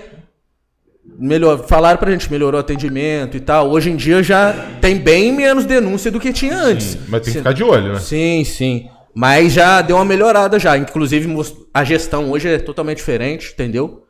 Melhor, 1.17 1.65
falaram 1.67 1.97
pra 1.97 2.11
gente, 2.11 2.29
melhorou 2.31 2.59
o 2.59 2.61
atendimento 2.61 3.37
e 3.37 3.39
tal. 3.39 3.69
Hoje 3.71 3.89
em 3.89 3.95
dia 3.95 4.21
já 4.21 4.53
tem 4.81 4.97
bem 4.97 5.31
menos 5.31 5.65
denúncia 5.65 6.11
do 6.11 6.19
que 6.19 6.31
tinha 6.33 6.55
antes. 6.55 6.87
Sim, 6.87 6.99
mas 7.07 7.21
tem 7.21 7.31
que 7.33 7.39
ficar 7.39 7.53
de 7.53 7.63
olho, 7.63 7.93
né? 7.93 7.99
Sim, 7.99 8.43
sim. 8.43 8.87
Mas 9.15 9.53
já 9.53 9.81
deu 9.81 9.95
uma 9.95 10.03
melhorada 10.05 10.59
já. 10.59 10.77
Inclusive, 10.77 11.27
a 11.73 11.83
gestão 11.83 12.29
hoje 12.31 12.49
é 12.49 12.59
totalmente 12.59 12.97
diferente, 12.97 13.51
entendeu? 13.53 14.03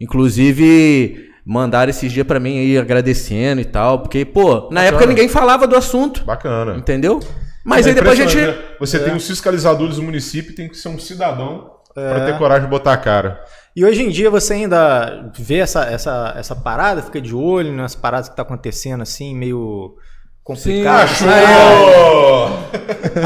Inclusive, 0.00 1.28
mandaram 1.44 1.90
esses 1.90 2.10
dias 2.10 2.26
pra 2.26 2.40
mim 2.40 2.58
aí 2.58 2.78
agradecendo 2.78 3.60
e 3.60 3.64
tal. 3.64 4.00
Porque, 4.00 4.24
pô, 4.24 4.68
na 4.70 4.82
época 4.84 5.06
ninguém 5.06 5.28
falava 5.28 5.66
do 5.66 5.76
assunto. 5.76 6.24
Bacana. 6.24 6.76
Entendeu? 6.76 7.20
Mas 7.64 7.86
É 7.86 7.90
aí 7.90 7.94
depois 7.94 8.18
a 8.18 8.22
gente. 8.22 8.36
né? 8.36 8.54
Você 8.80 8.98
tem 8.98 9.14
os 9.14 9.26
fiscalizadores 9.26 9.96
do 9.96 10.02
município 10.02 10.52
e 10.52 10.54
tem 10.54 10.68
que 10.68 10.76
ser 10.76 10.88
um 10.88 10.98
cidadão 10.98 11.70
pra 11.94 12.26
ter 12.26 12.36
coragem 12.38 12.64
de 12.64 12.70
botar 12.70 12.92
a 12.92 12.96
cara. 12.96 13.42
E 13.76 13.84
hoje 13.84 14.02
em 14.02 14.08
dia 14.10 14.30
você 14.30 14.54
ainda 14.54 15.32
vê 15.36 15.56
essa, 15.58 15.84
essa, 15.86 16.34
essa 16.36 16.54
parada, 16.54 17.02
fica 17.02 17.20
de 17.20 17.34
olho 17.34 17.72
nas 17.72 17.94
paradas 17.94 18.28
que 18.28 18.36
tá 18.36 18.42
acontecendo 18.42 19.02
assim, 19.02 19.34
meio 19.34 19.96
complicado. 20.44 21.08
Sim, 21.08 21.26
Achou! 21.26 22.58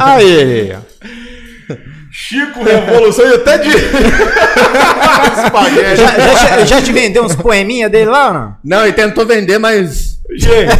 Aí! 0.00 0.76
Chico 2.11 2.62
Revolução 2.64 3.26
e 3.26 3.34
até 3.34 3.59
de. 3.59 3.68
Espaguete. 5.44 5.96
Já, 5.96 6.18
já, 6.36 6.64
já 6.64 6.82
te 6.82 6.92
vendeu 6.92 7.24
uns 7.24 7.34
poeminha 7.36 7.88
dele 7.88 8.11
lá 8.11 8.28
ou 8.28 8.34
não? 8.34 8.56
Não, 8.64 8.82
ele 8.84 8.92
tentou 8.92 9.26
vender, 9.26 9.59
mas. 9.59 10.18
Gente, 10.36 10.72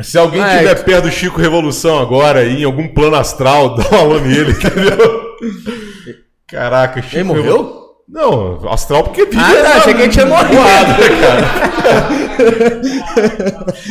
se 0.00 0.16
alguém 0.18 0.42
É. 0.42 0.52
estiver 0.54 0.74
perto 0.84 1.04
do 1.04 1.10
Chico 1.10 1.40
Revolução 1.40 1.98
agora, 1.98 2.40
aí, 2.40 2.62
em 2.62 2.64
algum 2.64 2.88
plano 2.88 3.16
astral, 3.16 3.74
dá 3.76 3.84
um 3.92 4.00
alô 4.00 4.18
nele, 4.20 4.52
entendeu? 4.52 5.30
Caraca, 6.48 7.00
Chico 7.02 7.16
Ele 7.16 7.24
morreu? 7.24 7.42
Revolu- 7.44 7.80
Não, 8.08 8.68
astral 8.70 9.04
porque 9.04 9.24
vive. 9.26 9.38
Ah, 9.42 9.62
tá, 9.62 9.74
achei 9.78 9.94
que 9.94 10.02
ele 10.02 10.12
tinha 10.12 10.26
morrido. 10.26 10.60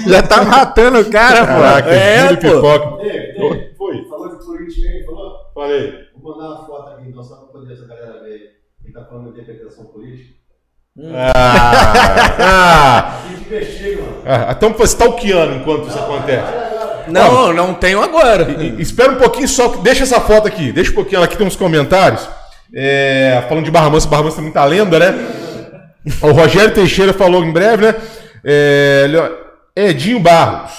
Já 0.07 0.21
tá 0.23 0.43
matando 0.43 0.99
o 0.99 1.05
cara, 1.05 1.39
pô. 1.41 1.61
Caraca, 1.61 1.89
É, 1.89 2.19
Júlio 2.21 2.37
pô. 2.37 2.47
Pipoca. 2.47 3.03
Ei, 3.03 3.41
Oi, 3.41 3.69
Foi. 3.77 4.05
Falou 4.09 4.27
de 4.29 4.87
aí, 4.87 5.03
falou? 5.05 5.31
Falei. 5.53 5.93
Vou 6.21 6.35
mandar 6.37 6.49
uma 6.55 6.65
foto 6.65 6.89
aqui 6.91 7.09
então, 7.09 7.23
só 7.23 7.35
pra 7.35 7.45
poder 7.47 7.73
essa 7.73 7.85
galera 7.87 8.21
ver. 8.23 8.59
Quem 8.81 8.91
tá 8.93 9.05
falando 9.05 9.33
de 9.33 9.41
interpretação 9.41 9.85
política. 9.85 10.39
Ah, 11.13 11.93
ah, 12.39 13.19
A 13.23 13.27
gente 13.29 13.41
investiga, 13.47 14.01
mano. 14.01 14.21
ah, 14.25 14.51
então 14.51 14.69
você 14.71 14.77
tá 14.77 14.83
stalkeando 14.85 15.55
enquanto 15.55 15.87
isso 15.87 15.99
acontece. 15.99 16.51
Não, 17.07 17.53
não 17.53 17.73
tenho 17.73 18.01
agora. 18.01 18.43
E- 18.51 18.81
Espera 18.81 19.11
um 19.11 19.15
pouquinho 19.17 19.47
só, 19.47 19.67
deixa 19.77 20.03
essa 20.03 20.19
foto 20.19 20.47
aqui, 20.47 20.71
deixa 20.71 20.91
um 20.91 20.95
pouquinho, 20.95 21.23
aqui 21.23 21.37
tem 21.37 21.47
uns 21.47 21.55
comentários. 21.55 22.27
É, 22.73 23.43
falando 23.47 23.65
de 23.65 23.71
Barra 23.71 23.89
Mansa, 23.89 24.07
Barra 24.07 24.23
Mansa 24.23 24.35
tem 24.37 24.45
muita 24.45 24.63
lenda, 24.65 24.99
né? 24.99 25.15
O 26.21 26.31
Rogério 26.31 26.73
Teixeira 26.73 27.13
falou 27.13 27.43
em 27.43 27.51
breve, 27.51 27.85
né? 27.85 27.95
É, 28.43 29.01
ele, 29.05 29.17
Edinho 29.89 30.19
Barros. 30.19 30.73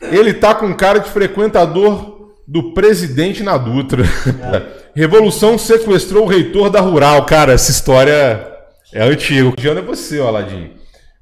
Ele 0.00 0.32
tá 0.34 0.54
com 0.54 0.72
cara 0.74 0.98
de 1.00 1.08
frequentador 1.10 2.15
do 2.46 2.72
presidente 2.72 3.42
na 3.42 3.56
Dutra. 3.56 4.04
Revolução 4.94 5.58
sequestrou 5.58 6.24
o 6.24 6.28
reitor 6.28 6.70
da 6.70 6.80
Rural. 6.80 7.24
Cara, 7.26 7.52
essa 7.52 7.70
história 7.70 8.46
é 8.92 9.02
antiga. 9.02 9.48
O 9.48 9.56
Diano 9.56 9.80
é 9.80 9.82
você, 9.82 10.20
ó, 10.20 10.30
Ladinho. 10.30 10.70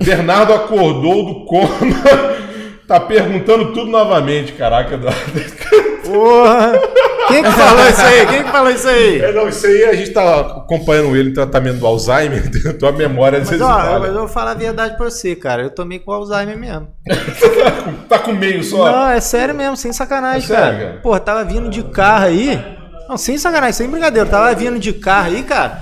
Bernardo 0.03 0.53
acordou 0.53 1.25
do 1.25 1.45
coma. 1.47 1.69
tá 2.87 3.01
perguntando 3.01 3.73
tudo 3.73 3.91
novamente. 3.91 4.53
Caraca, 4.53 4.99
Porra! 6.05 6.73
Quem 7.29 7.43
que 7.43 7.51
falou 7.51 7.89
isso 7.89 8.01
aí? 8.03 8.27
Quem 8.27 8.43
que 8.45 8.51
falou 8.51 8.71
isso 8.71 8.89
aí? 8.89 9.21
É, 9.21 9.33
não, 9.33 9.49
isso 9.49 9.67
aí 9.67 9.85
a 9.85 9.95
gente 9.95 10.11
tá 10.13 10.41
acompanhando 10.41 11.17
ele 11.17 11.31
em 11.31 11.33
tratamento 11.35 11.79
do 11.79 11.87
Alzheimer, 11.87 12.51
tua 12.79 12.93
memória 12.93 13.39
às 13.39 13.49
Mas, 13.51 13.59
vezes 13.59 13.65
ó, 13.67 13.99
mas 13.99 14.09
eu 14.09 14.19
vou 14.21 14.29
falar 14.29 14.53
a 14.53 14.55
verdade 14.55 14.97
pra 14.97 15.11
você, 15.11 15.35
cara. 15.35 15.63
Eu 15.63 15.71
tomei 15.71 15.99
com 15.99 16.13
Alzheimer 16.13 16.57
mesmo. 16.59 16.89
Tá 18.09 18.19
com 18.19 18.33
meio 18.33 18.63
só. 18.63 18.91
Não, 18.91 19.09
é 19.11 19.21
sério 19.21 19.55
mesmo, 19.55 19.77
sem 19.77 19.93
sacanagem, 19.93 20.45
É 20.45 20.47
sério, 20.47 20.73
cara. 20.79 20.87
cara? 20.91 21.01
Pô, 21.03 21.19
tava 21.19 21.45
vindo 21.45 21.69
de 21.71 21.83
carro 21.83 22.27
aí. 22.27 22.63
Não, 23.09 23.17
sem 23.17 23.37
sacanagem, 23.39 23.73
sem 23.75 23.89
brincadeira. 23.89 24.27
Eu 24.27 24.31
tava 24.31 24.55
vindo 24.55 24.79
de 24.79 24.93
carro 24.93 25.29
aí, 25.29 25.43
cara. 25.43 25.79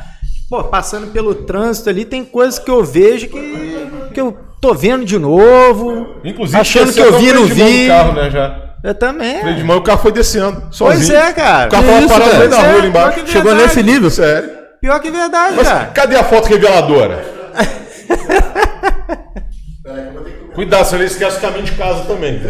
Pô, 0.49 0.65
passando 0.65 1.09
pelo 1.13 1.35
trânsito 1.35 1.89
ali, 1.89 2.05
tem 2.05 2.25
coisas 2.25 2.59
que 2.59 2.71
eu 2.71 2.85
vejo 2.85 3.29
que, 3.29 3.89
que 4.15 4.21
eu 4.21 4.37
tô 4.61 4.75
vendo 4.75 5.05
de 5.05 5.19
novo. 5.19 6.17
Inclusive, 6.25 6.61
achando 6.61 6.93
que 6.93 7.01
eu 7.01 7.15
o 7.15 7.19
vi, 7.19 7.33
do 7.33 7.45
vi. 7.47 7.87
carro, 7.89 8.13
né, 8.13 8.31
já. 8.31 8.72
Eu 8.83 8.95
também. 8.95 9.41
Freio 9.41 9.57
de 9.57 9.65
mão 9.65 9.77
e 9.77 9.79
o 9.79 9.83
carro 9.83 10.01
foi 10.01 10.13
descendo, 10.13 10.61
Pois 10.63 10.77
sozinho. 10.77 11.17
é, 11.17 11.33
cara. 11.33 11.69
O 11.69 11.71
carro 11.71 11.85
tava 11.87 11.99
isso, 12.01 12.09
parado 12.09 12.33
no 12.33 12.39
meio 12.39 12.51
da 12.51 12.57
Pois 12.57 12.67
rua 12.69 12.75
é, 12.75 12.79
ali 12.79 12.89
embaixo. 12.89 13.27
Chegou 13.29 13.55
nesse 13.55 13.83
nível? 13.83 14.11
Sério. 14.11 14.51
Pior 14.81 15.01
que 15.01 15.11
verdade, 15.11 15.55
Mas 15.57 15.69
cara. 15.69 15.87
cadê 15.87 16.17
a 16.17 16.25
foto 16.25 16.49
reveladora? 16.49 17.25
Cuidado, 20.55 20.85
senão 20.85 21.01
ele 21.03 21.11
esquece 21.11 21.39
o 21.39 21.41
caminho 21.41 21.65
de 21.65 21.73
casa 21.73 22.05
também. 22.05 22.41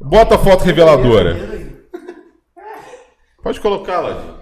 Bota 0.00 0.36
a 0.36 0.38
foto 0.38 0.64
reveladora. 0.64 1.36
Pode 3.42 3.60
colocar, 3.60 4.00
Ladinho. 4.00 4.37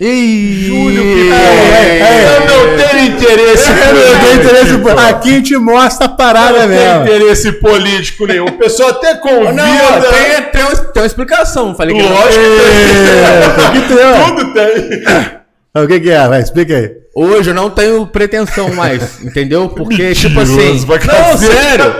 Ih, 0.00 0.64
Júlio 0.66 1.32
É, 1.32 2.36
Eu 2.36 2.40
não 2.40 2.76
tenho 2.76 3.06
interesse 3.14 3.70
Eu 3.70 3.94
não 3.94 4.20
tenho 4.20 4.34
interesse. 4.40 4.78
político. 4.78 5.00
Aqui 5.00 5.28
a 5.28 5.32
gente 5.36 5.56
mostra 5.56 6.06
a 6.06 6.08
parada 6.08 6.66
Não 6.66 6.68
tem 6.68 6.68
mesmo. 6.68 7.02
interesse 7.04 7.52
político 7.52 8.26
nenhum. 8.26 8.46
O 8.46 8.52
pessoal 8.58 8.90
até 8.90 9.14
convida. 9.16 9.52
Não, 9.52 10.00
tem, 10.00 10.42
tem, 10.52 10.62
uma, 10.62 10.76
tem 10.76 11.02
uma 11.02 11.06
explicação. 11.06 11.74
Falei 11.76 11.94
que 11.96 12.02
Lógico 12.02 12.42
É, 12.44 13.72
que 13.72 13.80
tem 13.88 13.96
tem. 13.96 14.24
Tudo 14.26 14.52
tem. 14.52 15.82
O 15.82 15.86
que, 15.86 16.00
que 16.00 16.10
é? 16.10 16.28
Vai, 16.28 16.40
explica 16.40 16.76
aí. 16.76 16.90
hoje 17.14 17.50
eu 17.50 17.54
não 17.54 17.70
tenho 17.70 18.06
pretensão 18.06 18.72
mais, 18.74 19.22
entendeu? 19.24 19.68
Porque, 19.68 20.12
tipo 20.14 20.40
assim. 20.40 20.84
Não, 21.06 21.38
sério. 21.38 21.94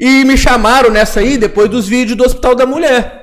E 0.00 0.24
me 0.24 0.36
chamaram 0.36 0.90
nessa 0.90 1.20
aí 1.20 1.36
depois 1.38 1.68
dos 1.68 1.86
vídeos 1.86 2.16
do 2.16 2.24
Hospital 2.24 2.54
da 2.56 2.66
Mulher. 2.66 3.22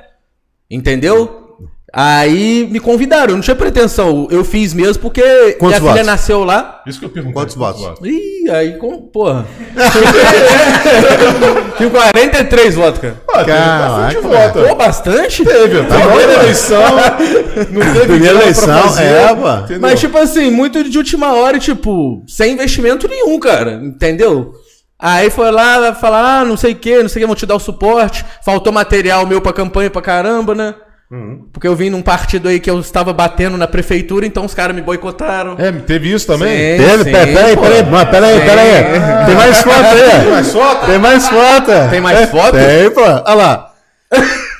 Entendeu? 0.70 1.47
Aí 1.92 2.68
me 2.70 2.80
convidaram, 2.80 3.30
eu 3.30 3.36
não 3.36 3.42
tinha 3.42 3.56
pretensão. 3.56 4.28
Eu 4.30 4.44
fiz 4.44 4.74
mesmo 4.74 5.00
porque 5.00 5.22
Quantos 5.58 5.60
minha 5.80 5.80
filha 5.80 5.90
votos? 5.92 6.06
nasceu 6.06 6.44
lá. 6.44 6.82
Isso 6.86 6.98
que 6.98 7.04
eu 7.06 7.08
pergunto. 7.08 7.32
Quantos 7.34 7.54
votos? 7.54 7.82
Ih, 8.06 8.50
aí 8.50 8.76
com. 8.76 9.00
Porra. 9.02 9.46
Tinha 11.76 11.90
43 11.90 12.74
votos, 12.74 13.00
cara. 13.00 13.22
Ah, 13.32 13.44
teve 13.44 13.52
Caraca, 13.56 13.88
bastante 13.88 14.28
velho. 14.28 14.52
voto. 14.52 14.68
Pô, 14.68 14.74
bastante? 14.74 15.44
Teve, 15.44 15.82
Tá 15.84 16.00
primeira 16.00 16.32
eleição. 16.34 16.82
Não 17.70 17.92
teve 17.92 18.06
Primeira 18.06 18.40
eleição, 18.42 18.64
pra 18.66 18.82
fazer, 18.82 19.04
é, 19.04 19.34
pô. 19.34 19.50
entendeu? 19.50 19.80
Mas, 19.80 20.00
tipo 20.00 20.18
assim, 20.18 20.50
muito 20.50 20.82
de 20.84 20.98
última 20.98 21.32
hora 21.34 21.56
e, 21.56 21.60
tipo, 21.60 22.22
sem 22.28 22.52
investimento 22.54 23.08
nenhum, 23.08 23.38
cara. 23.38 23.72
Entendeu? 23.82 24.52
Aí 24.98 25.30
foi 25.30 25.50
lá 25.50 25.94
falar, 25.94 26.40
ah, 26.40 26.44
não 26.44 26.56
sei 26.56 26.72
o 26.72 26.76
que, 26.76 27.02
não 27.02 27.08
sei 27.08 27.20
o 27.20 27.22
que, 27.22 27.26
vão 27.26 27.36
te 27.36 27.46
dar 27.46 27.54
o 27.54 27.60
suporte. 27.60 28.24
Faltou 28.44 28.72
material 28.72 29.26
meu 29.26 29.40
pra 29.40 29.52
campanha 29.52 29.90
pra 29.90 30.02
caramba, 30.02 30.54
né? 30.54 30.74
Porque 31.52 31.66
eu 31.66 31.74
vim 31.74 31.88
num 31.88 32.02
partido 32.02 32.48
aí 32.48 32.60
que 32.60 32.68
eu 32.70 32.78
estava 32.80 33.14
batendo 33.14 33.56
na 33.56 33.66
prefeitura, 33.66 34.26
então 34.26 34.44
os 34.44 34.52
caras 34.52 34.76
me 34.76 34.82
boicotaram. 34.82 35.56
É, 35.58 35.72
teve 35.72 36.12
isso 36.12 36.26
também? 36.26 36.76
Sim, 36.76 36.84
Teve? 36.84 37.04
sim, 37.04 37.10
Peraí, 37.12 37.34
peraí, 37.34 37.56
peraí, 37.56 38.06
peraí, 38.06 38.40
peraí. 38.40 39.26
Tem 39.26 39.34
mais 39.34 39.56
foto 39.64 39.86
aí. 39.86 40.30
Mas 40.30 40.46
só? 40.48 40.74
Tem 40.74 40.98
mais 40.98 41.26
foto. 41.28 41.72
Tem 41.90 42.00
mais 42.02 42.28
foto? 42.28 42.52
Tem, 42.52 42.90
pô. 42.90 43.00
Olha 43.00 43.34
lá. 43.34 43.64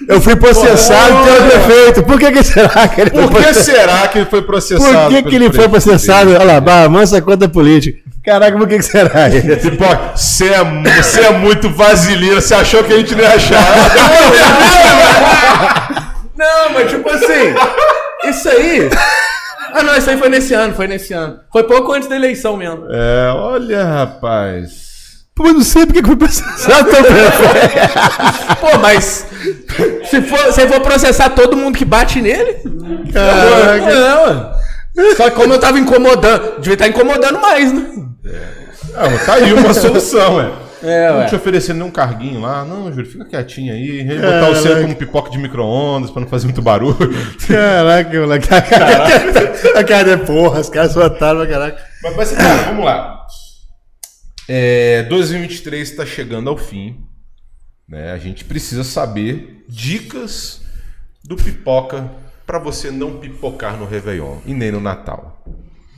Eu 0.09 0.20
fui 0.22 0.36
processado 0.36 1.16
Pô, 1.16 1.24
pelo 1.24 1.51
prefeito. 1.51 2.03
Por 2.03 2.18
que, 2.18 2.32
que 2.32 2.42
será 2.42 2.88
que 2.88 3.01
ele 3.01 3.11
foi 3.11 3.22
Por 3.22 3.30
que 3.30 3.42
processado? 3.42 3.64
será 3.78 4.09
que 4.09 4.18
ele 4.18 4.26
foi 4.26 4.42
processado? 4.42 4.92
Por 4.92 5.09
que, 5.09 5.22
que 5.22 5.36
ele 5.36 5.53
foi 5.53 5.68
processado? 5.68 6.30
Olha 6.32 6.61
lá, 6.61 6.88
Mansa 6.88 7.20
contra 7.20 7.49
política. 7.49 7.99
Caraca, 8.24 8.57
por 8.57 8.66
que, 8.68 8.76
que 8.78 8.84
será? 8.84 9.28
Tipo, 9.61 9.84
você 10.14 10.49
é, 10.49 10.64
você 11.03 11.20
é 11.20 11.30
muito 11.30 11.68
vaselina, 11.70 12.40
você 12.40 12.55
achou 12.55 12.82
que 12.84 12.92
a 12.92 12.96
gente 12.99 13.14
não 13.14 13.22
ia 13.22 13.34
achar. 13.34 13.59
Não, 16.39 16.70
mas 16.72 16.91
tipo 16.91 17.09
assim, 17.11 17.55
isso 18.24 18.49
aí. 18.49 18.89
Ah, 19.74 19.82
não, 19.82 19.97
isso 19.97 20.09
aí 20.09 20.16
foi 20.16 20.28
nesse 20.28 20.55
ano, 20.55 20.74
foi 20.74 20.86
nesse 20.86 21.12
ano. 21.12 21.41
Foi 21.53 21.64
pouco 21.64 21.93
antes 21.93 22.09
da 22.09 22.16
eleição 22.16 22.57
mesmo. 22.57 22.86
É, 22.91 23.30
olha, 23.34 23.84
rapaz. 23.84 24.86
Pô, 25.34 25.47
eu 25.49 25.55
não 25.55 25.62
sei 25.62 25.84
por 25.84 25.93
que 25.93 26.03
foi 26.03 26.16
processado 26.16 26.89
prefeito. 26.89 28.57
Pô, 28.61 28.78
mas 28.78 29.26
se 30.11 30.22
for, 30.22 30.53
se 30.53 30.66
for 30.66 30.80
processar 30.80 31.30
todo 31.30 31.57
mundo 31.57 31.76
que 31.76 31.84
bate 31.84 32.20
nele, 32.20 32.57
Caraca. 33.12 33.95
não, 33.95 34.26
mano. 34.26 34.51
Só 35.16 35.30
que 35.30 35.36
como 35.36 35.53
eu 35.55 35.61
tava 35.61 35.78
incomodando, 35.78 36.55
devia 36.61 36.72
estar 36.74 36.89
incomodando 36.89 37.41
mais, 37.41 37.72
né? 37.72 37.86
Ah, 38.97 39.09
mas 39.11 39.26
tá 39.26 39.34
aí 39.34 39.53
uma 39.53 39.72
solução, 39.74 40.41
é. 40.41 40.51
É, 40.82 41.12
Não 41.12 41.26
te 41.26 41.34
oferecendo 41.34 41.78
nenhum 41.78 41.90
carguinho 41.90 42.40
lá. 42.40 42.64
Não, 42.64 42.92
Júlio, 42.92 43.10
fica 43.10 43.24
quietinho 43.24 43.72
aí. 43.72 44.04
Botar 44.04 44.50
o 44.50 44.56
seu 44.56 44.80
como 44.80 44.94
pipoca 44.94 45.30
de 45.30 45.38
micro-ondas 45.38 46.10
pra 46.10 46.20
não 46.20 46.28
fazer 46.28 46.46
muito 46.46 46.62
barulho. 46.62 46.96
Caraca, 47.46 48.20
moleque. 48.20 48.54
A 48.54 48.62
cara, 48.62 49.06
a 49.80 49.84
cara 49.84 50.10
é 50.12 50.16
porra, 50.16 50.60
os 50.60 50.68
caras 50.68 50.92
são 50.92 51.02
otários 51.02 51.46
pra 51.46 51.52
caraca. 51.52 51.82
Mas, 52.02 52.16
mas 52.16 52.32
cara, 52.32 52.62
vamos 52.64 52.84
lá. 52.84 53.26
É, 54.48 55.02
2023 55.04 55.90
está 55.90 56.06
chegando 56.06 56.48
ao 56.48 56.56
fim. 56.56 56.96
Né? 57.88 58.12
A 58.12 58.18
gente 58.18 58.44
precisa 58.44 58.84
saber 58.84 59.64
dicas 59.68 60.60
do 61.24 61.36
pipoca 61.36 62.10
para 62.46 62.58
você 62.58 62.90
não 62.90 63.18
pipocar 63.18 63.76
no 63.76 63.84
Réveillon 63.86 64.36
e 64.46 64.54
nem 64.54 64.70
no 64.70 64.80
Natal. 64.80 65.42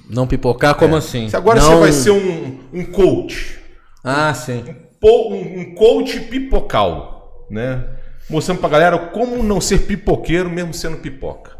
Não 0.08 0.26
pipocar, 0.26 0.74
como 0.74 0.96
assim? 0.96 1.28
Se 1.28 1.36
agora 1.36 1.60
Não- 1.60 1.68
você 1.74 1.80
vai 1.80 1.92
ser 1.92 2.10
um, 2.10 2.58
um 2.72 2.84
coach. 2.84 3.59
Ah, 4.04 4.32
sim. 4.34 4.64
Um, 5.02 5.60
um 5.60 5.74
coach 5.74 6.20
pipocal. 6.20 7.46
Né? 7.50 7.82
mostrando 8.28 8.58
pra 8.60 8.68
galera 8.68 8.96
como 8.96 9.42
não 9.42 9.60
ser 9.60 9.80
pipoqueiro 9.80 10.48
mesmo 10.48 10.72
sendo 10.72 10.98
pipoca. 10.98 11.50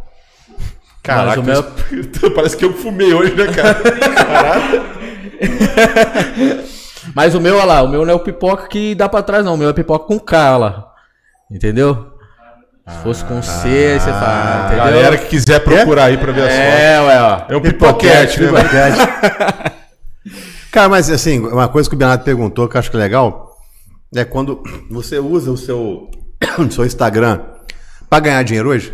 Caraca, 1.02 1.42
meu- 1.42 1.64
isso- 1.90 2.30
parece 2.32 2.56
que 2.56 2.64
eu 2.64 2.72
fumei 2.72 3.12
hoje, 3.12 3.34
né, 3.34 3.46
cara? 3.52 3.74
Caraca. 3.74 4.82
Mas 7.14 7.34
o 7.34 7.40
meu, 7.40 7.56
olha 7.56 7.64
lá, 7.64 7.82
o 7.82 7.88
meu 7.88 8.04
não 8.04 8.12
é 8.12 8.16
o 8.16 8.20
pipoca 8.20 8.68
que 8.68 8.94
dá 8.94 9.08
pra 9.08 9.20
trás, 9.22 9.44
não. 9.44 9.54
O 9.54 9.56
meu 9.56 9.70
é 9.70 9.72
pipoca 9.72 10.06
com 10.06 10.20
K, 10.20 10.36
olha 10.52 10.56
lá. 10.58 10.92
Entendeu? 11.50 12.12
Se 12.88 12.98
fosse 13.02 13.24
com 13.24 13.42
C, 13.42 13.66
aí 13.68 13.98
você 14.00 14.10
fala, 14.12 14.66
entendeu? 14.66 14.84
Galera 14.84 15.18
que 15.18 15.26
quiser 15.26 15.60
procurar 15.60 16.04
aí 16.04 16.18
pra 16.18 16.30
ver 16.32 16.42
as 16.42 16.54
fotos. 16.54 16.70
É, 16.80 17.00
ué, 17.00 17.22
ó. 17.22 17.40
É 17.48 17.56
um 17.56 17.60
pipoquete, 17.60 18.40
né? 18.40 18.46
velho? 18.52 18.68
Pipoquete. 18.68 19.72
Cara, 20.72 20.88
mas 20.88 21.10
assim, 21.10 21.40
uma 21.40 21.68
coisa 21.68 21.88
que 21.88 21.94
o 21.94 21.98
Bernardo 21.98 22.22
perguntou 22.24 22.68
que 22.68 22.76
eu 22.76 22.78
acho 22.78 22.90
que 22.90 22.96
é 22.96 23.00
legal 23.00 23.50
é 24.14 24.24
quando 24.24 24.62
você 24.90 25.18
usa 25.18 25.50
o 25.50 25.56
seu, 25.56 26.08
o 26.58 26.70
seu 26.70 26.84
Instagram 26.84 27.40
pra 28.08 28.20
ganhar 28.20 28.42
dinheiro 28.42 28.70
hoje. 28.70 28.92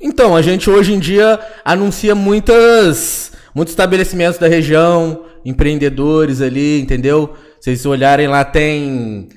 Então, 0.00 0.34
a 0.34 0.42
gente 0.42 0.68
hoje 0.68 0.92
em 0.92 0.98
dia 0.98 1.38
anuncia 1.64 2.14
muitas, 2.14 3.32
muitos 3.54 3.72
estabelecimentos 3.72 4.38
da 4.38 4.48
região, 4.48 5.24
empreendedores 5.44 6.40
ali, 6.40 6.80
entendeu? 6.80 7.34
Se 7.60 7.70
vocês 7.70 7.86
olharem 7.86 8.26
lá, 8.26 8.44
tem, 8.44 9.28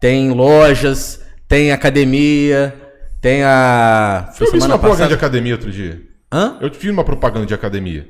tem 0.00 0.30
lojas, 0.30 1.20
tem 1.48 1.72
academia, 1.72 2.72
tem 3.20 3.42
a. 3.42 4.32
Eu 4.38 4.46
semana 4.46 4.74
uma 4.74 4.78
propaganda 4.78 5.08
de 5.08 5.14
passada- 5.14 5.14
academia 5.14 5.54
outro 5.54 5.70
dia. 5.72 6.00
Hã? 6.32 6.56
Eu 6.60 6.70
te 6.70 6.78
fiz 6.78 6.90
uma 6.90 7.04
propaganda 7.04 7.44
de 7.44 7.54
academia. 7.54 8.06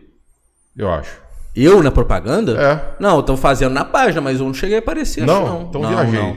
Eu 0.77 0.91
acho. 0.91 1.11
Eu 1.55 1.83
na 1.83 1.91
propaganda? 1.91 2.53
É. 2.61 3.03
Não, 3.03 3.23
tô 3.23 3.37
fazendo 3.37 3.73
na 3.73 3.85
página, 3.85 4.21
mas 4.21 4.41
eu 4.41 4.47
não 4.47 4.55
cheguei 4.55 4.77
a 4.77 4.79
aparecer. 4.79 5.25
Não? 5.27 5.45
não. 5.47 5.63
Então 5.69 5.83
não, 5.83 5.91
viajei. 5.91 6.19
não. 6.21 6.37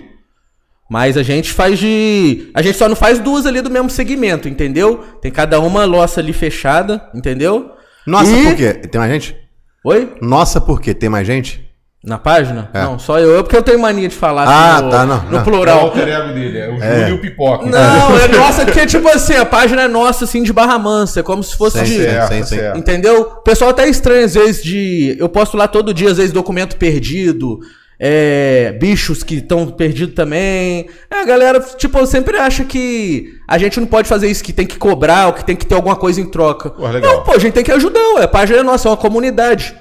Mas 0.90 1.18
a 1.18 1.24
gente 1.24 1.52
faz 1.52 1.80
de. 1.80 2.52
A 2.54 2.62
gente 2.62 2.78
só 2.78 2.88
não 2.88 2.96
faz 2.96 3.18
duas 3.20 3.46
ali 3.46 3.62
do 3.62 3.72
mesmo 3.72 3.90
segmento, 3.90 4.48
entendeu? 4.48 4.98
Tem 5.22 5.32
cada 5.32 5.60
uma 5.60 5.84
loja 5.86 6.20
ali 6.20 6.32
fechada, 6.34 7.10
entendeu? 7.14 7.72
Nossa, 8.06 8.32
E- 8.32 8.44
por 8.44 8.56
quê? 8.56 8.74
Tem 8.74 9.00
mais 9.00 9.12
gente? 9.12 9.36
Oi? 9.84 10.14
Nossa, 10.22 10.62
por 10.62 10.80
quê? 10.80 10.94
Tem 10.94 11.10
mais 11.10 11.26
gente? 11.26 11.66
Na 12.06 12.20
página? 12.20 12.70
É. 12.72 12.84
Não, 12.84 13.00
só 13.00 13.18
eu. 13.20 13.44
Porque 13.44 13.58
eu 13.58 13.64
tenho 13.64 13.80
mania 13.80 14.08
de 14.08 14.14
falar 14.16 14.46
Ah, 14.48 14.80
no, 14.82 14.90
tá, 14.92 15.06
não, 15.08 15.24
no 15.24 15.32
não. 15.32 15.38
É 15.40 15.42
o 15.42 15.44
plural. 15.44 15.80
alter 15.80 16.08
ego 16.08 16.34
dele, 16.34 16.60
é 16.60 16.70
o 16.70 16.80
Júlio 16.80 17.16
o 17.16 17.20
Pipoca. 17.20 17.66
Não, 17.66 18.20
é 18.20 18.28
nossa, 18.28 18.64
porque 18.64 18.86
tipo 18.86 19.08
assim, 19.10 19.34
a 19.36 19.44
página 19.46 19.82
é 19.82 19.88
nossa, 19.88 20.26
assim, 20.26 20.44
de 20.44 20.54
Barra 20.54 20.78
Mansa. 20.78 21.22
É 21.22 21.24
como 21.24 21.42
se 21.42 21.56
fosse 21.58 21.80
Sim, 21.80 21.86
de. 21.86 22.04
Certo, 22.04 22.34
sim, 22.34 22.44
sim. 22.44 22.58
Entendeu? 22.76 23.22
O 23.22 23.42
pessoal 23.42 23.72
até 23.72 23.88
estranha 23.90 24.26
às 24.26 24.36
vezes 24.36 24.64
de. 24.64 25.16
Eu 25.20 25.28
posto 25.28 25.58
lá 25.58 25.68
todo 25.68 25.94
dia, 25.96 26.12
às 26.12 26.18
vezes, 26.18 26.32
documento 26.32 26.76
perdido. 26.78 27.60
é, 28.00 28.74
bichos 28.80 29.24
que 29.24 29.38
estão 29.38 29.66
perdidos 29.68 30.14
também. 30.14 30.88
É, 31.10 31.22
a 31.22 31.26
galera, 31.26 31.60
tipo, 31.60 32.06
sempre 32.06 32.38
acha 32.38 32.64
que 32.66 33.34
a 33.48 33.58
gente 33.58 33.80
não 33.80 33.88
pode 33.88 34.08
fazer 34.08 34.28
isso, 34.30 34.44
que 34.44 34.54
tem 34.54 34.68
que 34.68 34.78
cobrar, 34.78 35.26
ou 35.28 35.34
que 35.34 35.44
tem 35.44 35.56
que 35.56 35.66
ter 35.66 35.74
alguma 35.74 35.96
coisa 35.96 36.22
em 36.22 36.30
troca. 36.30 36.70
Pô, 36.70 36.88
legal. 36.88 37.16
Não, 37.16 37.24
pô, 37.24 37.32
a 37.32 37.40
gente 37.40 37.54
tem 37.54 37.64
que 37.64 37.72
ajudar, 37.72 38.00
ué. 38.18 38.26
A 38.26 38.28
página 38.28 38.60
é 38.60 38.64
nossa, 38.64 38.88
é 38.88 38.92
uma 38.92 38.98
comunidade. 38.98 39.76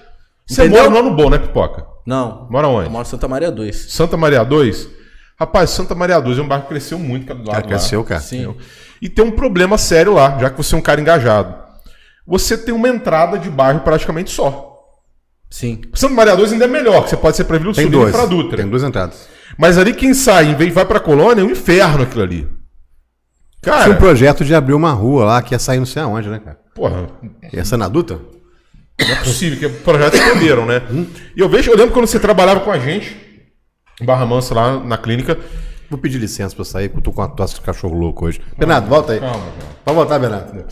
Você 0.47 0.63
Entendeu? 0.63 0.85
mora 0.91 0.91
no 0.91 0.99
ano 1.09 1.17
bom, 1.17 1.29
né, 1.29 1.39
Pipoca? 1.39 1.93
Não. 2.07 2.47
Mora 2.51 2.67
Eu 2.67 2.71
onde? 2.73 2.91
moro 2.91 3.07
em 3.07 3.11
Santa 3.11 3.27
Maria 3.29 3.51
2. 3.51 3.77
Santa 3.93 4.17
Maria 4.17 4.45
2? 4.45 4.89
Rapaz, 5.39 5.71
Santa 5.71 5.95
Maria 5.95 6.21
2 6.21 6.39
é 6.39 6.43
um 6.43 6.47
bairro 6.49 6.63
que 6.65 6.69
cresceu 6.71 6.99
muito 6.99 7.27
cara, 7.27 7.39
do 7.41 7.47
lado 7.47 7.57
Cara, 7.57 7.67
cresceu, 7.69 8.01
lá. 8.01 8.07
cara. 8.07 8.21
Sim. 8.21 8.55
E 9.03 9.09
tem 9.09 9.25
um 9.25 9.31
problema 9.33 9.77
sério 9.79 10.13
lá, 10.15 10.39
já 10.39 10.51
que 10.51 10.57
você 10.57 10.75
é 10.75 10.79
um 10.79 10.83
cara 10.83 11.01
engajado. 11.01 11.55
Você 12.27 12.57
tem 12.57 12.73
uma 12.75 12.89
entrada 12.89 13.39
de 13.39 13.51
bairro 13.51 13.81
praticamente 13.81 14.31
só. 14.31 14.71
Sim. 15.51 15.83
Santa 15.95 16.15
Maria 16.15 16.37
2 16.37 16.53
ainda 16.53 16.65
é 16.65 16.69
melhor, 16.69 17.03
que 17.05 17.11
você 17.11 17.17
pode 17.17 17.37
ser 17.37 17.45
pra 17.45 17.59
Vila 17.59 17.75
Sul 17.75 17.83
e 17.85 17.89
dois. 17.89 18.13
pra 18.15 18.27
Dutra. 18.27 18.57
Tem 18.59 18.69
duas 18.69 18.83
entradas. 18.83 19.29
Mas 19.59 19.77
ali 19.79 19.93
quem 19.93 20.15
sai, 20.15 20.47
em 20.47 20.55
vez 20.55 20.69
de 20.71 20.75
vai 20.75 20.85
pra 20.85 20.99
colônia, 21.01 21.43
é 21.43 21.45
um 21.45 21.51
inferno 21.51 22.03
aquilo 22.05 22.23
ali. 22.23 22.49
Tinha 23.63 23.75
um 23.75 23.79
Cara, 23.79 23.95
projeto 23.97 24.45
de 24.45 24.55
abrir 24.55 24.75
uma 24.75 24.93
rua 24.93 25.25
lá 25.25 25.43
que 25.43 25.55
ia 25.55 25.59
sair 25.59 25.79
não 25.79 25.87
sei 25.87 26.03
aonde, 26.03 26.29
né, 26.29 26.39
cara? 26.39 26.59
porra, 26.75 27.07
Ia 27.53 27.65
ser 27.65 27.77
na 27.77 27.89
Dutra? 27.89 28.19
Não 28.99 29.11
é 29.11 29.17
possível, 29.17 29.59
que 29.59 29.77
projetos 29.83 30.21
esconderam, 30.21 30.67
né? 30.67 30.83
E 31.37 31.41
eu 31.41 31.49
vejo, 31.49 31.71
eu 31.71 31.77
lembro 31.77 31.93
quando 31.93 32.07
você 32.07 32.21
trabalhava 32.21 32.61
com 32.61 32.71
a 32.71 32.79
gente, 32.79 33.17
em 34.01 34.05
Barra 34.05 34.25
Mansa, 34.25 34.55
lá 34.55 34.79
na 34.79 34.97
clínica. 34.97 35.39
Vou 35.91 35.99
pedir 35.99 36.19
licença 36.19 36.55
pra 36.55 36.63
eu 36.63 36.65
sair, 36.65 36.89
porque 36.89 37.01
eu 37.01 37.05
tô 37.05 37.13
com 37.13 37.21
uma 37.21 37.29
tosse 37.29 37.55
de 37.57 37.61
cachorro 37.61 37.97
louco 37.97 38.27
hoje. 38.27 38.41
Bernardo, 38.57 38.89
volta 38.89 39.13
aí. 39.13 39.21
Calma, 39.21 39.35
calma. 39.35 39.53
Pode 39.85 39.97
voltar, 39.97 40.19
Bernardo. 40.19 40.65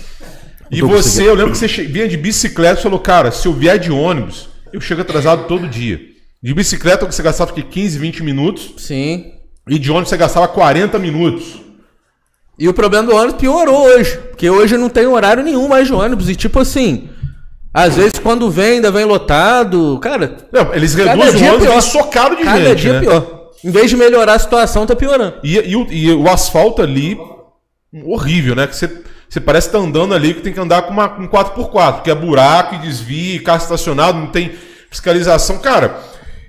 E 0.70 0.80
você, 0.80 1.28
eu 1.28 1.34
lembro 1.34 1.52
que 1.52 1.58
você 1.58 1.66
vinha 1.84 2.08
de 2.08 2.16
bicicleta 2.16 2.80
e 2.80 2.82
falou, 2.82 2.98
cara, 2.98 3.30
se 3.30 3.46
eu 3.46 3.52
vier 3.52 3.78
de 3.78 3.92
ônibus, 3.92 4.48
eu 4.72 4.80
chego 4.80 5.02
atrasado 5.02 5.46
todo 5.46 5.68
dia. 5.68 6.00
De 6.42 6.54
bicicleta 6.54 7.04
você 7.04 7.22
gastava 7.22 7.52
que 7.52 7.62
15, 7.62 7.98
20 7.98 8.22
minutos, 8.22 8.74
Sim. 8.78 9.32
e 9.68 9.78
de 9.78 9.90
ônibus 9.90 10.08
você 10.08 10.16
gastava 10.16 10.48
40 10.48 10.98
minutos. 10.98 11.60
E 12.58 12.68
o 12.68 12.74
problema 12.74 13.06
do 13.06 13.14
ônibus 13.14 13.40
piorou 13.40 13.84
hoje. 13.84 14.16
Porque 14.30 14.48
hoje 14.48 14.76
não 14.76 14.88
tem 14.88 15.06
horário 15.06 15.42
nenhum 15.42 15.68
mais 15.68 15.86
de 15.86 15.92
ônibus. 15.92 16.28
E 16.28 16.34
tipo 16.34 16.58
assim, 16.58 17.08
às 17.72 17.96
vezes 17.96 18.18
quando 18.22 18.50
vem, 18.50 18.74
ainda 18.74 18.90
vem 18.90 19.04
lotado. 19.04 19.98
Cara, 20.00 20.36
Não, 20.52 20.74
eles 20.74 20.94
cada 20.94 21.14
reduzem 21.14 21.48
o 21.48 21.54
ônibus 21.54 21.68
vem 21.68 21.80
socado 21.80 22.36
de 22.36 22.42
Cada 22.42 22.60
gente, 22.60 22.80
dia 22.80 22.92
né? 22.94 23.00
pior. 23.00 23.42
Em 23.64 23.70
vez 23.70 23.88
de 23.88 23.96
melhorar 23.96 24.34
a 24.34 24.38
situação, 24.38 24.84
tá 24.84 24.96
piorando. 24.96 25.34
E, 25.42 25.54
e 25.56 25.76
o, 25.76 25.86
e 25.90 26.12
o 26.12 26.28
asfalto 26.28 26.82
ali, 26.82 27.16
horrível, 28.04 28.54
né? 28.56 28.66
Que 28.66 28.76
você, 28.76 28.90
você 29.28 29.40
parece 29.40 29.68
estar 29.68 29.78
andando 29.78 30.14
ali 30.14 30.34
que 30.34 30.40
tem 30.40 30.52
que 30.52 30.60
andar 30.60 30.82
com 30.82 30.90
uma 30.90 31.08
com 31.08 31.28
4x4, 31.28 32.02
que 32.02 32.10
é 32.10 32.14
buraco 32.14 32.74
e 32.74 32.78
desvio, 32.78 33.42
carro 33.44 33.62
estacionado, 33.62 34.18
não 34.18 34.26
tem 34.26 34.52
fiscalização. 34.90 35.58
Cara, 35.58 35.96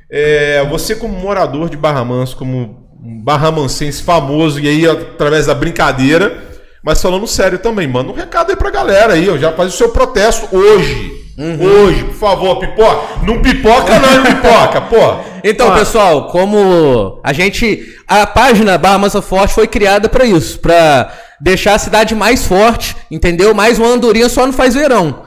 é, 0.10 0.66
você 0.70 0.96
como 0.96 1.18
morador 1.18 1.70
de 1.70 1.78
Barra 1.78 2.04
Mansa, 2.04 2.36
como 2.36 2.84
um 3.04 3.22
barramansense 3.22 4.02
famoso, 4.02 4.60
e 4.60 4.68
aí 4.68 4.88
através 4.88 5.46
da 5.46 5.54
brincadeira, 5.54 6.53
mas 6.84 7.02
falando 7.02 7.26
sério 7.26 7.58
também, 7.60 7.88
manda 7.88 8.12
um 8.12 8.16
recado 8.16 8.50
aí 8.50 8.56
pra 8.56 8.70
galera 8.70 9.14
aí, 9.14 9.30
ó, 9.30 9.38
já 9.38 9.52
faz 9.54 9.74
o 9.74 9.78
seu 9.78 9.90
protesto 9.90 10.56
hoje. 10.56 11.24
Hoje, 11.36 12.04
por 12.04 12.14
favor, 12.14 12.60
pipoca. 12.60 13.26
Não 13.26 13.42
pipoca 13.42 14.00
não, 14.00 14.22
pipoca, 14.24 14.82
pô. 14.82 15.16
Então, 15.44 15.74
pessoal, 15.74 16.28
como 16.28 17.20
a 17.24 17.34
gente. 17.34 17.96
A 18.08 18.28
página 18.28 18.78
Barra 18.78 19.00
Mansa 19.00 19.22
Forte 19.22 19.54
foi 19.54 19.66
criada 19.66 20.08
pra 20.08 20.26
isso, 20.26 20.60
pra 20.60 21.12
deixar 21.42 21.74
a 21.74 21.80
cidade 21.80 22.14
mais 22.14 22.46
forte, 22.46 22.96
entendeu? 23.10 23.54
Mais 23.54 23.80
uma 23.80 23.88
andorinha 23.88 24.30
só 24.30 24.46
não 24.46 24.54
faz 24.54 24.76
verão. 24.76 25.24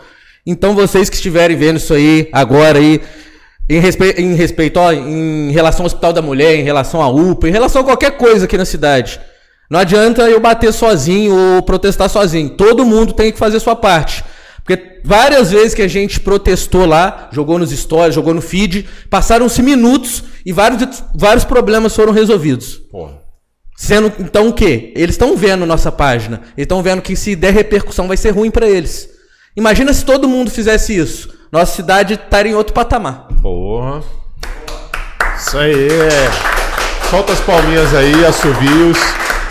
Então, 0.47 0.77
vocês 0.77 1.11
que 1.11 1.17
estiverem 1.17 1.57
vendo 1.57 1.79
isso 1.79 1.93
aí 1.93 2.29
agora 2.33 2.79
aí, 2.79 3.01
em, 3.69 3.81
respe... 3.81 4.15
em 4.17 4.35
respeito, 4.35 4.79
ó, 4.79 4.93
em 4.93 5.51
relação 5.51 5.83
ao 5.83 5.87
Hospital 5.87 6.13
da 6.13 6.23
Mulher, 6.23 6.55
em 6.55 6.63
relação 6.63 7.03
à 7.03 7.09
UPA, 7.09 7.49
em 7.49 7.53
relação 7.53 7.83
a 7.83 7.85
qualquer 7.85 8.13
coisa 8.13 8.45
aqui 8.45 8.57
na 8.57 8.65
cidade. 8.65 9.19
Não 9.71 9.81
adianta 9.81 10.23
eu 10.29 10.41
bater 10.41 10.73
sozinho 10.73 11.35
ou 11.35 11.63
protestar 11.63 12.09
sozinho. 12.09 12.51
Todo 12.51 12.85
mundo 12.85 13.13
tem 13.13 13.33
que 13.33 13.39
fazer 13.39 13.59
sua 13.61 13.75
parte. 13.75 14.25
Porque 14.65 15.01
várias 15.05 15.51
vezes 15.51 15.75
que 15.75 15.83
a 15.83 15.89
gente 15.89 16.19
protestou 16.19 16.87
lá, 16.87 17.29
jogou 17.33 17.59
nos 17.59 17.71
stories, 17.71 18.15
jogou 18.15 18.35
no 18.35 18.41
feed, 18.41 18.89
passaram-se 19.09 19.63
minutos 19.63 20.25
e 20.45 20.53
vários, 20.53 21.05
vários 21.15 21.45
problemas 21.45 21.95
foram 21.95 22.13
resolvidos. 22.13 22.81
Porra. 22.91 23.27
Sendo 23.77 24.13
então 24.19 24.49
o 24.49 24.53
quê? 24.53 24.93
Eles 24.97 25.15
estão 25.15 25.37
vendo 25.37 25.67
nossa 25.67 25.93
página. 25.93 26.41
Eles 26.57 26.65
estão 26.65 26.83
vendo 26.83 27.03
que 27.03 27.15
se 27.15 27.37
der 27.37 27.53
repercussão 27.53 28.09
vai 28.09 28.17
ser 28.17 28.31
ruim 28.31 28.51
pra 28.51 28.67
eles. 28.67 29.09
Imagina 29.57 29.93
se 29.93 30.05
todo 30.05 30.29
mundo 30.29 30.51
fizesse 30.51 30.97
isso. 30.97 31.29
Nossa 31.53 31.75
cidade 31.75 32.15
estaria 32.15 32.53
em 32.53 32.55
outro 32.55 32.73
patamar. 32.73 33.29
Porra. 33.41 34.03
Isso 35.39 35.59
aí. 35.59 35.89
Solta 37.09 37.33
as 37.33 37.41
palminhas 37.41 37.95
aí, 37.95 38.25
assovios. 38.25 38.99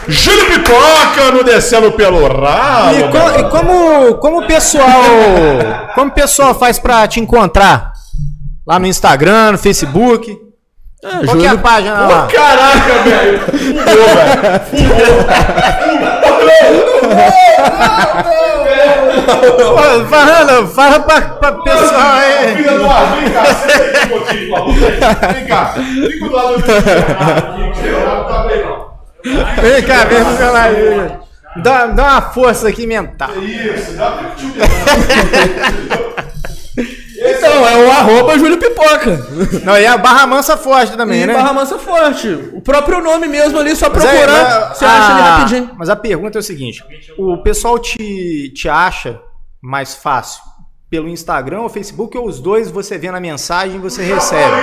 Júlio 0.08 0.46
Pipoca 0.46 1.32
no 1.34 1.44
descendo 1.44 1.92
pelo 1.94 2.28
rabo. 2.28 2.96
E, 2.96 3.04
co- 3.10 3.40
e 3.40 3.44
como, 3.50 4.16
como 4.16 4.40
o 4.42 4.48
pessoal. 4.48 4.86
Como 5.96 6.08
o 6.10 6.14
pessoal 6.14 6.54
faz 6.54 6.78
pra 6.80 7.08
te 7.08 7.20
encontrar? 7.20 7.92
Lá 8.68 8.78
no 8.80 8.88
Instagram, 8.88 9.54
no 9.54 9.58
Facebook. 9.58 10.38
Qual 11.26 11.38
que 11.38 11.46
é 11.46 11.50
a 11.50 11.58
página 11.58 12.00
lá? 12.08 12.28
Caraca, 12.28 12.94
velho. 13.04 13.40
Fumou, 13.42 14.06
velho. 14.16 15.26
Ô, 19.46 20.06
Fala, 20.08 20.68
fala 20.68 21.00
pra, 21.00 21.22
pra 21.22 21.52
pessoal 21.52 22.02
aí. 22.02 22.56
Filha 22.56 22.78
do 22.78 22.86
ar, 22.90 23.16
vem 23.16 23.32
cá, 23.32 23.46
senta 23.46 23.76
aqui 23.76 24.06
um 24.06 24.10
pouquinho, 24.10 24.50
por 24.50 24.58
favor. 24.58 25.34
Vem 25.34 25.46
cá. 25.48 25.74
Fica 25.76 26.26
do 26.30 26.36
lado 26.36 26.58
do 26.58 26.64
tá 28.28 28.44
bem, 28.48 28.64
não. 28.66 28.85
Vem 29.62 29.84
cá, 29.84 30.06
vem 30.06 30.36
pra 30.36 30.52
lá 30.52 30.64
aí. 30.64 31.12
Dá, 31.64 31.86
dá 31.88 32.04
uma 32.04 32.22
força 32.22 32.68
aqui 32.68 32.86
mental. 32.86 33.32
Isso, 33.42 33.94
dá 33.94 34.12
pra 34.12 34.30
tio 34.32 34.52
Então, 37.18 37.68
é 37.68 37.78
o 37.86 37.92
arroba 37.92 38.38
Júlio 38.38 38.58
Pipoca. 38.58 39.18
Não, 39.64 39.78
e 39.78 39.86
a 39.86 39.98
Barra 39.98 40.28
Mansa 40.28 40.58
Forte 40.58 40.96
também, 40.98 41.22
E 41.24 41.26
né? 41.28 41.34
Barra 41.34 41.54
Mansa 41.54 41.80
Forte. 41.80 42.28
O 42.54 42.62
próprio 42.62 43.02
nome 43.02 43.28
mesmo 43.28 43.58
ali, 43.58 43.74
só 43.76 43.90
Mas 43.90 44.04
é, 44.04 44.10
procurar, 44.10 44.44
mas 44.70 44.78
você 44.78 44.86
acha 44.86 45.12
ali 45.14 45.22
a- 45.22 45.36
rapidinho. 45.38 45.72
Mas 45.78 45.90
a 45.90 45.96
pergunta 45.96 46.38
é 46.38 46.42
o 46.42 46.44
seguinte: 46.44 46.84
o 47.18 47.38
pessoal 47.38 47.80
te, 47.80 48.50
te 48.54 48.68
acha 48.68 49.20
mais 49.62 49.96
fácil 49.96 50.42
pelo 50.90 51.08
Instagram 51.08 51.62
ou 51.62 51.70
Facebook 51.70 52.16
ou 52.18 52.28
os 52.28 52.40
dois 52.42 52.70
você 52.70 52.98
vê 52.98 53.10
na 53.10 53.20
mensagem 53.22 53.78
e 53.78 53.80
você 53.80 54.04
recebe? 54.04 54.58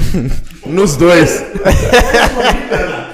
Nos 0.66 0.96
dois. 0.96 1.44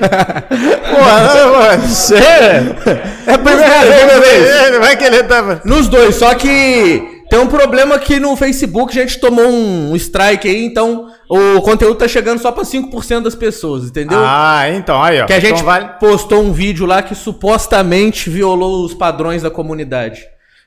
Porra, 0.00 1.76
você. 1.78 2.16
É 2.16 3.34
a 3.34 3.38
primeira 3.38 4.20
vez. 4.20 4.78
Vai 4.80 4.96
que 4.96 5.04
ele 5.04 5.22
tava. 5.24 5.60
Nos 5.64 5.88
dois, 5.88 6.16
só 6.16 6.34
que 6.34 7.20
tem 7.30 7.38
um 7.38 7.46
problema 7.46 7.98
que 7.98 8.18
no 8.18 8.34
Facebook 8.36 8.98
a 8.98 9.02
gente 9.02 9.20
tomou 9.20 9.46
um 9.48 9.94
strike 9.96 10.48
aí, 10.48 10.64
então 10.64 11.08
o 11.28 11.60
conteúdo 11.62 11.94
tá 11.96 12.08
chegando 12.08 12.40
só 12.40 12.50
pra 12.50 12.64
5% 12.64 13.22
das 13.22 13.34
pessoas, 13.36 13.84
entendeu? 13.84 14.18
Ah, 14.20 14.64
então, 14.70 15.00
aí, 15.02 15.20
ó. 15.20 15.26
que 15.26 15.32
a 15.32 15.38
gente 15.40 15.52
Então 15.52 15.64
vale. 15.64 15.88
postou 16.00 16.42
um 16.42 16.52
vídeo 16.52 16.86
lá 16.86 17.02
que 17.02 17.14
supostamente 17.14 18.28
violou 18.28 18.84
os 18.84 18.94
padrões 18.94 19.42
da 19.42 19.50
comunidade. 19.50 20.22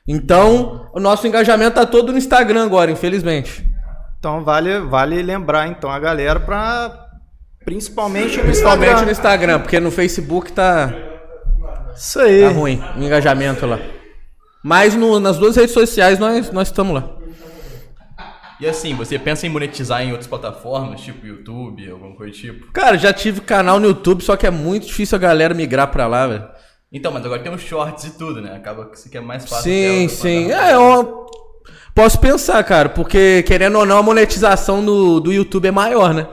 Então, 0.08 0.86
o 0.94 1.00
nosso 1.00 1.26
engajamento 1.26 1.74
tá 1.76 1.86
todo 1.86 2.12
no 2.12 2.18
Instagram 2.18 2.64
agora, 2.64 2.90
infelizmente. 2.90 3.64
Então 4.18 4.42
vale, 4.42 4.78
vale 4.80 5.20
lembrar 5.22 5.68
então 5.68 5.90
a 5.90 5.98
galera 5.98 6.40
pra. 6.40 6.90
Principalmente 7.64 8.36
no 8.36 8.42
Principalmente 8.44 8.88
Instagram. 8.90 9.04
no 9.06 9.10
Instagram, 9.12 9.60
porque 9.60 9.80
no 9.80 9.90
Facebook 9.90 10.52
tá, 10.52 10.92
Isso 11.96 12.20
aí. 12.20 12.42
tá 12.42 12.48
ruim 12.50 12.82
o 12.96 13.02
engajamento 13.02 13.64
lá. 13.66 13.78
Mas 14.62 14.94
no- 14.94 15.18
nas 15.20 15.38
duas 15.38 15.56
redes 15.56 15.72
sociais 15.72 16.18
nós 16.18 16.50
nós 16.50 16.68
estamos 16.68 16.94
lá. 16.94 17.08
E 18.60 18.66
assim, 18.66 18.94
você 18.94 19.18
pensa 19.18 19.46
em 19.46 19.50
monetizar 19.50 20.02
em 20.02 20.10
outras 20.12 20.26
plataformas, 20.28 21.00
tipo 21.00 21.26
YouTube, 21.26 21.90
alguma 21.90 22.14
coisa 22.14 22.32
do 22.32 22.38
tipo? 22.38 22.72
Cara, 22.72 22.96
já 22.96 23.12
tive 23.12 23.40
canal 23.40 23.80
no 23.80 23.88
YouTube, 23.88 24.22
só 24.22 24.36
que 24.36 24.46
é 24.46 24.50
muito 24.50 24.86
difícil 24.86 25.16
a 25.16 25.20
galera 25.20 25.52
migrar 25.52 25.88
pra 25.88 26.06
lá, 26.06 26.26
velho. 26.26 26.44
Então, 26.92 27.10
mas 27.10 27.24
agora 27.26 27.42
tem 27.42 27.52
os 27.52 27.60
shorts 27.60 28.04
e 28.04 28.10
tudo, 28.16 28.40
né? 28.40 28.54
Acaba 28.54 28.86
que 28.86 28.96
isso 28.96 29.08
aqui 29.08 29.18
é 29.18 29.20
mais 29.20 29.44
fácil. 29.44 29.64
Sim, 29.64 30.08
sim. 30.08 30.52
É, 30.52 30.72
eu 30.74 31.26
posso 31.94 32.18
pensar, 32.20 32.62
cara, 32.62 32.88
porque 32.88 33.42
querendo 33.42 33.76
ou 33.78 33.84
não, 33.84 33.98
a 33.98 34.02
monetização 34.02 34.84
do, 34.84 35.18
do 35.18 35.32
YouTube 35.32 35.66
é 35.66 35.72
maior, 35.72 36.14
né? 36.14 36.24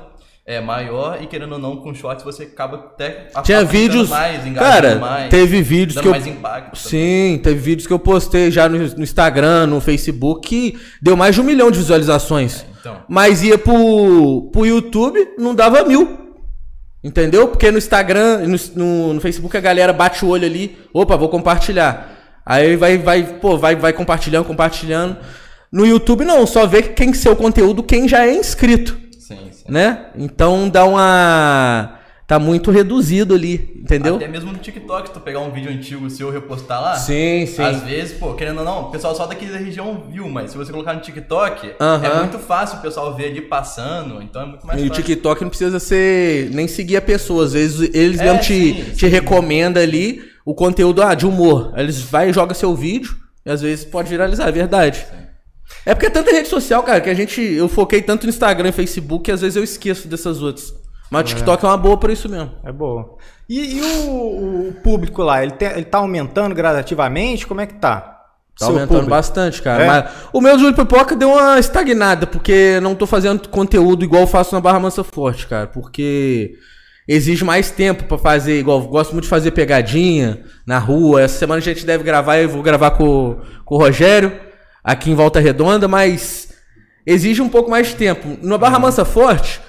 É 0.43 0.59
maior 0.59 1.21
e 1.21 1.27
querendo 1.27 1.53
ou 1.53 1.59
não, 1.59 1.77
com 1.77 1.93
shorts 1.93 2.25
você 2.25 2.43
acaba 2.43 2.77
até 2.77 3.27
Tinha 3.43 3.63
vídeos. 3.63 4.09
mais, 4.09 4.53
cara, 4.55 4.95
mais, 4.95 5.29
teve 5.29 5.61
vídeos 5.61 6.01
que 6.01 6.07
eu. 6.07 6.13
Sim, 6.73 7.39
teve 7.43 7.59
vídeos 7.59 7.85
que 7.85 7.93
eu 7.93 7.99
postei 7.99 8.49
já 8.49 8.67
no, 8.67 8.79
no 8.79 9.03
Instagram, 9.03 9.67
no 9.67 9.79
Facebook, 9.79 10.47
que 10.49 10.79
deu 10.99 11.15
mais 11.15 11.35
de 11.35 11.41
um 11.41 11.43
milhão 11.43 11.69
de 11.69 11.77
visualizações. 11.77 12.65
então. 12.79 13.03
Mas 13.07 13.43
ia 13.43 13.57
pro, 13.57 14.49
pro 14.51 14.65
YouTube, 14.65 15.19
não 15.37 15.53
dava 15.53 15.83
mil. 15.83 16.17
Entendeu? 17.03 17.47
Porque 17.47 17.69
no 17.71 17.77
Instagram, 17.77 18.39
no, 18.47 18.57
no, 18.75 19.13
no 19.13 19.21
Facebook 19.21 19.55
a 19.55 19.61
galera 19.61 19.93
bate 19.93 20.25
o 20.25 20.27
olho 20.27 20.45
ali, 20.45 20.77
opa, 20.91 21.15
vou 21.15 21.29
compartilhar. 21.29 22.17
Aí 22.43 22.75
vai, 22.75 22.97
vai, 22.97 23.23
pô, 23.23 23.57
vai, 23.57 23.75
vai 23.75 23.93
compartilhando, 23.93 24.45
compartilhando. 24.45 25.17
No 25.71 25.85
YouTube 25.85 26.25
não, 26.25 26.45
só 26.45 26.65
vê 26.65 26.81
quem 26.81 27.11
que 27.11 27.17
seu 27.17 27.35
conteúdo, 27.35 27.83
quem 27.83 28.07
já 28.07 28.25
é 28.25 28.33
inscrito. 28.33 29.10
Né? 29.71 30.07
Então 30.17 30.67
dá 30.69 30.85
uma. 30.85 31.97
Tá 32.27 32.39
muito 32.39 32.71
reduzido 32.71 33.35
ali, 33.35 33.73
entendeu? 33.75 34.15
Até 34.15 34.25
mesmo 34.25 34.53
no 34.53 34.57
TikTok, 34.57 35.09
se 35.09 35.13
tu 35.13 35.19
pegar 35.19 35.39
um 35.41 35.51
vídeo 35.51 35.69
antigo 35.69 36.09
seu 36.09 36.29
e 36.29 36.31
repostar 36.31 36.81
lá. 36.81 36.95
Sim, 36.95 37.45
sim. 37.45 37.61
Às 37.61 37.81
vezes, 37.83 38.17
pô, 38.17 38.33
querendo 38.35 38.59
ou 38.59 38.63
não, 38.63 38.83
o 38.83 38.85
pessoal 38.89 39.13
só 39.13 39.25
daqui 39.25 39.45
da 39.47 39.57
região 39.57 40.05
viu, 40.09 40.29
mas 40.29 40.51
se 40.51 40.57
você 40.57 40.71
colocar 40.71 40.93
no 40.93 41.01
TikTok, 41.01 41.73
Aham. 41.81 42.05
é 42.05 42.19
muito 42.19 42.39
fácil 42.39 42.77
o 42.77 42.81
pessoal 42.81 43.13
ver 43.17 43.25
ali 43.31 43.41
passando, 43.41 44.21
então 44.23 44.43
é 44.43 44.45
muito 44.45 44.65
mais 44.65 44.79
E 44.79 44.85
o 44.85 44.87
fácil. 44.87 45.03
TikTok 45.03 45.41
não 45.41 45.49
precisa 45.49 45.77
ser 45.77 46.49
nem 46.53 46.69
seguir 46.69 46.95
a 46.95 47.01
pessoa. 47.01 47.43
Às 47.43 47.51
vezes 47.51 47.89
eles 47.93 48.21
É, 48.21 48.23
mesmo 48.23 48.39
te, 48.39 48.45
sim, 48.45 48.83
te 48.93 48.99
sim. 49.01 49.07
recomendam 49.07 49.83
ali 49.83 50.21
o 50.45 50.53
conteúdo 50.55 51.01
ah, 51.01 51.13
de 51.13 51.25
humor. 51.25 51.73
Eles 51.75 51.99
vai 52.01 52.29
e 52.29 52.33
joga 52.33 52.53
seu 52.53 52.73
vídeo 52.73 53.13
e 53.45 53.51
às 53.51 53.61
vezes 53.61 53.83
pode 53.83 54.07
viralizar, 54.09 54.47
é 54.47 54.51
verdade. 54.53 55.05
É 55.85 55.93
porque 55.93 56.07
é 56.07 56.09
tanta 56.09 56.31
rede 56.31 56.47
social, 56.47 56.83
cara, 56.83 57.01
que 57.01 57.09
a 57.09 57.13
gente. 57.13 57.41
Eu 57.41 57.67
foquei 57.67 58.01
tanto 58.01 58.23
no 58.25 58.29
Instagram 58.29 58.69
e 58.69 58.71
Facebook 58.73 59.25
que 59.25 59.31
às 59.31 59.41
vezes 59.41 59.55
eu 59.55 59.63
esqueço 59.63 60.07
dessas 60.07 60.41
outras. 60.41 60.73
Mas 61.09 61.21
o 61.21 61.23
TikTok 61.25 61.65
é 61.65 61.67
uma 61.67 61.77
boa 61.77 61.97
por 61.97 62.09
isso 62.09 62.29
mesmo. 62.29 62.51
É 62.63 62.71
boa. 62.71 63.17
E, 63.49 63.77
e 63.77 63.81
o, 63.81 64.69
o 64.69 64.73
público 64.81 65.21
lá, 65.23 65.43
ele, 65.43 65.51
tem- 65.53 65.71
ele 65.71 65.83
tá 65.85 65.97
aumentando 65.97 66.55
gradativamente? 66.55 67.45
Como 67.45 67.59
é 67.59 67.65
que 67.65 67.73
tá? 67.73 67.99
Tá 67.99 68.65
Seu 68.65 68.67
aumentando 68.67 68.87
público? 68.89 69.09
bastante, 69.09 69.61
cara. 69.61 69.83
É? 69.83 69.87
Mas 69.87 70.05
o 70.31 70.39
meu 70.39 70.57
Júlio 70.57 70.73
Pipoca 70.75 71.15
deu 71.15 71.31
uma 71.31 71.59
estagnada, 71.59 72.25
porque 72.27 72.79
não 72.81 72.95
tô 72.95 73.05
fazendo 73.05 73.49
conteúdo 73.49 74.05
igual 74.05 74.21
eu 74.21 74.27
faço 74.27 74.53
na 74.55 74.61
Barra 74.61 74.79
Mansa 74.79 75.03
Forte, 75.03 75.47
cara. 75.47 75.67
Porque 75.67 76.53
exige 77.07 77.43
mais 77.43 77.71
tempo 77.71 78.05
pra 78.05 78.17
fazer, 78.17 78.59
igual 78.59 78.79
gosto 78.83 79.11
muito 79.11 79.23
de 79.23 79.29
fazer 79.29 79.51
pegadinha 79.51 80.43
na 80.65 80.77
rua. 80.79 81.21
Essa 81.21 81.39
semana 81.39 81.57
a 81.59 81.61
gente 81.63 81.85
deve 81.85 82.03
gravar, 82.05 82.37
eu 82.37 82.47
vou 82.47 82.61
gravar 82.63 82.91
com, 82.91 83.37
com 83.65 83.75
o 83.75 83.77
Rogério, 83.79 84.31
aqui 84.83 85.09
em 85.11 85.15
Volta 85.15 85.39
Redonda, 85.39 85.87
mas 85.87 86.53
exige 87.05 87.41
um 87.41 87.49
pouco 87.49 87.69
mais 87.69 87.87
de 87.87 87.95
tempo. 87.95 88.37
Na 88.41 88.57
Barra 88.57 88.79
Mansa 88.79 89.05
Forte, 89.05 89.59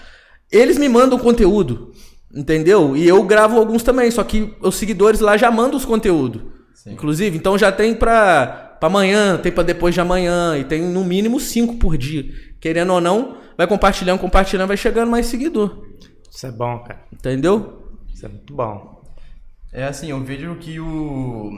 eles 0.50 0.78
me 0.78 0.88
mandam 0.88 1.18
conteúdo, 1.18 1.92
entendeu? 2.34 2.96
E 2.96 3.06
eu 3.06 3.22
gravo 3.24 3.58
alguns 3.58 3.82
também, 3.82 4.10
só 4.10 4.22
que 4.24 4.54
os 4.60 4.74
seguidores 4.76 5.20
lá 5.20 5.36
já 5.36 5.50
mandam 5.50 5.76
os 5.76 5.84
conteúdos. 5.84 6.42
Inclusive, 6.86 7.36
então 7.36 7.56
já 7.56 7.70
tem 7.70 7.94
pra, 7.94 8.76
pra 8.80 8.86
amanhã, 8.88 9.38
tem 9.38 9.52
pra 9.52 9.62
depois 9.62 9.94
de 9.94 10.00
amanhã, 10.00 10.56
e 10.58 10.64
tem 10.64 10.82
no 10.82 11.04
mínimo 11.04 11.38
cinco 11.38 11.76
por 11.76 11.96
dia. 11.96 12.24
Querendo 12.60 12.92
ou 12.92 13.00
não, 13.00 13.36
vai 13.56 13.66
compartilhando, 13.66 14.18
compartilhando, 14.18 14.68
vai 14.68 14.76
chegando 14.76 15.10
mais 15.10 15.26
seguidor. 15.26 15.84
Isso 16.30 16.46
é 16.46 16.50
bom, 16.50 16.78
cara. 16.80 17.00
Entendeu? 17.12 17.92
Isso 18.12 18.24
é 18.26 18.28
muito 18.28 18.52
bom. 18.54 19.00
É 19.72 19.84
assim, 19.84 20.10
eu 20.10 20.20
vejo 20.22 20.54
que 20.56 20.78
o, 20.80 21.50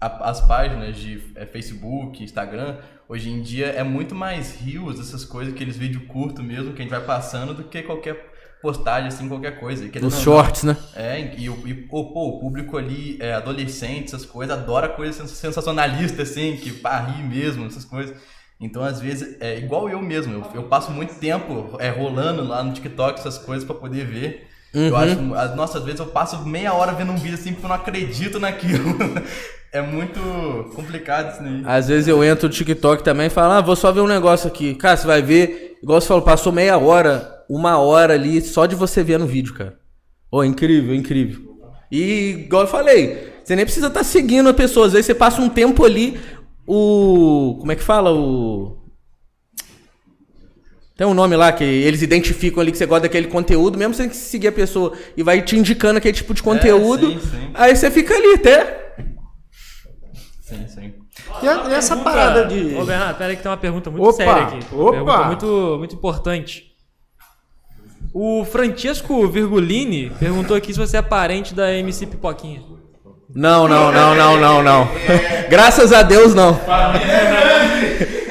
a- 0.00 0.30
as 0.30 0.40
páginas 0.46 0.96
de 0.96 1.22
é, 1.36 1.46
Facebook, 1.46 2.22
Instagram, 2.22 2.76
hoje 3.08 3.30
em 3.30 3.40
dia 3.42 3.66
é 3.66 3.82
muito 3.82 4.14
mais 4.14 4.56
rios, 4.56 4.98
essas 5.00 5.24
coisas, 5.24 5.54
aqueles 5.54 5.76
vídeos 5.76 6.04
curtos 6.08 6.44
mesmo, 6.44 6.72
que 6.72 6.80
a 6.80 6.84
gente 6.84 6.90
vai 6.90 7.04
passando, 7.04 7.54
do 7.54 7.64
que 7.64 7.82
qualquer 7.82 8.32
postagem, 8.62 9.08
assim, 9.08 9.28
qualquer 9.28 9.60
coisa. 9.60 9.84
E 9.84 9.88
querendo 9.90 10.08
Os 10.08 10.20
shorts, 10.20 10.62
né? 10.64 10.76
É, 10.94 11.34
e, 11.38 11.48
o- 11.48 11.62
e 11.66 11.72
o, 11.90 12.04
pô, 12.12 12.28
o 12.28 12.40
público 12.40 12.76
ali, 12.76 13.16
é, 13.20 13.34
adolescente, 13.34 14.06
essas 14.06 14.24
coisas, 14.24 14.56
adora 14.58 14.88
coisa 14.88 15.12
sens- 15.12 15.30
sensacionalista, 15.30 16.22
assim, 16.22 16.56
que 16.56 16.70
pra 16.72 16.98
rir 17.00 17.22
mesmo, 17.22 17.66
essas 17.66 17.84
coisas. 17.84 18.16
Então, 18.58 18.82
às 18.82 19.00
vezes, 19.00 19.36
é 19.40 19.58
igual 19.58 19.88
eu 19.90 20.00
mesmo, 20.00 20.32
eu, 20.32 20.46
eu 20.54 20.62
passo 20.64 20.90
muito 20.90 21.14
tempo 21.16 21.76
é, 21.78 21.90
rolando 21.90 22.42
lá 22.42 22.62
no 22.62 22.72
TikTok 22.72 23.20
essas 23.20 23.36
coisas 23.36 23.64
pra 23.64 23.74
poder 23.74 24.06
ver. 24.06 24.48
Eu 24.88 24.96
acho, 24.96 25.34
as- 25.34 25.54
nossa, 25.56 25.78
às 25.78 25.84
vezes 25.84 26.00
eu 26.00 26.06
passo 26.06 26.44
meia 26.46 26.72
hora 26.74 26.92
vendo 26.92 27.12
um 27.12 27.16
vídeo 27.16 27.34
assim 27.34 27.52
porque 27.52 27.64
eu 27.64 27.68
não 27.68 27.76
acredito 27.76 28.40
naquilo. 28.40 28.84
é 29.72 29.82
muito 29.82 30.20
complicado 30.74 31.32
isso 31.32 31.42
aí. 31.42 31.62
Às 31.64 31.88
vezes 31.88 32.08
eu 32.08 32.22
entro 32.24 32.48
no 32.48 32.54
TikTok 32.54 33.02
também 33.02 33.26
e 33.26 33.30
falo, 33.30 33.52
ah, 33.52 33.60
vou 33.60 33.76
só 33.76 33.92
ver 33.92 34.00
um 34.00 34.06
negócio 34.06 34.48
aqui. 34.48 34.74
Cara, 34.74 34.96
você 34.96 35.06
vai 35.06 35.22
ver, 35.22 35.78
igual 35.82 36.00
você 36.00 36.08
falou, 36.08 36.22
passou 36.22 36.52
meia 36.52 36.78
hora, 36.78 37.44
uma 37.48 37.78
hora 37.78 38.14
ali 38.14 38.40
só 38.40 38.66
de 38.66 38.74
você 38.74 39.02
ver 39.02 39.18
no 39.18 39.26
vídeo, 39.26 39.54
cara. 39.54 39.78
Ô, 40.30 40.42
incrível, 40.42 40.94
incrível. 40.94 41.40
E, 41.90 42.44
igual 42.44 42.62
eu 42.62 42.68
falei, 42.68 43.32
você 43.44 43.54
nem 43.54 43.64
precisa 43.64 43.86
estar 43.86 44.02
seguindo 44.02 44.48
a 44.48 44.54
pessoa. 44.54 44.86
Às 44.86 44.92
vezes 44.92 45.06
você 45.06 45.14
passa 45.14 45.40
um 45.40 45.48
tempo 45.48 45.84
ali, 45.84 46.18
o. 46.66 47.56
Como 47.60 47.70
é 47.70 47.76
que 47.76 47.82
fala? 47.82 48.12
O. 48.12 48.82
Tem 50.96 51.06
um 51.06 51.14
nome 51.14 51.36
lá 51.36 51.52
que 51.52 51.62
eles 51.62 52.00
identificam 52.00 52.60
ali 52.60 52.72
que 52.72 52.78
você 52.78 52.86
gosta 52.86 53.02
daquele 53.02 53.26
conteúdo, 53.26 53.78
mesmo 53.78 53.92
sem 53.92 54.10
seguir 54.10 54.48
a 54.48 54.52
pessoa, 54.52 54.94
e 55.14 55.22
vai 55.22 55.42
te 55.42 55.54
indicando 55.54 55.98
aquele 55.98 56.14
tipo 56.14 56.32
de 56.32 56.42
conteúdo. 56.42 57.12
sim, 57.12 57.20
sim. 57.20 57.50
Aí 57.54 57.76
você 57.76 57.90
fica 57.90 58.14
ali 58.14 58.34
até. 58.34 58.85
E, 61.42 61.48
a- 61.48 61.64
e 61.68 61.74
essa 61.74 61.96
parada 61.96 62.44
de. 62.46 62.74
Ô, 62.74 62.84
Bernardo, 62.84 63.16
pera 63.18 63.30
aí 63.30 63.36
que 63.36 63.42
tem 63.42 63.50
uma 63.50 63.56
pergunta 63.56 63.90
muito 63.90 64.04
Opa, 64.04 64.12
séria 64.16 64.42
aqui. 64.44 64.58
Uma 64.72 64.82
opa. 64.84 64.92
Pergunta 64.92 65.26
muito, 65.26 65.76
muito 65.78 65.94
importante. 65.94 66.72
O 68.14 68.44
Francesco 68.44 69.26
Virgulini 69.28 70.10
perguntou 70.18 70.56
aqui 70.56 70.72
se 70.72 70.78
você 70.78 70.96
é 70.96 71.02
parente 71.02 71.54
da 71.54 71.72
MC 71.72 72.06
Pipoquinha. 72.06 72.62
Não, 73.34 73.68
não, 73.68 73.92
não, 73.92 74.14
não, 74.14 74.40
não, 74.40 74.62
não. 74.62 74.88
Graças 75.50 75.92
a 75.92 76.02
Deus, 76.02 76.34
não. 76.34 76.58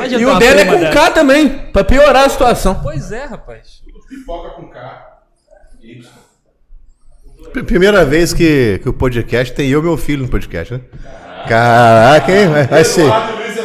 E 0.09 0.25
o 0.25 0.39
dele 0.39 0.61
é 0.61 0.65
com 0.65 0.79
dessa. 0.79 0.93
K 0.93 1.11
também, 1.11 1.49
pra 1.71 1.83
piorar 1.83 2.25
a 2.25 2.29
situação. 2.29 2.79
Pois 2.81 3.11
é, 3.11 3.25
rapaz. 3.25 3.83
Pipoca 4.09 4.49
com 4.51 4.67
K. 4.69 5.19
Primeira 7.65 8.03
vez 8.03 8.33
que, 8.33 8.79
que 8.81 8.89
o 8.89 8.93
podcast 8.93 9.53
tem 9.53 9.69
eu 9.69 9.79
e 9.79 9.83
meu 9.83 9.97
filho 9.97 10.23
no 10.23 10.29
podcast, 10.29 10.73
né? 10.73 10.81
Caraca, 11.47 12.31
hein? 12.31 12.47
Vai, 12.47 12.67
vai, 12.67 12.83
ser, 12.83 13.11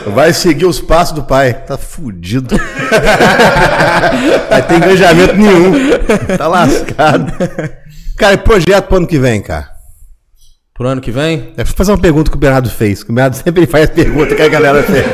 vai 0.06 0.32
seguir 0.32 0.66
os 0.66 0.80
passos 0.80 1.14
do 1.14 1.22
pai. 1.22 1.54
Tá 1.54 1.76
fudido. 1.78 2.56
Vai 4.48 4.66
ter 4.66 4.76
engajamento 4.76 5.34
nenhum. 5.34 5.72
Tá 6.36 6.46
lascado. 6.48 7.32
Cara, 8.16 8.34
e 8.34 8.38
projeto 8.38 8.86
pro 8.86 8.96
ano 8.98 9.06
que 9.06 9.18
vem, 9.18 9.40
cara? 9.40 9.70
Pro 10.74 10.88
ano 10.88 11.00
que 11.00 11.10
vem? 11.10 11.52
É, 11.52 11.56
Deixa 11.56 11.72
eu 11.72 11.76
fazer 11.76 11.92
uma 11.92 11.98
pergunta 11.98 12.30
que 12.30 12.36
o 12.36 12.40
Bernardo 12.40 12.70
fez. 12.70 13.02
que 13.02 13.10
O 13.10 13.14
Bernardo 13.14 13.36
sempre 13.36 13.66
faz 13.66 13.88
pergunta 13.90 14.34
que 14.34 14.42
a 14.42 14.48
galera 14.48 14.82
fez. 14.82 15.06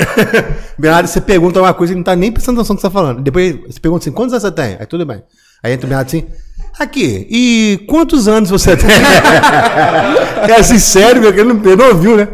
Bernardo, 0.78 1.06
você 1.06 1.20
pergunta 1.20 1.60
uma 1.60 1.72
coisa 1.74 1.92
e 1.92 1.96
não 1.96 2.02
tá 2.02 2.16
nem 2.16 2.32
prestando 2.32 2.60
atenção 2.60 2.74
no 2.74 2.78
que 2.78 2.82
você 2.82 2.88
tá 2.88 2.92
falando. 2.92 3.22
Depois 3.22 3.56
você 3.66 3.80
pergunta 3.80 4.02
assim: 4.02 4.12
quantos 4.12 4.32
anos 4.32 4.42
você 4.42 4.50
tem? 4.50 4.76
Aí 4.78 4.86
tudo 4.86 5.06
bem. 5.06 5.22
Aí 5.62 5.72
entra 5.72 5.86
o 5.86 5.88
Bernardo 5.88 6.08
assim: 6.08 6.26
aqui, 6.78 7.26
e 7.30 7.84
quantos 7.88 8.26
anos 8.28 8.50
você 8.50 8.76
tem? 8.76 8.88
cara, 8.88 10.56
assim, 10.60 10.78
sério, 10.78 11.20
meu, 11.20 11.30
ele 11.30 11.44
não, 11.44 11.56
ele 11.64 11.76
não 11.76 11.88
ouviu, 11.88 12.16
né? 12.16 12.28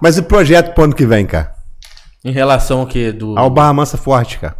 Mas 0.00 0.18
o 0.18 0.22
projeto 0.22 0.74
pro 0.74 0.84
ano 0.84 0.94
que 0.94 1.06
vem, 1.06 1.26
cara? 1.26 1.52
Em 2.24 2.32
relação 2.32 2.80
ao 2.80 2.86
que? 2.86 3.12
Do... 3.12 3.38
Ao 3.38 3.48
Barra 3.48 3.72
Mansa 3.72 3.96
Forte, 3.96 4.38
cara. 4.38 4.56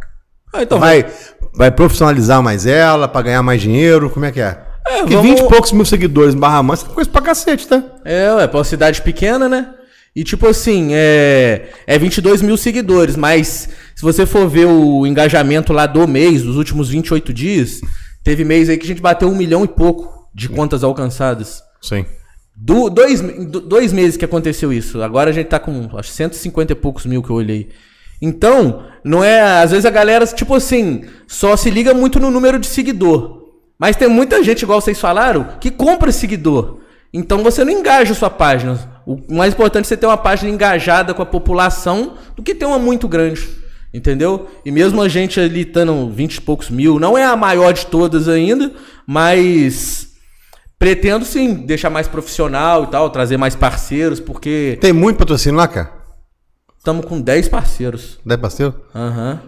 Ah, 0.53 0.63
então 0.63 0.79
Vai, 0.79 1.05
vai 1.53 1.69
profissionalizar 1.69 2.41
mais 2.41 2.65
ela 2.65 3.07
pra 3.07 3.21
ganhar 3.21 3.43
mais 3.43 3.61
dinheiro? 3.61 4.09
Como 4.09 4.25
é 4.25 4.31
que 4.31 4.39
é? 4.39 4.57
É, 4.87 4.99
Porque 4.99 5.15
vamos- 5.15 5.31
20 5.31 5.39
e 5.39 5.47
poucos 5.49 5.71
mil 5.73 5.85
seguidores 5.85 6.33
em 6.33 6.37
Barra 6.39 6.63
Mansa 6.63 6.85
é 6.89 6.93
coisa 6.93 7.09
pra 7.09 7.21
cacete, 7.21 7.67
tá? 7.67 7.83
É, 8.05 8.31
ué, 8.33 8.47
pra 8.47 8.57
uma 8.59 8.63
cidade 8.63 9.01
pequena, 9.01 9.49
né? 9.49 9.67
E 10.15 10.23
tipo 10.23 10.47
assim, 10.47 10.89
é, 10.93 11.67
é 11.85 11.99
22 11.99 12.41
mil 12.41 12.57
seguidores, 12.57 13.15
mas 13.15 13.69
se 13.93 14.01
você 14.01 14.25
for 14.25 14.47
ver 14.49 14.65
o 14.65 15.05
engajamento 15.05 15.73
lá 15.73 15.85
do 15.85 16.07
mês, 16.07 16.41
dos 16.41 16.55
últimos 16.55 16.89
28 16.89 17.31
dias, 17.33 17.81
teve 18.27 18.43
mês 18.43 18.67
aí 18.67 18.77
que 18.77 18.83
a 18.83 18.87
gente 18.89 19.01
bateu 19.01 19.29
um 19.29 19.35
milhão 19.35 19.63
e 19.63 19.67
pouco 19.69 20.27
de 20.35 20.49
contas 20.49 20.83
alcançadas. 20.83 21.63
Sim. 21.81 22.05
Do, 22.53 22.89
dois, 22.89 23.21
do- 23.21 23.61
dois 23.61 23.93
meses 23.93 24.17
que 24.17 24.25
aconteceu 24.25 24.73
isso. 24.73 25.01
Agora 25.01 25.29
a 25.29 25.33
gente 25.33 25.47
tá 25.47 25.57
com 25.57 25.89
acho 25.97 26.09
150 26.09 26.73
e 26.73 26.75
poucos 26.75 27.05
mil 27.05 27.23
que 27.23 27.29
eu 27.29 27.37
olhei. 27.37 27.69
Então, 28.21 28.83
não 29.01 29.23
é. 29.23 29.61
Às 29.61 29.71
vezes 29.71 29.85
a 29.85 29.89
galera, 29.89 30.27
tipo 30.27 30.53
assim, 30.55 31.05
só 31.25 31.55
se 31.55 31.69
liga 31.69 31.93
muito 31.93 32.19
no 32.19 32.29
número 32.29 32.59
de 32.59 32.67
seguidor. 32.67 33.43
Mas 33.79 33.95
tem 33.95 34.09
muita 34.09 34.43
gente, 34.43 34.63
igual 34.63 34.81
vocês 34.81 34.99
falaram, 34.99 35.47
que 35.61 35.71
compra 35.71 36.11
seguidor. 36.11 36.79
Então 37.13 37.43
você 37.43 37.63
não 37.63 37.71
engaja 37.71 38.11
a 38.11 38.15
sua 38.15 38.29
página. 38.29 38.77
O 39.05 39.17
mais 39.33 39.53
importante 39.53 39.85
é 39.85 39.87
você 39.87 39.95
ter 39.95 40.05
uma 40.05 40.17
página 40.17 40.51
engajada 40.51 41.13
com 41.13 41.21
a 41.21 41.25
população 41.25 42.15
do 42.35 42.43
que 42.43 42.53
ter 42.53 42.65
uma 42.65 42.77
muito 42.77 43.07
grande. 43.07 43.47
Entendeu? 43.93 44.47
E 44.65 44.71
mesmo 44.71 45.01
a 45.01 45.07
gente 45.07 45.39
ali 45.39 45.61
estando 45.61 46.09
20 46.09 46.35
e 46.35 46.41
poucos 46.41 46.69
mil, 46.69 46.99
não 46.99 47.17
é 47.17 47.23
a 47.23 47.35
maior 47.35 47.73
de 47.73 47.85
todas 47.85 48.27
ainda, 48.27 48.71
mas 49.07 50.09
pretendo 50.77 51.25
sim 51.25 51.53
deixar 51.53 51.89
mais 51.89 52.07
profissional 52.07 52.83
e 52.83 52.87
tal, 52.87 53.09
trazer 53.09 53.37
mais 53.37 53.55
parceiros, 53.55 54.19
porque 54.19 54.77
Tem 54.81 54.93
muito 54.93 55.17
patrocínio 55.17 55.57
lá, 55.57 55.67
cara? 55.67 55.91
estamos 56.77 57.05
com 57.05 57.19
10 57.19 57.49
parceiros. 57.49 58.17
10 58.25 58.39
parceiro? 58.39 58.75
Aham. 58.95 59.39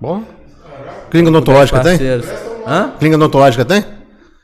Bom. 0.00 0.22
Clínica 1.10 1.30
odontológica 1.30 1.80
tem? 1.80 1.92
Parceiros. 1.96 2.26
Hã? 2.66 2.92
Clínica 2.98 3.16
odontológica 3.16 3.64
tem? 3.64 3.84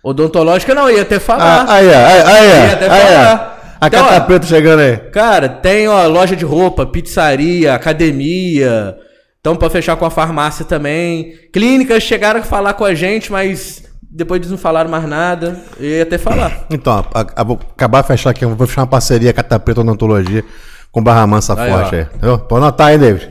Odontológica 0.03 0.75
não, 0.75 0.89
ia 0.91 1.03
até 1.03 1.19
falar. 1.19 1.67
Ah, 1.69 1.75
aí, 1.75 1.87
ó, 1.87 1.91
aí, 1.91 2.23
aí, 2.23 2.49
Ia 2.69 2.73
até 2.73 2.91
aí, 2.91 3.07
falar. 3.15 3.50
A 3.81 3.87
Então, 3.87 4.05
ó, 4.05 4.09
Cata 4.09 4.21
Preta 4.27 4.47
chegando 4.47 4.81
aí. 4.81 4.97
Cara, 5.11 5.49
tem 5.49 5.89
ó, 5.89 6.07
loja 6.07 6.37
de 6.37 6.45
roupa, 6.45 6.85
pizzaria, 6.87 7.75
academia. 7.75 8.97
Estamos 9.37 9.59
para 9.59 9.71
fechar 9.71 9.97
com 9.97 10.05
a 10.05 10.11
farmácia 10.11 10.65
também. 10.65 11.33
Clínicas 11.53 12.03
chegaram 12.03 12.41
a 12.41 12.43
falar 12.43 12.75
com 12.75 12.85
a 12.85 12.95
gente, 12.95 13.33
mas 13.33 13.85
depois 14.03 14.39
eles 14.41 14.51
não 14.51 14.59
falaram 14.59 14.91
mais 14.91 15.09
nada. 15.09 15.59
Eu 15.79 15.89
ia 15.89 16.03
até 16.03 16.19
falar. 16.19 16.67
Então, 16.71 16.93
a, 17.15 17.27
a- 17.37 17.43
vou 17.45 17.59
acabar 17.73 18.03
de 18.03 18.09
fechar 18.09 18.31
aqui, 18.31 18.45
vou 18.45 18.67
fechar 18.67 18.83
uma 18.83 18.87
parceria 18.87 19.33
Cata 19.33 19.59
Preta 19.59 19.81
Odontologia 19.81 20.45
com 20.93 21.03
Barra 21.03 21.27
Mansa 21.27 21.59
Aí, 21.59 21.71
Forte 21.71 21.95
ó. 21.95 21.99
aí. 21.99 22.03
Entendeu? 22.03 22.39
Pode 22.39 22.63
anotar 22.65 22.89
aí, 22.89 22.99
David. 22.99 23.31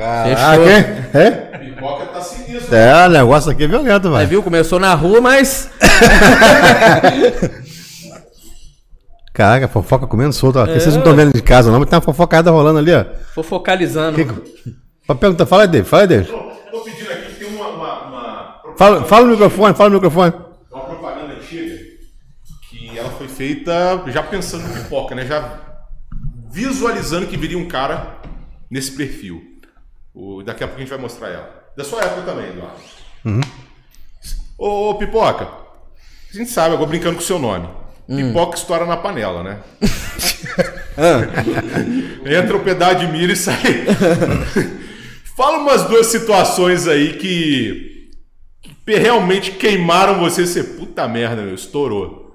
Ah, 0.00 0.24
Fechou. 0.54 0.64
quem? 0.64 1.20
É? 1.20 1.30
Pipoca 1.58 2.04
tá 2.06 2.20
sinistro. 2.20 2.76
É, 2.76 3.06
o 3.06 3.10
negócio 3.10 3.50
aqui 3.50 3.64
é 3.64 3.66
violento, 3.66 4.08
velho. 4.12 4.28
viu? 4.28 4.42
Começou 4.42 4.78
na 4.78 4.94
rua, 4.94 5.20
mas. 5.20 5.68
Caraca, 9.38 9.68
fofoca 9.68 10.04
comendo 10.04 10.32
solto. 10.32 10.58
É, 10.58 10.66
Vocês 10.66 10.94
não 10.94 10.98
estão 10.98 11.14
vendo 11.14 11.32
de 11.32 11.40
casa, 11.40 11.70
não, 11.70 11.78
mas 11.78 11.88
tem 11.88 11.96
uma 11.96 12.02
fofocada 12.02 12.50
rolando 12.50 12.80
ali, 12.80 12.92
ó. 12.92 13.04
Tô 13.36 13.44
focalizando. 13.44 14.18
Pra 15.06 15.14
perguntar, 15.14 15.46
fala 15.46 15.62
aí, 15.62 15.84
fala 15.84 16.02
aí, 16.02 16.08
David. 16.08 16.28
Tô 16.72 16.80
pedindo 16.80 17.12
aqui, 17.12 17.34
tem 17.36 17.46
uma, 17.54 17.68
uma, 17.68 18.02
uma, 18.08 18.62
Fala, 18.76 19.04
fala 19.04 19.26
no 19.26 19.30
microfone, 19.30 19.74
fala 19.76 19.90
no 19.90 19.94
microfone. 19.94 20.32
uma 20.72 20.84
propaganda 20.86 21.34
antiga 21.34 21.72
que 22.68 22.98
ela 22.98 23.10
foi 23.10 23.28
feita 23.28 24.02
já 24.08 24.24
pensando 24.24 24.66
no 24.66 24.74
pipoca, 24.74 25.14
né? 25.14 25.24
Já 25.24 25.60
visualizando 26.50 27.28
que 27.28 27.36
viria 27.36 27.58
um 27.58 27.68
cara 27.68 28.16
nesse 28.68 28.90
perfil. 28.90 29.40
O, 30.12 30.42
daqui 30.42 30.64
a 30.64 30.66
pouco 30.66 30.78
a 30.78 30.84
gente 30.84 30.90
vai 30.90 30.98
mostrar 30.98 31.28
ela. 31.28 31.48
Da 31.76 31.84
sua 31.84 32.02
época 32.02 32.22
também, 32.22 32.48
Eduardo. 32.48 33.44
Ô, 34.58 34.90
ô, 34.90 34.94
Pipoca, 34.96 35.44
a 35.44 36.36
gente 36.36 36.50
sabe, 36.50 36.74
agora 36.74 36.90
brincando 36.90 37.14
com 37.14 37.22
o 37.22 37.24
seu 37.24 37.38
nome. 37.38 37.68
Pipoca 38.08 38.56
estoura 38.56 38.86
na 38.86 38.96
panela, 38.96 39.42
né? 39.42 39.58
Entra 42.26 42.56
um 42.56 42.64
pedaço 42.64 42.96
de 42.96 43.06
milho 43.06 43.32
e 43.32 43.36
sai. 43.36 43.86
Fala 45.36 45.58
umas 45.58 45.84
duas 45.84 46.08
situações 46.08 46.88
aí 46.88 47.12
que, 47.14 48.08
que 48.84 48.94
realmente 48.96 49.52
queimaram 49.52 50.18
você. 50.18 50.46
Você, 50.46 50.64
puta 50.64 51.06
merda, 51.06 51.42
meu, 51.42 51.54
estourou. 51.54 52.34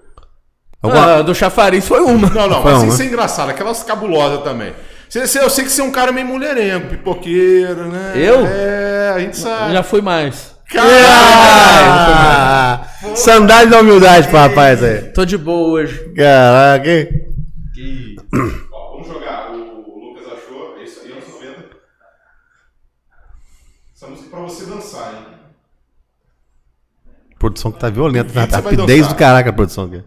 Alguma- 0.82 1.16
Ah, 1.18 1.22
do 1.22 1.36
chafariz 1.36 1.88
foi 1.88 2.00
uma. 2.02 2.30
Não, 2.30 2.48
não, 2.48 2.62
Foi 2.62 2.72
mas 2.72 2.80
sem 2.82 2.90
uma. 2.90 2.98
ser 2.98 3.06
engraçado, 3.06 3.50
aquelas 3.50 3.84
cabulosas 3.84 4.44
também. 4.44 4.74
Você- 5.10 5.28
você- 5.28 5.40
eu 5.40 5.50
sei 5.50 5.66
que 5.66 5.72
você 5.72 5.82
é 5.82 5.84
um 5.84 5.92
cara 5.92 6.12
meio 6.12 6.26
mulherengo, 6.28 6.88
pipoqueiro, 6.88 7.88
né? 7.90 8.14
Eu? 8.16 8.46
É, 8.46 9.12
a 9.16 9.20
gente 9.20 9.38
sabe. 9.38 9.74
Já 9.74 9.84
fui 9.84 10.02
mais. 10.02 10.54
Ah, 10.78 12.88
sandália 13.16 13.68
da 13.68 13.80
humildade 13.82 14.28
pro 14.28 14.38
rapaz 14.38 14.84
aí. 14.84 15.12
Tô 15.12 15.26
de 15.26 15.38
boa 15.38 15.70
hoje. 15.70 16.14
Caraca, 16.14 16.90
hein? 16.90 17.08
Ó, 18.72 18.92
vamos 18.92 19.08
jogar. 19.08 19.52
O, 19.52 19.56
o 19.56 20.10
Lucas 20.10 20.26
achou. 20.34 20.78
É 20.80 20.84
isso 20.84 21.02
aí, 21.04 21.12
anos 21.12 21.28
90. 21.28 21.64
Essa 23.96 24.08
música 24.08 24.28
é 24.28 24.30
pra 24.30 24.40
você 24.40 24.66
dançar, 24.66 25.14
hein? 25.14 25.26
Produção 27.38 27.72
que 27.72 27.80
tá 27.80 27.90
violenta, 27.90 28.34
né? 28.34 28.48
Você 28.48 28.62
vai 28.62 28.76
Rapidez 28.76 29.08
do 29.08 29.16
caraca 29.16 29.50
a 29.50 29.54
produção 29.54 29.86
aqui. 29.86 30.04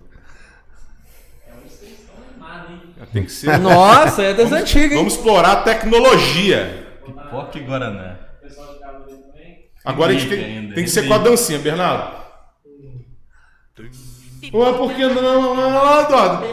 Tem 3.12 3.24
que 3.24 3.32
ser. 3.32 3.58
Nossa, 3.58 4.22
é 4.22 4.34
das 4.34 4.52
antigas, 4.52 4.92
hein? 4.92 4.98
Vamos 4.98 5.14
explorar 5.14 5.52
a 5.52 5.62
tecnologia. 5.62 6.86
Pipoca 7.04 7.58
e 7.58 7.60
Guaraná. 7.62 8.16
Agora 9.84 10.10
a 10.10 10.14
gente 10.14 10.28
tem, 10.28 10.72
tem 10.72 10.84
que 10.84 10.90
ser 10.90 11.06
com 11.06 11.14
a 11.14 11.18
dancinha, 11.18 11.58
Bernardo. 11.60 12.25
Ué, 13.78 14.72
por 14.72 14.94
que 14.94 15.06
não? 15.06 15.22
Não, 15.22 15.54
não, 15.54 15.70
não, 15.70 16.00
Eduardo. 16.00 16.46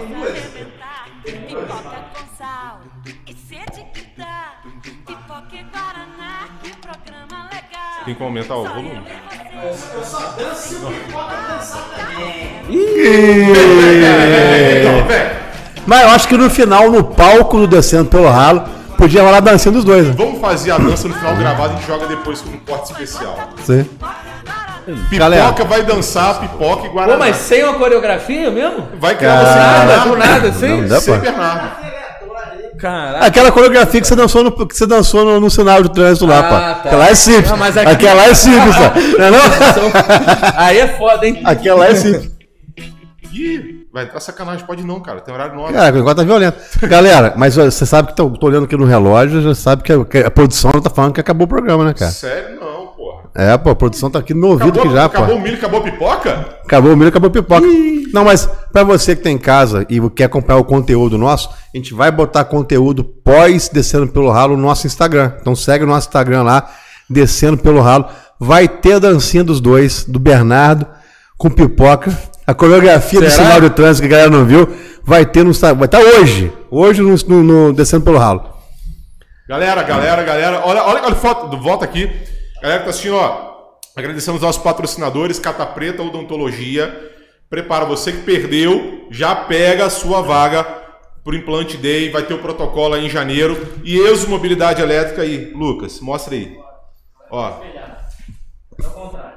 Pipoca 1.24 2.04
com 2.14 2.38
sal 2.38 2.82
e 3.26 3.34
sede 3.34 3.86
que 3.94 4.06
dá. 4.18 4.56
Pipoca 4.82 5.48
e 5.54 5.64
Guaraná, 5.64 6.50
que 6.62 6.76
programa 6.76 7.46
legal. 7.46 8.04
Tem 8.04 8.14
que 8.14 8.24
aumentar 8.24 8.56
o 8.58 8.68
volume. 8.68 9.02
Mas 15.88 16.02
eu 16.02 16.10
acho 16.10 16.28
que 16.28 16.38
no 16.38 16.50
final, 16.50 16.92
no 16.92 17.06
palco 17.06 17.58
do 17.60 17.68
Descendo 17.68 18.10
pelo 18.10 18.30
Ralo, 18.30 18.68
podia 18.98 19.24
rolar 19.24 19.38
a 19.38 19.40
dancinha 19.40 19.72
dos 19.72 19.86
dois, 19.86 20.08
né? 20.08 20.14
vamos 20.18 20.42
fazer 20.42 20.72
a 20.72 20.78
dança 20.78 21.08
no 21.08 21.14
final 21.14 21.38
gravado 21.38 21.72
e 21.72 21.76
a 21.76 21.80
gente 21.80 21.88
joga 21.88 22.06
depois 22.06 22.42
com 22.42 22.50
um 22.50 22.60
corte 22.60 22.92
especial. 22.92 23.50
Sim. 23.64 23.88
Pipoca 24.86 25.18
Galera. 25.18 25.64
vai 25.66 25.84
dançar, 25.84 26.40
pipoca 26.42 26.86
e 26.88 26.90
Guaraná. 26.90 27.14
Pô, 27.14 27.20
mas 27.20 27.36
sem 27.38 27.64
uma 27.64 27.74
coreografia 27.76 28.52
mesmo? 28.52 28.88
Vai 29.00 29.16
criar 29.16 29.40
você 29.40 29.60
Nada, 29.60 30.10
do 30.10 30.16
nada, 30.18 30.48
assim? 30.50 30.68
Não 30.82 30.88
dá 30.88 31.00
Sem 31.00 31.14
pra- 31.20 31.32
Bernardo. 31.32 31.84
Caraca. 32.80 33.26
Aquela 33.26 33.50
coreografia 33.52 34.02
que 34.02 34.08
você 34.08 34.16
dançou 34.16 34.44
no, 34.44 34.68
que 34.68 34.76
você 34.76 34.86
dançou 34.86 35.24
no, 35.24 35.40
no 35.40 35.50
sinal 35.50 35.82
de 35.82 35.90
trânsito 35.90 36.26
lá, 36.26 36.40
Ah, 36.40 36.44
pô. 36.44 36.50
tá. 36.56 36.72
Aquela 36.90 37.08
é 37.10 37.16
simples. 37.16 37.50
Não, 37.50 37.58
mas 37.58 37.78
aqui- 37.78 37.90
Aquela 37.92 38.26
é 38.26 38.34
simples, 38.34 38.76
tá? 38.76 38.94
Não 39.20 39.26
é 39.26 39.32
não? 39.32 40.54
Aí 40.58 40.78
é 40.80 40.88
foda, 40.90 41.26
hein? 41.26 41.42
Aquela 41.46 41.88
é 41.88 41.96
simples. 41.96 42.32
Ih, 43.32 43.86
vai 43.92 44.04
entrar 44.04 44.20
sacanagem. 44.20 44.66
Pode 44.66 44.84
não, 44.86 45.00
cara. 45.00 45.22
Tem 45.22 45.34
horário 45.34 45.56
nobre. 45.56 45.74
Cara, 45.74 45.92
o 45.92 45.96
negócio 45.96 46.18
tá 46.18 46.24
violento. 46.24 46.58
Galera, 46.84 47.34
mas 47.38 47.56
você 47.56 47.86
sabe 47.86 48.10
que 48.10 48.16
tô, 48.16 48.30
tô 48.32 48.48
olhando 48.48 48.66
aqui 48.66 48.76
no 48.78 48.86
relógio, 48.86 49.42
já 49.42 49.56
sabe 49.56 49.82
que 49.82 49.92
a, 49.94 50.04
que 50.06 50.18
a 50.20 50.30
produção 50.30 50.72
tá 50.74 50.90
falando 50.90 51.14
que 51.14 51.22
acabou 51.22 51.46
o 51.46 51.50
programa, 51.50 51.86
né, 51.86 51.94
cara? 51.94 52.12
Sério, 52.12 52.60
não. 52.60 52.73
É, 53.36 53.58
pô, 53.58 53.72
a 53.72 53.76
produção 53.76 54.12
tá 54.12 54.20
aqui 54.20 54.32
no 54.34 54.48
ouvido 54.50 54.70
Acabou, 54.80 54.84
que 54.92 54.94
já, 54.96 55.06
acabou 55.06 55.30
pô. 55.30 55.36
o 55.36 55.42
milho, 55.42 55.56
acabou 55.58 55.80
a 55.80 55.84
pipoca? 55.84 56.50
Acabou 56.64 56.94
o 56.94 56.96
milho, 56.96 57.10
acabou 57.10 57.28
a 57.30 57.32
pipoca. 57.32 57.66
Não, 58.14 58.26
mas 58.26 58.48
pra 58.72 58.84
você 58.84 59.16
que 59.16 59.24
tá 59.24 59.30
em 59.32 59.40
casa 59.40 59.88
e 59.90 60.00
quer 60.12 60.26
acompanhar 60.26 60.60
o 60.60 60.64
conteúdo 60.64 61.18
nosso, 61.18 61.50
a 61.74 61.78
gente 61.78 61.96
vai 61.96 62.12
botar 62.12 62.44
conteúdo 62.46 63.04
pós 63.04 63.70
Descendo 63.70 64.08
pelo 64.08 64.30
Ralo 64.30 64.56
no 64.56 64.62
nosso 64.62 64.86
Instagram. 64.86 65.32
Então 65.42 65.56
segue 65.56 65.84
o 65.84 65.88
nosso 65.88 66.08
Instagram 66.08 66.44
lá, 66.44 66.70
Descendo 67.10 67.58
pelo 67.58 67.82
Ralo. 67.82 68.06
Vai 68.40 68.68
ter 68.68 68.94
a 68.94 69.00
dancinha 69.00 69.44
dos 69.44 69.60
dois, 69.60 70.04
do 70.06 70.20
Bernardo 70.20 70.86
com 71.38 71.50
pipoca. 71.50 72.16
A 72.46 72.54
coreografia 72.54 73.20
do 73.20 73.32
Será? 73.32 73.46
sinal 73.46 73.62
de 73.62 73.70
trânsito 73.72 74.08
que 74.08 74.14
a 74.14 74.18
galera 74.18 74.30
não 74.38 74.46
viu, 74.46 74.70
vai 75.04 75.26
ter 75.26 75.44
no 75.44 75.50
Instagram. 75.50 75.80
Vai 75.80 75.86
estar 75.88 76.00
hoje. 76.00 76.52
Hoje 76.70 77.02
no, 77.02 77.16
no- 77.28 77.44
no 77.68 77.74
Descendo 77.74 78.04
pelo 78.04 78.18
Ralo. 78.20 78.44
Galera, 79.50 79.82
galera, 79.84 80.24
galera, 80.24 80.62
olha, 80.64 80.84
olha, 80.84 81.02
olha 81.06 81.16
foto, 81.16 81.58
volta 81.58 81.84
aqui. 81.84 82.12
Galera 82.64 82.80
que 82.80 82.86
tá 82.86 82.90
assistindo, 82.92 83.16
ó. 83.18 83.54
Agradecemos 83.96 84.42
aos 84.42 84.48
nossos 84.56 84.64
patrocinadores, 84.64 85.38
Cata 85.38 85.66
Preta 85.66 86.02
Odontologia. 86.02 87.12
Prepara 87.50 87.84
você 87.86 88.14
que 88.14 88.22
perdeu, 88.22 89.06
já 89.12 89.36
pega 89.36 89.86
a 89.86 89.90
sua 89.90 90.22
vaga 90.22 90.64
pro 91.24 91.36
Implante 91.36 91.76
Day, 91.78 92.10
vai 92.10 92.24
ter 92.24 92.34
o 92.34 92.40
protocolo 92.40 92.94
aí 92.96 93.06
em 93.06 93.10
janeiro. 93.10 93.74
E 93.84 93.98
Exo 94.00 94.30
Mobilidade 94.30 94.82
Elétrica 94.82 95.24
aí, 95.24 95.52
Lucas, 95.54 96.00
mostra 96.00 96.34
aí. 96.36 96.58
Ó. 97.30 97.52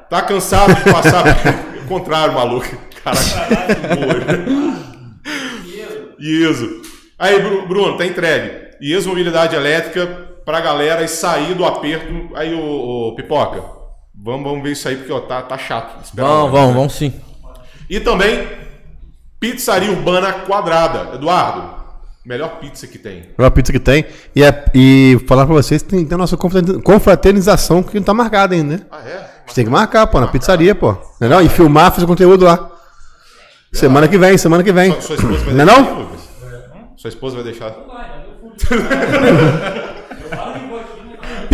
Tá 0.08 0.22
cansado 0.22 0.72
de 0.74 0.84
passar 0.92 1.24
o 1.84 1.88
contrário, 1.88 2.32
maluco. 2.32 2.66
Caraca. 3.02 3.24
Isso. 6.18 6.82
Aí, 7.18 7.40
Bru- 7.40 7.66
Bruno, 7.66 7.96
tá 7.98 8.06
entregue. 8.06 8.66
E 8.80 8.92
ex-mobilidade 8.92 9.56
elétrica 9.56 10.28
pra 10.46 10.60
galera 10.60 11.02
e 11.02 11.08
sair 11.08 11.54
do 11.54 11.64
aperto. 11.66 12.30
Aí, 12.36 12.54
o, 12.54 13.12
Pipoca, 13.16 13.62
vamos, 14.14 14.44
vamos 14.48 14.62
ver 14.62 14.72
isso 14.72 14.88
aí, 14.88 14.96
porque 14.96 15.12
ó, 15.12 15.20
tá, 15.20 15.42
tá 15.42 15.58
chato. 15.58 16.02
Espera 16.02 16.26
Vamos, 16.26 16.50
vamos, 16.52 16.74
vamos 16.74 16.92
sim. 16.94 17.12
E 17.90 18.00
também 18.00 18.48
Pizzaria 19.38 19.90
Urbana 19.90 20.32
Quadrada. 20.32 21.14
Eduardo, 21.16 21.68
melhor 22.24 22.58
pizza 22.60 22.86
que 22.86 22.96
tem. 22.98 23.24
Melhor 23.36 23.50
pizza 23.50 23.72
que 23.72 23.78
tem. 23.80 24.06
E, 24.34 24.42
é, 24.42 24.64
e 24.74 25.18
falar 25.28 25.44
pra 25.46 25.54
vocês, 25.54 25.82
tem, 25.82 26.04
tem 26.06 26.14
a 26.14 26.18
nossa 26.18 26.36
confraterni- 26.36 26.80
confraternização 26.82 27.82
que 27.82 27.96
não 27.96 28.02
tá 28.04 28.14
marcada 28.14 28.54
ainda, 28.54 28.76
né? 28.78 28.86
Ah, 28.90 29.00
é? 29.06 29.16
A 29.16 29.40
gente 29.46 29.54
tem 29.56 29.64
que 29.64 29.70
marcar, 29.70 30.06
pô, 30.06 30.18
na 30.20 30.26
pizzaria, 30.28 30.74
pô. 30.74 30.96
Não 31.20 31.26
é 31.26 31.30
não? 31.30 31.42
E 31.42 31.48
filmar, 31.48 31.92
fazer 31.92 32.06
conteúdo 32.06 32.44
lá. 32.44 32.70
Semana 33.72 34.08
que 34.08 34.16
vem, 34.16 34.38
semana 34.38 34.62
que 34.64 34.72
vem. 34.72 34.92
Sua, 35.00 35.02
sua 35.02 35.14
esposa 35.16 35.44
vai 35.44 35.54
Não 35.54 35.62
é 35.62 35.66
deixar, 35.66 35.82
não? 35.82 36.96
Sua 36.96 37.08
esposa 37.08 37.34
vai 37.36 37.44
deixar. 37.44 37.74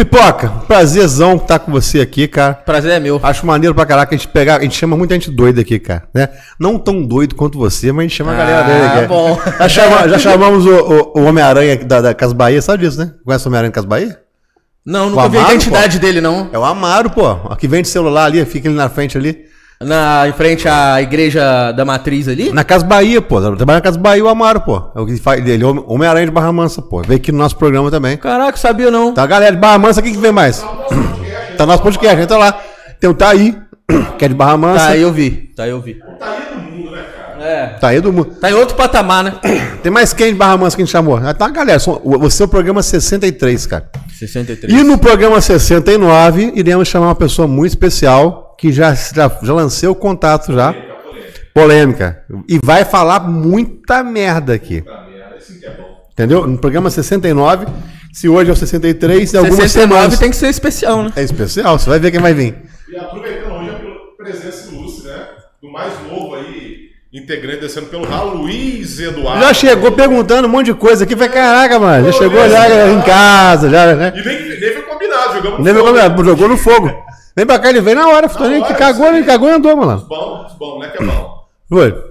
Pipoca, 0.04 0.48
prazerzão 0.66 1.36
estar 1.36 1.60
com 1.60 1.70
você 1.70 2.00
aqui, 2.00 2.26
cara. 2.26 2.54
Prazer 2.54 2.90
é 2.92 2.98
meu. 2.98 3.20
Acho 3.22 3.46
maneiro 3.46 3.72
pra 3.72 3.86
caraca 3.86 4.12
a 4.12 4.18
gente 4.18 4.26
pegar. 4.26 4.56
A 4.56 4.62
gente 4.62 4.76
chama 4.76 4.96
muita 4.96 5.14
gente 5.14 5.30
doida 5.30 5.60
aqui, 5.60 5.78
cara. 5.78 6.08
Né? 6.12 6.28
Não 6.58 6.76
tão 6.76 7.06
doido 7.06 7.36
quanto 7.36 7.56
você, 7.56 7.92
mas 7.92 7.98
a 8.00 8.02
gente 8.08 8.16
chama 8.16 8.32
a 8.32 8.36
galera 8.36 8.58
Ah, 8.58 8.62
dele 8.62 8.84
aqui. 8.98 9.06
bom. 9.06 9.38
Já, 9.60 9.68
chama- 9.68 10.08
já 10.08 10.18
chamamos 10.18 10.66
o, 10.66 10.70
o- 10.70 11.20
o 11.20 11.24
Homem-Aranha 11.24 11.76
da, 11.84 12.00
da 12.00 12.14
Cas 12.14 12.32
Bahia, 12.32 12.60
sabe 12.60 12.84
disso, 12.84 12.98
né? 12.98 13.12
Conhece 13.24 13.44
o 13.44 13.48
Homem-Aranha 13.48 13.70
da 13.70 13.74
Cas 13.76 13.84
Bahia? 13.84 14.18
Não, 14.84 15.10
nunca 15.10 15.28
vi 15.28 15.38
a 15.38 15.42
identidade 15.42 16.00
dele, 16.00 16.20
não. 16.20 16.48
É 16.52 16.58
o 16.58 16.64
Amaro, 16.64 17.08
pô. 17.10 17.36
Que 17.56 17.68
vende 17.68 17.86
celular 17.86 18.24
ali, 18.24 18.44
fica 18.44 18.68
ali 18.68 18.76
na 18.76 18.88
frente 18.88 19.16
ali. 19.16 19.44
Na, 19.84 20.28
em 20.28 20.32
frente 20.32 20.68
à 20.68 21.00
igreja 21.02 21.72
da 21.72 21.84
matriz 21.84 22.28
ali? 22.28 22.52
Na 22.52 22.64
Casa 22.64 22.84
Bahia, 22.84 23.20
pô. 23.20 23.40
Trabalha 23.40 23.78
na 23.78 23.80
Casa 23.80 23.98
Bahia 23.98 24.24
o 24.24 24.28
Amaro, 24.28 24.60
pô. 24.60 24.82
É 24.94 25.00
o 25.00 25.06
que 25.06 25.16
faz, 25.16 25.46
ele 25.46 25.62
é 25.62 25.66
Homem-Aranha 25.66 26.26
de 26.26 26.32
Barra 26.32 26.52
Mansa, 26.52 26.80
pô. 26.82 27.02
Veio 27.02 27.18
aqui 27.18 27.32
no 27.32 27.38
nosso 27.38 27.56
programa 27.56 27.90
também. 27.90 28.16
Caraca, 28.16 28.56
sabia 28.56 28.90
não. 28.90 29.12
Tá, 29.14 29.26
galera 29.26 29.54
de 29.54 29.60
Barra 29.60 29.78
Mansa, 29.78 30.00
quem 30.02 30.12
que 30.12 30.18
vem 30.18 30.32
mais? 30.32 30.64
Tá 31.56 31.66
no 31.66 31.72
nosso 31.72 31.82
podcast, 31.82 32.18
entra 32.20 32.38
lá. 32.38 32.58
Tem 32.98 33.10
o 33.10 33.14
Taí, 33.14 33.54
que 34.18 34.24
é 34.24 34.28
de 34.28 34.34
Barra 34.34 34.56
Mansa. 34.56 34.86
Tá, 34.86 34.90
aí 34.92 35.02
eu 35.02 35.12
vi. 35.12 35.30
Tá, 35.54 35.64
aí 35.64 35.70
eu 35.70 35.80
vi. 35.82 36.00
É. 37.40 37.66
Taí 37.80 38.00
do 38.00 38.12
mundo. 38.12 38.36
Tá 38.40 38.50
em 38.50 38.54
outro 38.54 38.76
patamar, 38.76 39.24
né? 39.24 39.34
Tem 39.82 39.90
mais 39.90 40.12
quem 40.12 40.28
de 40.32 40.38
Barra 40.38 40.56
Mansa 40.56 40.76
que 40.76 40.82
a 40.82 40.84
gente 40.84 40.92
chamou? 40.92 41.16
Ah, 41.16 41.34
Tá, 41.34 41.48
galera. 41.48 41.78
Você 41.78 42.42
é 42.42 42.46
o 42.46 42.48
programa 42.48 42.82
63, 42.82 43.66
cara. 43.66 43.90
63. 44.18 44.72
E 44.72 44.82
no 44.84 44.96
programa 44.96 45.40
69, 45.40 46.52
iremos 46.54 46.86
chamar 46.88 47.08
uma 47.08 47.14
pessoa 47.14 47.48
muito 47.48 47.70
especial 47.72 48.51
que 48.62 48.70
já, 48.70 48.94
já, 48.94 49.28
já 49.42 49.52
lancei 49.52 49.88
o 49.88 49.94
contato 49.94 50.52
já. 50.52 50.72
Polêmica. 51.52 52.22
E 52.48 52.60
vai 52.64 52.84
falar 52.84 53.18
muita 53.18 54.04
merda 54.04 54.54
aqui. 54.54 54.84
Entendeu? 56.12 56.46
No 56.46 56.56
programa 56.56 56.88
69, 56.88 57.66
se 58.12 58.28
hoje 58.28 58.50
é 58.50 58.52
o 58.52 58.56
63, 58.56 59.34
em 59.34 59.36
algumas 59.36 59.56
69 59.56 59.70
semanas. 59.70 60.18
tem 60.20 60.30
que 60.30 60.36
ser 60.36 60.46
especial, 60.46 61.02
né? 61.02 61.12
É 61.16 61.24
especial, 61.24 61.76
você 61.76 61.90
vai 61.90 61.98
ver 61.98 62.12
quem 62.12 62.20
vai 62.20 62.32
vir. 62.32 62.54
E 62.88 62.96
aproveitando 62.96 63.52
hoje 63.52 63.70
a 63.70 64.22
presença 64.22 64.72
ilustre, 64.72 65.08
né? 65.08 65.26
Do 65.60 65.68
mais 65.68 65.92
novo 66.08 66.36
aí, 66.36 66.90
integrante 67.12 67.62
descendo 67.62 67.86
pelo 67.86 68.04
ralo, 68.04 68.42
Luiz 68.42 69.00
Eduardo. 69.00 69.42
Já 69.42 69.52
chegou 69.52 69.90
perguntando 69.90 70.46
um 70.46 70.50
monte 70.50 70.66
de 70.66 70.74
coisa 70.74 71.02
aqui. 71.02 71.16
Falei, 71.16 71.30
caraca, 71.30 71.80
mano. 71.80 72.06
Já 72.06 72.12
chegou 72.12 72.48
já 72.48 72.88
em 72.88 73.02
casa, 73.02 73.68
já, 73.68 73.92
né? 73.96 74.12
E 74.14 74.24
nem, 74.24 74.60
nem 74.60 74.72
foi 74.72 74.82
combinado, 74.82 75.34
jogamos 75.34 75.58
no 75.58 75.64
Nem 75.64 75.74
fogo. 75.74 75.98
jogou, 75.98 76.24
jogou 76.24 76.48
no 76.48 76.56
fogo. 76.56 77.11
Vem 77.36 77.46
pra 77.46 77.58
cá, 77.58 77.70
ele 77.70 77.80
veio 77.80 77.96
na 77.96 78.08
hora. 78.08 78.28
Falei, 78.28 78.60
hora, 78.60 78.68
que 78.72 78.78
cagou, 78.78 79.06
ele 79.06 79.24
cagou 79.24 79.48
e 79.48 79.52
andou, 79.52 79.76
mano. 79.76 80.04
Bom, 80.08 80.46
bom, 80.58 80.74
moleque 80.74 81.02
é 81.02 81.06
bom. 81.06 81.44
Oi. 81.72 82.04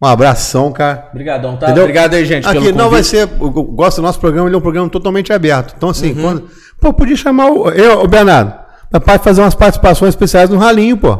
Um 0.00 0.06
abração, 0.06 0.72
cara. 0.72 1.08
Obrigadão, 1.12 1.56
tá? 1.56 1.66
Entendeu? 1.66 1.84
Obrigado 1.84 2.14
aí, 2.14 2.24
gente, 2.24 2.46
Aqui 2.48 2.60
pelo 2.60 2.76
não 2.76 2.90
vai 2.90 3.02
ser. 3.04 3.28
Eu 3.40 3.50
gosto 3.50 3.96
do 3.98 4.02
nosso 4.02 4.18
programa, 4.18 4.48
ele 4.48 4.54
é 4.56 4.58
um 4.58 4.62
programa 4.62 4.88
totalmente 4.88 5.32
aberto. 5.32 5.74
Então, 5.76 5.88
assim, 5.90 6.12
Uhum. 6.12 6.22
quando. 6.22 6.50
Pô, 6.80 6.92
podia 6.92 7.16
chamar 7.16 7.46
o. 7.50 7.68
Eu, 7.70 8.00
o 8.02 8.08
Bernardo. 8.08 8.52
Papai 8.90 9.18
fazer 9.18 9.40
umas 9.40 9.54
participações 9.54 10.10
especiais 10.10 10.50
no 10.50 10.58
Ralinho, 10.58 10.96
pô. 10.96 11.18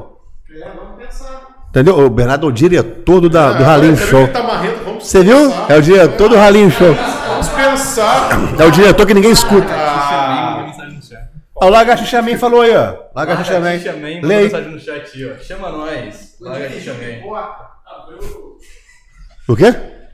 Entendeu? 1.70 1.98
O 2.04 2.10
Bernardo 2.10 2.44
é 2.46 2.48
o 2.50 2.52
diretor 2.52 3.18
do, 3.20 3.30
da, 3.30 3.52
do 3.52 3.64
Ralinho 3.64 3.94
viu 3.96 4.06
Show. 4.06 4.26
que 4.26 4.32
Tá 4.34 4.42
marrento, 4.42 4.84
vamos 4.84 5.06
Você 5.06 5.22
viu? 5.24 5.48
pensar. 5.48 5.66
É 5.70 5.76
o 5.78 5.82
diretor 5.82 6.28
do 6.28 6.36
Ralinho 6.36 6.70
Show. 6.70 6.94
Vamos 7.28 7.48
pensar. 7.48 8.28
É 8.58 8.64
o 8.66 8.70
diretor 8.70 9.06
que 9.06 9.14
ninguém 9.14 9.30
escuta. 9.30 9.66
Chat. 9.68 10.01
Ó, 11.62 11.66
o 11.66 11.70
Lagartixa 11.70 12.20
falou 12.38 12.62
aí, 12.62 12.74
ó. 12.74 12.96
Lagartixa 13.14 13.58
Lê 13.60 13.78
mandou 14.20 14.30
aí. 14.36 14.44
mensagem 14.44 14.70
no 14.72 14.80
chat 14.80 15.16
aí, 15.16 15.30
ó. 15.30 15.38
Chama 15.38 15.70
nós. 15.70 16.36
Aqui, 16.44 16.80
chamei. 16.80 17.22
O 19.48 19.54
quê? 19.54 19.68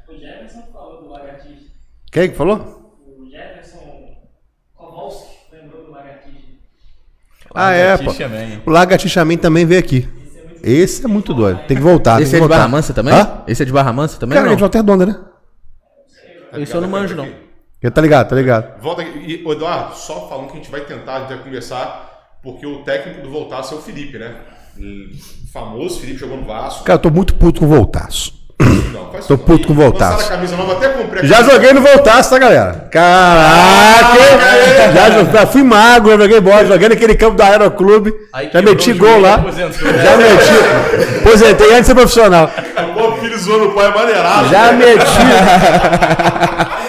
O 0.08 0.14
Jefferson 0.18 0.62
falou 0.70 1.02
do 1.02 1.08
lagartixa. 1.08 1.64
Quem 2.12 2.28
que 2.28 2.36
falou? 2.36 2.92
O 3.16 3.30
Jefferson 3.30 4.14
Kowalski 4.76 5.36
lembrou 5.50 5.84
do 5.86 5.90
lagartixa. 5.90 6.38
Ah, 7.54 7.72
é, 7.72 7.96
pô. 7.96 8.12
O 8.66 8.70
Lagartixa 8.70 9.24
também 9.40 9.64
veio 9.64 9.80
aqui. 9.80 10.06
Esse 10.62 11.06
é 11.06 11.08
muito 11.08 11.32
doido. 11.32 11.60
Tem 11.66 11.78
que 11.78 11.82
voltar. 11.82 12.20
Esse 12.20 12.32
tem 12.32 12.40
é 12.40 12.42
que 12.42 12.46
de 12.46 12.48
voltar. 12.48 12.56
Barra 12.56 12.68
Mansa 12.68 12.92
também? 12.92 13.14
Hã? 13.14 13.44
Esse 13.48 13.62
é 13.62 13.64
de 13.64 13.72
Barra 13.72 13.92
Mansa 13.92 14.20
também? 14.20 14.36
Cara, 14.36 14.48
ele 14.48 14.52
é 14.52 14.56
de? 14.56 14.60
Volta 14.60 14.76
Redonda, 14.76 15.06
né? 15.06 15.18
Isso 16.58 16.76
eu 16.76 16.82
não 16.82 16.88
manjo, 16.90 17.14
não. 17.14 17.47
Ele 17.82 17.90
tá 17.92 18.00
ligado, 18.00 18.28
tá 18.28 18.36
ligado. 18.36 18.80
Volta 18.82 19.02
aqui. 19.02 19.18
E, 19.18 19.42
ô, 19.46 19.52
Eduardo, 19.52 19.94
só 19.96 20.28
falando 20.28 20.46
que 20.48 20.54
a 20.54 20.56
gente 20.56 20.70
vai 20.70 20.80
tentar, 20.80 21.14
a 21.16 21.18
gente 21.20 21.28
vai 21.28 21.38
conversar, 21.38 22.10
porque 22.42 22.66
o 22.66 22.78
técnico 22.82 23.22
do 23.22 23.30
Voltaço 23.30 23.74
é 23.74 23.76
o 23.78 23.80
Felipe, 23.80 24.18
né? 24.18 24.34
O 24.78 25.52
famoso 25.52 26.00
Felipe 26.00 26.18
jogou 26.18 26.36
no 26.38 26.44
Vasco. 26.46 26.84
Cara, 26.84 26.98
eu 26.98 27.02
tô 27.02 27.10
muito 27.10 27.34
puto 27.34 27.60
com 27.60 27.66
o 27.66 27.68
Voltaço. 27.68 28.36
Não, 28.92 29.10
faz 29.12 29.26
tô 29.26 29.34
isso 29.34 29.44
puto 29.44 29.66
com 29.68 29.72
o 29.72 29.76
Voltaço. 29.76 30.12
lançaram 30.16 30.26
a 30.34 30.36
camisa 30.36 30.56
nova, 30.56 30.72
até 30.72 30.88
comprei 30.88 31.22
a 31.22 31.26
Já 31.26 31.36
camisa. 31.36 31.52
joguei 31.54 31.72
no 31.72 31.80
Voltaço, 31.80 32.30
tá, 32.30 32.38
galera? 32.38 32.88
Caraca! 32.90 34.18
já, 34.94 35.08
jo- 35.10 35.30
já 35.32 35.46
fui 35.46 35.62
magro, 35.62 36.10
já 36.10 36.16
joguei 36.18 36.40
bola, 36.40 36.64
joguei 36.66 36.88
naquele 36.88 37.14
campo 37.16 37.36
do 37.36 37.42
Aeroclube. 37.42 38.12
Aí 38.32 38.50
Já 38.52 38.60
meti 38.62 38.92
gol 38.94 39.20
lá. 39.20 39.34
aposentou. 39.36 39.78
Já 39.88 40.16
meti. 40.16 41.18
Aposentei 41.20 41.66
antes 41.68 41.80
de 41.80 41.86
ser 41.86 41.94
profissional. 41.94 42.50
O 42.96 43.16
filho 43.20 43.38
zoando 43.38 43.68
o 43.68 43.72
pai 43.74 43.86
é 43.86 43.94
maneirado. 43.94 44.48
Já 44.48 44.72
né? 44.72 44.78
meti. 44.96 45.06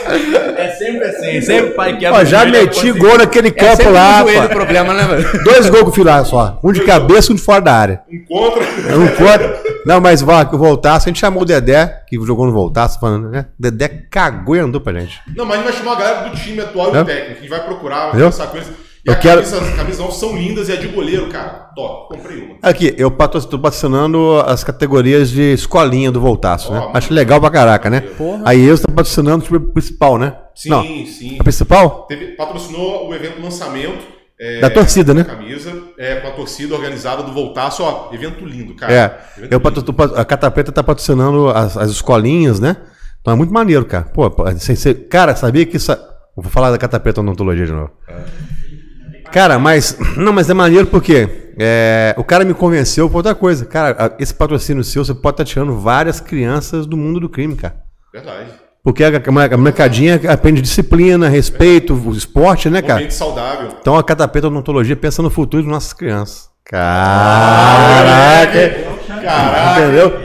É 1.30 1.38
assim, 1.38 1.48
sempre 1.48 1.72
pai 1.72 1.98
quebra 1.98 2.20
Ó, 2.20 2.22
o 2.22 2.26
já 2.26 2.46
meti 2.46 2.92
gol 2.92 3.18
naquele 3.18 3.48
É 3.50 3.52
campo 3.52 3.76
sempre 3.78 3.92
lá. 3.94 4.24
pô. 4.24 4.50
problema, 4.50 4.94
né, 4.94 5.04
velho? 5.08 5.44
Dois 5.44 5.70
gols 5.70 5.84
com 5.84 5.90
o 5.90 5.94
filho 5.94 6.08
lá 6.08 6.24
só. 6.26 6.60
Um 6.64 6.72
de 6.72 6.82
cabeça 6.84 7.32
e 7.32 7.34
um 7.34 7.36
de 7.36 7.42
fora 7.42 7.62
da 7.62 7.74
área. 7.74 8.02
Um 8.12 8.24
contra. 8.26 8.66
Não 8.98 9.08
conta. 9.10 9.60
Não, 9.86 10.02
mas 10.02 10.22
vá, 10.22 10.44
que 10.46 10.54
o 10.56 10.58
Voltaço, 10.58 11.08
a 11.08 11.10
gente 11.10 11.20
chamou 11.20 11.42
o 11.44 11.46
Dedé, 11.46 12.02
que 12.08 12.16
jogou 12.26 12.46
no 12.46 12.52
Voltaço, 12.52 13.00
falando, 13.00 13.30
né? 13.30 13.46
O 13.58 13.62
Dedé 13.62 13.88
cagou 14.12 14.56
e 14.56 14.60
andou 14.60 14.82
pra 14.82 14.94
gente. 14.94 15.20
Não, 15.36 15.46
mas 15.46 15.60
a 15.60 15.62
gente 15.64 15.72
vai 15.72 15.80
chamar 15.80 15.92
a 15.94 16.00
galera 16.00 16.30
do 16.30 16.36
time 16.36 16.60
atual 16.62 16.94
e 16.94 16.98
É? 16.98 17.00
do 17.00 17.06
técnico. 17.06 17.32
A 17.32 17.36
gente 17.42 17.50
vai 17.50 17.64
procurar, 17.64 18.00
vai 18.04 18.12
conversar 18.12 18.48
com 18.48 18.58
eles. 18.58 18.68
Eu 19.10 19.14
a 19.14 19.18
quero- 19.18 19.42
camisa, 19.42 19.62
as 19.62 19.76
camisas 19.76 20.00
novas 20.00 20.16
são 20.16 20.38
lindas 20.38 20.70
e 20.70 20.74
é 20.74 20.76
de 20.76 20.88
goleiro, 20.88 21.28
cara. 21.30 21.70
Top, 21.76 22.16
comprei 22.16 22.42
uma. 22.42 22.56
Aqui, 22.62 22.94
eu 22.98 23.10
patro- 23.10 23.42
tô 23.46 23.58
patrocinando 23.60 24.40
as 24.46 24.64
categorias 24.64 25.30
de 25.30 25.54
escolinha 25.54 26.12
do 26.12 26.20
Voltaço, 26.20 26.72
né? 26.74 26.80
Ó, 26.80 26.98
Acho 26.98 27.14
legal 27.14 27.40
pra 27.40 27.50
caraca, 27.50 27.90
né? 27.90 28.04
Aí 28.46 28.66
eu 28.66 28.74
estou 28.76 28.94
patrocinando 28.94 29.44
o 29.44 29.48
time 29.48 29.60
principal, 29.60 30.18
né? 30.18 30.36
Sim, 30.56 30.70
Não, 30.70 30.84
sim. 30.84 31.38
a 31.40 31.44
principal? 31.44 32.06
Teve- 32.08 32.36
patrocinou 32.36 33.08
o 33.10 33.14
evento 33.16 33.42
lançamento. 33.42 34.20
é, 34.42 34.62
Da 34.62 34.70
torcida, 34.70 35.14
né? 35.14 35.26
Camisa, 35.26 35.74
é, 35.98 36.16
com 36.16 36.28
a 36.30 36.32
torcida 36.32 36.74
organizada 36.74 37.22
do 37.24 37.34
Voltaço, 37.34 37.84
ó. 37.84 38.10
Evento 38.14 38.46
lindo, 38.46 38.74
cara. 38.74 38.94
É. 38.94 39.20
Evento 39.38 39.52
Eu 39.52 39.60
pat- 39.94 40.14
a 40.18 40.24
Catapeta 40.24 40.72
tá 40.72 40.82
patrocinando 40.82 41.50
as, 41.50 41.76
as 41.76 41.90
escolinhas, 41.92 42.58
né? 42.60 42.78
Então 43.20 43.34
é 43.34 43.36
muito 43.38 43.52
maneiro, 43.54 43.84
cara. 43.84 44.06
Pô, 44.06 44.30
pô, 44.32 44.46
sem 44.58 44.76
ser- 44.78 45.08
cara, 45.10 45.36
sabia 45.36 45.66
que 45.66 45.76
isso. 45.76 45.92
Vou 46.38 46.50
falar 46.50 46.72
da 46.72 46.78
Catapeta 46.78 47.20
odontologia 47.20 47.66
de 47.66 47.74
novo. 47.74 47.92
Cara, 49.32 49.60
mas. 49.60 49.98
Não, 50.18 50.34
mas 50.34 50.50
é 50.50 50.54
maneiro 50.54 50.88
porque 50.88 51.54
é, 51.58 52.16
o 52.18 52.24
cara 52.24 52.46
me 52.46 52.54
convenceu 52.54 53.10
por 53.10 53.18
outra 53.18 53.36
coisa. 53.36 53.66
Cara, 53.66 54.16
esse 54.20 54.34
patrocínio 54.34 54.84
seu, 54.84 55.04
você 55.04 55.14
pode 55.14 55.36
estar 55.36 55.46
tirando 55.46 55.78
várias 55.78 56.20
crianças 56.20 56.86
do 56.86 56.96
mundo 56.96 57.20
do 57.20 57.30
crime, 57.30 57.56
cara. 57.56 57.76
Verdade. 58.14 58.50
Porque 58.82 59.04
a, 59.04 59.10
a, 59.10 59.54
a 59.54 59.58
molecadinha 59.58 60.20
aprende 60.30 60.62
disciplina, 60.62 61.28
respeito, 61.28 61.94
o 61.94 62.12
esporte, 62.12 62.70
né, 62.70 62.82
cara? 62.82 62.96
Ambiente 62.96 63.14
saudável. 63.14 63.70
Então 63.80 63.98
a 63.98 64.04
Catapeta 64.04 64.48
Odontologia 64.48 64.96
pensa 64.96 65.22
no 65.22 65.30
futuro 65.30 65.64
das 65.64 65.72
nossas 65.72 65.94
crianças. 65.94 66.50
Caraca! 66.64 68.50
Caraca. 69.22 69.82
Entendeu? 69.82 70.20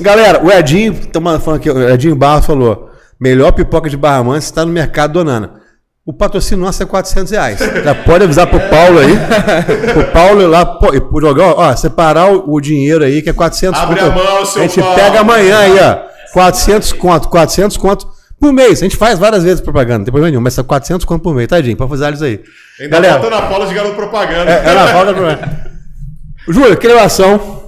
Galera, 0.00 0.44
o 0.44 0.50
Edinho, 0.50 0.94
falando 1.40 1.56
aqui, 1.56 1.70
o 1.70 1.88
Edinho 1.88 2.16
Barros 2.16 2.46
falou: 2.46 2.90
melhor 3.18 3.52
pipoca 3.52 3.88
de 3.88 3.96
Barra 3.96 4.22
Mansa 4.22 4.46
está 4.46 4.64
no 4.64 4.72
mercado 4.72 5.14
Donana. 5.14 5.59
O 6.04 6.12
patrocínio 6.12 6.64
nosso 6.64 6.82
é 6.82 6.86
400 6.86 7.30
reais. 7.30 7.58
Já 7.58 7.94
pode 7.94 8.24
avisar 8.24 8.46
pro 8.46 8.58
Paulo 8.68 8.98
aí. 8.98 9.14
Pro 9.92 10.04
Paulo 10.06 10.42
ir 10.42 10.46
lá, 10.46 10.64
pô, 10.64 11.20
jogar, 11.20 11.52
ó, 11.56 11.76
separar 11.76 12.32
o, 12.32 12.54
o 12.54 12.60
dinheiro 12.60 13.04
aí, 13.04 13.20
que 13.22 13.28
é 13.30 13.32
400 13.32 13.78
Abre 13.80 14.00
conto. 14.00 14.10
a 14.10 14.14
mão, 14.14 14.44
seu 14.46 14.62
A 14.62 14.66
gente 14.66 14.80
Paulo. 14.80 14.94
pega 14.96 15.20
amanhã 15.20 15.58
aí, 15.58 15.78
ó. 15.78 16.10
400 16.32 16.92
conto, 16.94 17.28
400 17.28 17.76
conto 17.76 18.08
por 18.40 18.52
mês. 18.52 18.80
A 18.80 18.84
gente 18.86 18.96
faz 18.96 19.18
várias 19.18 19.44
vezes 19.44 19.60
propaganda, 19.60 19.98
não 19.98 20.04
tem 20.06 20.12
problema 20.12 20.30
nenhum, 20.30 20.42
mas 20.42 20.54
são 20.54 20.64
400 20.64 21.04
conto 21.04 21.22
por 21.22 21.34
mês, 21.34 21.46
tadinho, 21.48 21.76
pra 21.76 21.86
fazer 21.86 22.06
eles 22.08 22.22
aí. 22.22 22.40
Ainda 22.80 22.96
Galera, 23.00 23.20
falta 23.20 23.36
na 23.36 23.42
Paula 23.42 23.66
de 23.66 23.74
garoto 23.74 23.94
propaganda. 23.94 24.50
é, 24.50 24.62
ela 24.66 24.86
volta 24.92 25.12
pro. 25.14 26.52
Júlio, 26.54 26.76
que 26.78 26.86
relação. 26.88 27.59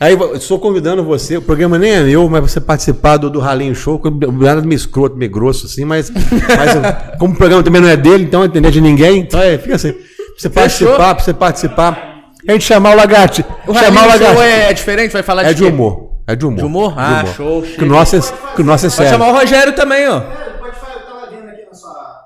Aí 0.00 0.14
eu 0.14 0.34
estou 0.34 0.58
convidando 0.58 1.04
você, 1.04 1.36
o 1.36 1.42
programa 1.42 1.76
nem 1.78 1.90
é 1.92 2.00
meu, 2.00 2.26
mas 2.28 2.40
você 2.42 2.58
participar 2.58 3.18
do, 3.18 3.28
do 3.28 3.38
Ralinho 3.38 3.74
Show, 3.74 4.00
nada 4.40 4.62
meio 4.62 4.74
escroto, 4.76 5.14
meio 5.14 5.30
grosso 5.30 5.66
assim, 5.66 5.84
mas, 5.84 6.10
mas 6.56 6.74
eu- 6.74 7.18
como 7.18 7.34
o 7.34 7.36
programa 7.36 7.62
também 7.62 7.82
não 7.82 7.88
é 7.88 7.98
dele, 7.98 8.24
então 8.24 8.40
não 8.40 8.46
entender 8.46 8.70
de 8.70 8.80
ninguém, 8.80 9.18
então 9.18 9.38
é, 9.40 9.58
fica 9.58 9.76
assim. 9.76 9.92
Pra 9.92 10.02
você 10.38 10.48
participar, 10.48 11.14
pra 11.14 11.24
você 11.24 11.34
participar. 11.34 12.10
A 12.48 12.52
gente 12.52 12.64
chamar 12.64 12.92
o 12.92 12.96
lagarto. 12.96 13.44
O 13.66 13.74
chamar 13.74 14.00
o 14.06 14.10
Show 14.12 14.20
lagarto. 14.20 14.40
é, 14.42 14.70
é 14.70 14.72
diferente? 14.72 15.12
Vai 15.12 15.22
falar 15.22 15.42
É 15.44 15.48
de 15.48 15.56
de 15.56 15.62
quê? 15.64 15.68
humor. 15.68 16.10
É 16.26 16.34
de 16.34 16.46
humor. 16.46 16.58
De 16.58 16.64
humor? 16.64 16.94
Ah, 16.96 17.24
show, 17.36 17.60
Que 17.60 17.84
o 17.84 17.86
nosso 17.86 18.16
é, 18.16 18.20
que 18.56 18.62
o 18.62 18.64
nosso 18.64 18.86
é 18.86 18.88
Pode 18.88 18.96
sério. 18.96 19.12
chamar 19.12 19.28
o 19.28 19.32
Rogério 19.38 19.74
também, 19.74 20.08
ó. 20.08 20.20
Pode 20.20 20.76
falar, 20.78 20.94
eu 20.94 21.00
tava 21.00 21.26
vendo 21.30 21.48
aqui 21.50 21.66
na 21.68 21.74
sua. 21.74 22.20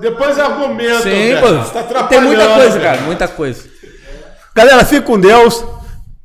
Depois 0.00 0.38
argumenta. 0.38 1.02
Sim, 1.02 1.36
pô. 1.40 1.48
Você 1.48 1.72
tá 1.72 1.80
atrapalhando, 1.80 2.08
Tem 2.08 2.20
muita 2.20 2.54
coisa, 2.54 2.80
cara, 2.80 3.00
muita 3.02 3.28
coisa. 3.28 3.75
Galera, 4.56 4.86
fique 4.86 5.02
com 5.02 5.20
Deus. 5.20 5.62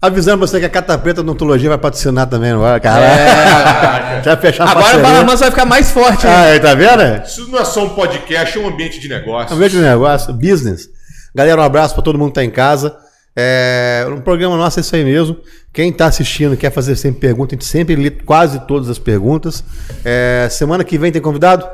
Avisando 0.01 0.39
você 0.39 0.57
que 0.57 0.65
a 0.65 0.69
Cata 0.69 0.97
Preta 0.97 1.19
Odontologia 1.19 1.67
vai 1.67 1.77
patrocinar 1.77 2.27
também 2.27 2.51
agora, 2.51 2.79
cara. 2.79 4.21
Já 4.23 4.37
fechar 4.37 4.65
a 4.65 4.71
É. 4.71 4.95
Agora 4.95 5.21
o 5.21 5.25
Mansa 5.25 5.39
vai 5.39 5.51
ficar 5.51 5.65
mais 5.65 5.91
forte? 5.91 6.25
Ah, 6.25 6.43
aí, 6.43 6.59
tá 6.61 6.73
vendo? 6.73 7.23
Isso 7.25 7.47
não 7.49 7.59
é 7.59 7.65
só 7.65 7.83
um 7.83 7.89
podcast, 7.89 8.57
é 8.57 8.61
um 8.61 8.69
ambiente 8.69 9.01
de 9.01 9.09
negócio. 9.09 9.53
É 9.53 9.55
um 9.55 9.59
mesmo 9.59 9.81
negócio, 9.81 10.33
business. 10.33 10.87
Galera, 11.35 11.59
um 11.59 11.63
abraço 11.65 11.93
pra 11.93 12.01
todo 12.01 12.17
mundo 12.17 12.29
que 12.29 12.35
tá 12.35 12.43
em 12.43 12.49
casa. 12.49 12.95
É, 13.35 14.05
um 14.09 14.21
programa 14.21 14.55
nosso 14.55 14.79
é 14.79 14.81
isso 14.81 14.95
aí 14.95 15.03
mesmo. 15.03 15.37
Quem 15.73 15.91
tá 15.91 16.05
assistindo 16.05 16.55
quer 16.55 16.71
fazer 16.71 16.95
sempre 16.95 17.19
pergunta, 17.19 17.53
a 17.53 17.55
gente 17.55 17.65
sempre 17.65 17.97
lê 17.97 18.11
quase 18.11 18.65
todas 18.65 18.89
as 18.89 18.97
perguntas. 18.97 19.61
É, 20.05 20.47
semana 20.49 20.85
que 20.85 20.97
vem 20.97 21.11
tem 21.11 21.21
convidado? 21.21 21.67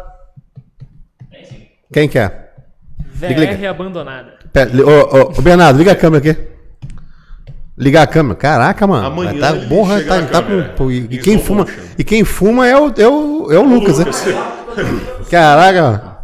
Quem 1.93 2.09
quer? 2.09 2.46
VR 3.17 3.65
abandonada. 3.69 4.33
Pera, 4.53 4.69
Ô, 4.85 5.17
ô, 5.17 5.21
ô, 5.37 5.41
Bernardo, 5.41 5.77
liga 5.77 5.91
a 5.91 5.95
câmera 5.95 6.29
aqui. 6.31 6.39
Ligar 7.77 8.03
a 8.03 8.07
câmera. 8.07 8.35
Caraca, 8.35 8.87
mano. 8.87 9.05
Amanhã 9.07 9.39
tá, 9.39 9.51
ele 9.55 9.67
porra, 9.67 9.97
chega 9.99 10.09
tá, 10.09 10.21
tá 10.27 10.41
câmera. 10.43 10.69
com, 10.69 10.75
pô, 10.75 10.91
e, 10.91 11.07
e 11.11 11.15
Em 11.17 11.21
quem 11.21 11.37
fuma, 11.39 11.63
motion. 11.63 11.81
e 11.97 12.03
quem 12.03 12.23
fuma 12.23 12.67
é 12.67 12.75
o, 12.75 12.87
é 12.97 13.07
o, 13.07 13.51
é 13.51 13.57
o 13.59 13.63
Lucas, 13.63 13.99
né? 13.99 14.05
Caraca, 15.29 15.81
mano. 15.81 16.17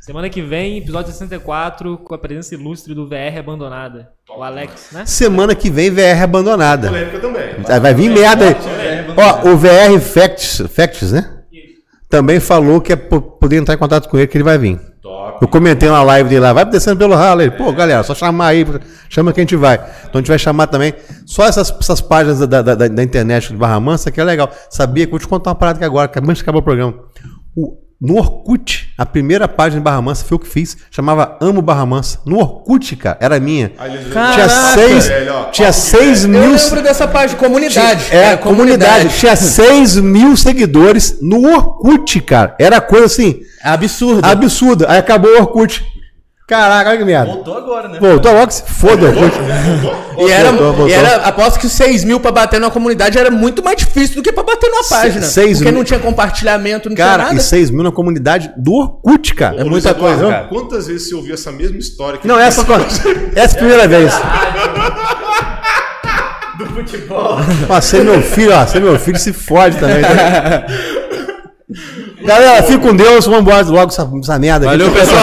Semana 0.00 0.28
que 0.30 0.40
vem, 0.40 0.78
episódio 0.78 1.10
64, 1.12 1.98
com 1.98 2.14
a 2.14 2.18
presença 2.18 2.54
ilustre 2.54 2.94
do 2.94 3.08
VR 3.08 3.38
abandonada. 3.40 4.08
O 4.38 4.40
Alex, 4.40 4.90
né? 4.92 5.04
Semana 5.04 5.52
que 5.52 5.68
vem 5.68 5.90
VR 5.90 6.22
abandonada. 6.22 6.86
Polêmica 6.88 7.18
também. 7.18 7.54
Vai 7.66 7.80
vai 7.80 7.94
vir 7.94 8.10
merda 8.10 8.44
aí. 8.46 8.54
Ó, 9.16 9.48
o 9.50 9.56
VR 9.56 9.98
Facts, 10.00 10.62
Facts, 10.72 11.10
né? 11.10 11.28
Também 12.08 12.38
falou 12.38 12.80
que 12.80 12.92
é 12.92 12.96
po- 12.96 13.20
poder 13.20 13.56
entrar 13.56 13.74
em 13.74 13.78
contato 13.78 14.08
com 14.08 14.16
ele 14.16 14.28
que 14.28 14.36
ele 14.36 14.44
vai 14.44 14.56
vir. 14.56 14.78
Top. 15.06 15.38
Eu 15.40 15.46
comentei 15.48 15.88
na 15.88 16.02
live 16.02 16.28
dele 16.28 16.40
lá, 16.40 16.52
vai 16.52 16.64
descendo 16.64 16.96
pelo 16.96 17.14
ralo. 17.14 17.48
Pô, 17.52 17.72
galera, 17.72 18.02
só 18.02 18.12
chamar 18.14 18.48
aí, 18.48 18.66
chama 19.08 19.32
que 19.32 19.38
a 19.40 19.42
gente 19.42 19.54
vai. 19.54 19.74
Então 19.76 20.12
a 20.14 20.18
gente 20.18 20.28
vai 20.28 20.38
chamar 20.38 20.66
também 20.66 20.92
só 21.24 21.46
essas, 21.46 21.72
essas 21.80 22.00
páginas 22.00 22.40
da, 22.40 22.60
da, 22.60 22.74
da- 22.74 23.02
internet 23.02 23.48
de 23.50 23.56
Barra 23.56 23.78
Mansa, 23.78 24.10
que 24.10 24.20
é 24.20 24.24
legal. 24.24 24.50
Sabia 24.68 25.04
que 25.06 25.10
vou 25.12 25.20
te 25.20 25.28
contar 25.28 25.50
uma 25.50 25.54
parada 25.56 25.78
que 25.78 25.84
agora, 25.84 26.08
que 26.08 26.18
antes 26.18 26.36
de 26.36 26.42
acabar 26.42 26.58
o 26.58 26.62
programa. 26.62 26.94
O- 27.56 27.76
no 28.00 28.16
Orkut, 28.18 28.92
a 28.98 29.06
primeira 29.06 29.48
página 29.48 29.80
de 29.80 29.84
Barra 29.84 30.02
Mansa 30.02 30.24
foi 30.24 30.34
eu 30.34 30.38
que 30.38 30.46
fiz, 30.48 30.76
chamava 30.90 31.36
Amo 31.40 31.62
Barra 31.62 31.86
Mansa. 31.86 32.18
No 32.26 32.36
Orkut, 32.38 32.94
cara, 32.96 33.16
era 33.20 33.40
minha. 33.40 33.70
tinha 33.70 34.10
Caraca, 34.12 34.48
seis, 34.74 35.06
velho, 35.08 35.32
ó, 35.34 35.44
tinha 35.44 35.72
seis 35.72 36.24
Eu 36.24 36.28
mil. 36.30 36.52
lembro 36.52 36.82
dessa 36.82 37.08
página, 37.08 37.38
comunidade. 37.38 38.04
É, 38.14 38.36
comunidade. 38.36 39.08
Tinha 39.18 39.34
6 39.36 39.96
mil 39.96 40.36
seguidores 40.36 41.18
no 41.22 41.50
Orkut, 41.50 42.20
cara. 42.20 42.54
Era 42.58 42.80
coisa 42.82 43.06
assim, 43.06 43.40
Absurdo. 43.62 44.24
absurda. 44.26 44.86
Aí 44.90 44.98
acabou 44.98 45.30
o 45.30 45.38
Orkut. 45.40 45.84
Caraca, 46.46 46.90
olha 46.90 46.98
que 46.98 47.04
merda. 47.04 47.32
Voltou 47.32 47.58
agora, 47.58 47.88
né? 47.88 47.98
Voltou 48.00 48.32
logo 48.32 48.46
que 48.46 48.54
se 48.54 48.62
foda 48.62 49.06
o 49.06 49.08
Orkut. 49.08 49.36
E 50.18 50.30
era, 50.30 50.50
Voltou, 50.52 50.66
voltou. 50.68 50.88
e 50.88 50.92
era, 50.92 51.16
aposto 51.26 51.58
que 51.58 51.68
6 51.68 52.04
mil 52.04 52.20
pra 52.20 52.30
bater 52.30 52.60
numa 52.60 52.70
comunidade 52.70 53.18
era 53.18 53.32
muito 53.32 53.64
mais 53.64 53.76
difícil 53.78 54.14
do 54.14 54.22
que 54.22 54.30
pra 54.32 54.44
bater 54.44 54.70
numa 54.70 54.84
página. 54.84 55.22
seis 55.26 55.58
porque 55.58 55.70
mil- 55.72 55.78
não 55.80 55.84
tinha 55.84 55.98
compartilhamento, 55.98 56.88
não 56.88 56.94
Cara, 56.96 57.24
tinha 57.24 57.32
e 57.32 57.36
nada. 57.36 57.42
6 57.48 57.70
mil 57.70 57.82
na 57.82 57.90
comunidade 57.90 58.52
do 58.56 58.72
Orkut, 58.74 59.34
cara. 59.34 59.54
É 59.56 59.64
muita 59.64 59.70
Luiz 59.70 59.84
Eduardo, 59.86 60.18
coisa, 60.20 60.32
cara. 60.36 60.46
Quantas 60.48 60.86
vezes 60.86 61.08
você 61.08 61.14
ouviu 61.16 61.34
essa 61.34 61.50
mesma 61.50 61.78
história? 61.78 62.18
que 62.20 62.28
Não, 62.28 62.38
essa, 62.38 62.60
essa 63.34 63.54
é 63.56 63.58
a 63.58 63.58
primeira 63.58 63.88
vez. 63.88 64.12
Do 66.58 66.64
futebol. 66.66 67.36
Passei 67.68 68.02
meu 68.02 68.22
filho, 68.22 68.54
ó. 68.54 68.64
Você 68.64 68.80
meu 68.80 68.98
filho 68.98 69.18
se 69.18 69.30
fode 69.32 69.76
também. 69.76 70.00
tá? 70.00 70.08
Galera, 72.24 72.62
fique 72.62 72.78
com 72.78 72.94
Deus. 72.94 73.26
Vamos 73.26 73.40
embora 73.40 73.66
logo 73.66 73.90
essa, 73.90 74.08
essa 74.22 74.38
merda 74.38 74.70
aqui. 74.70 74.78
Valeu, 74.78 74.92
pessoal. 74.92 75.20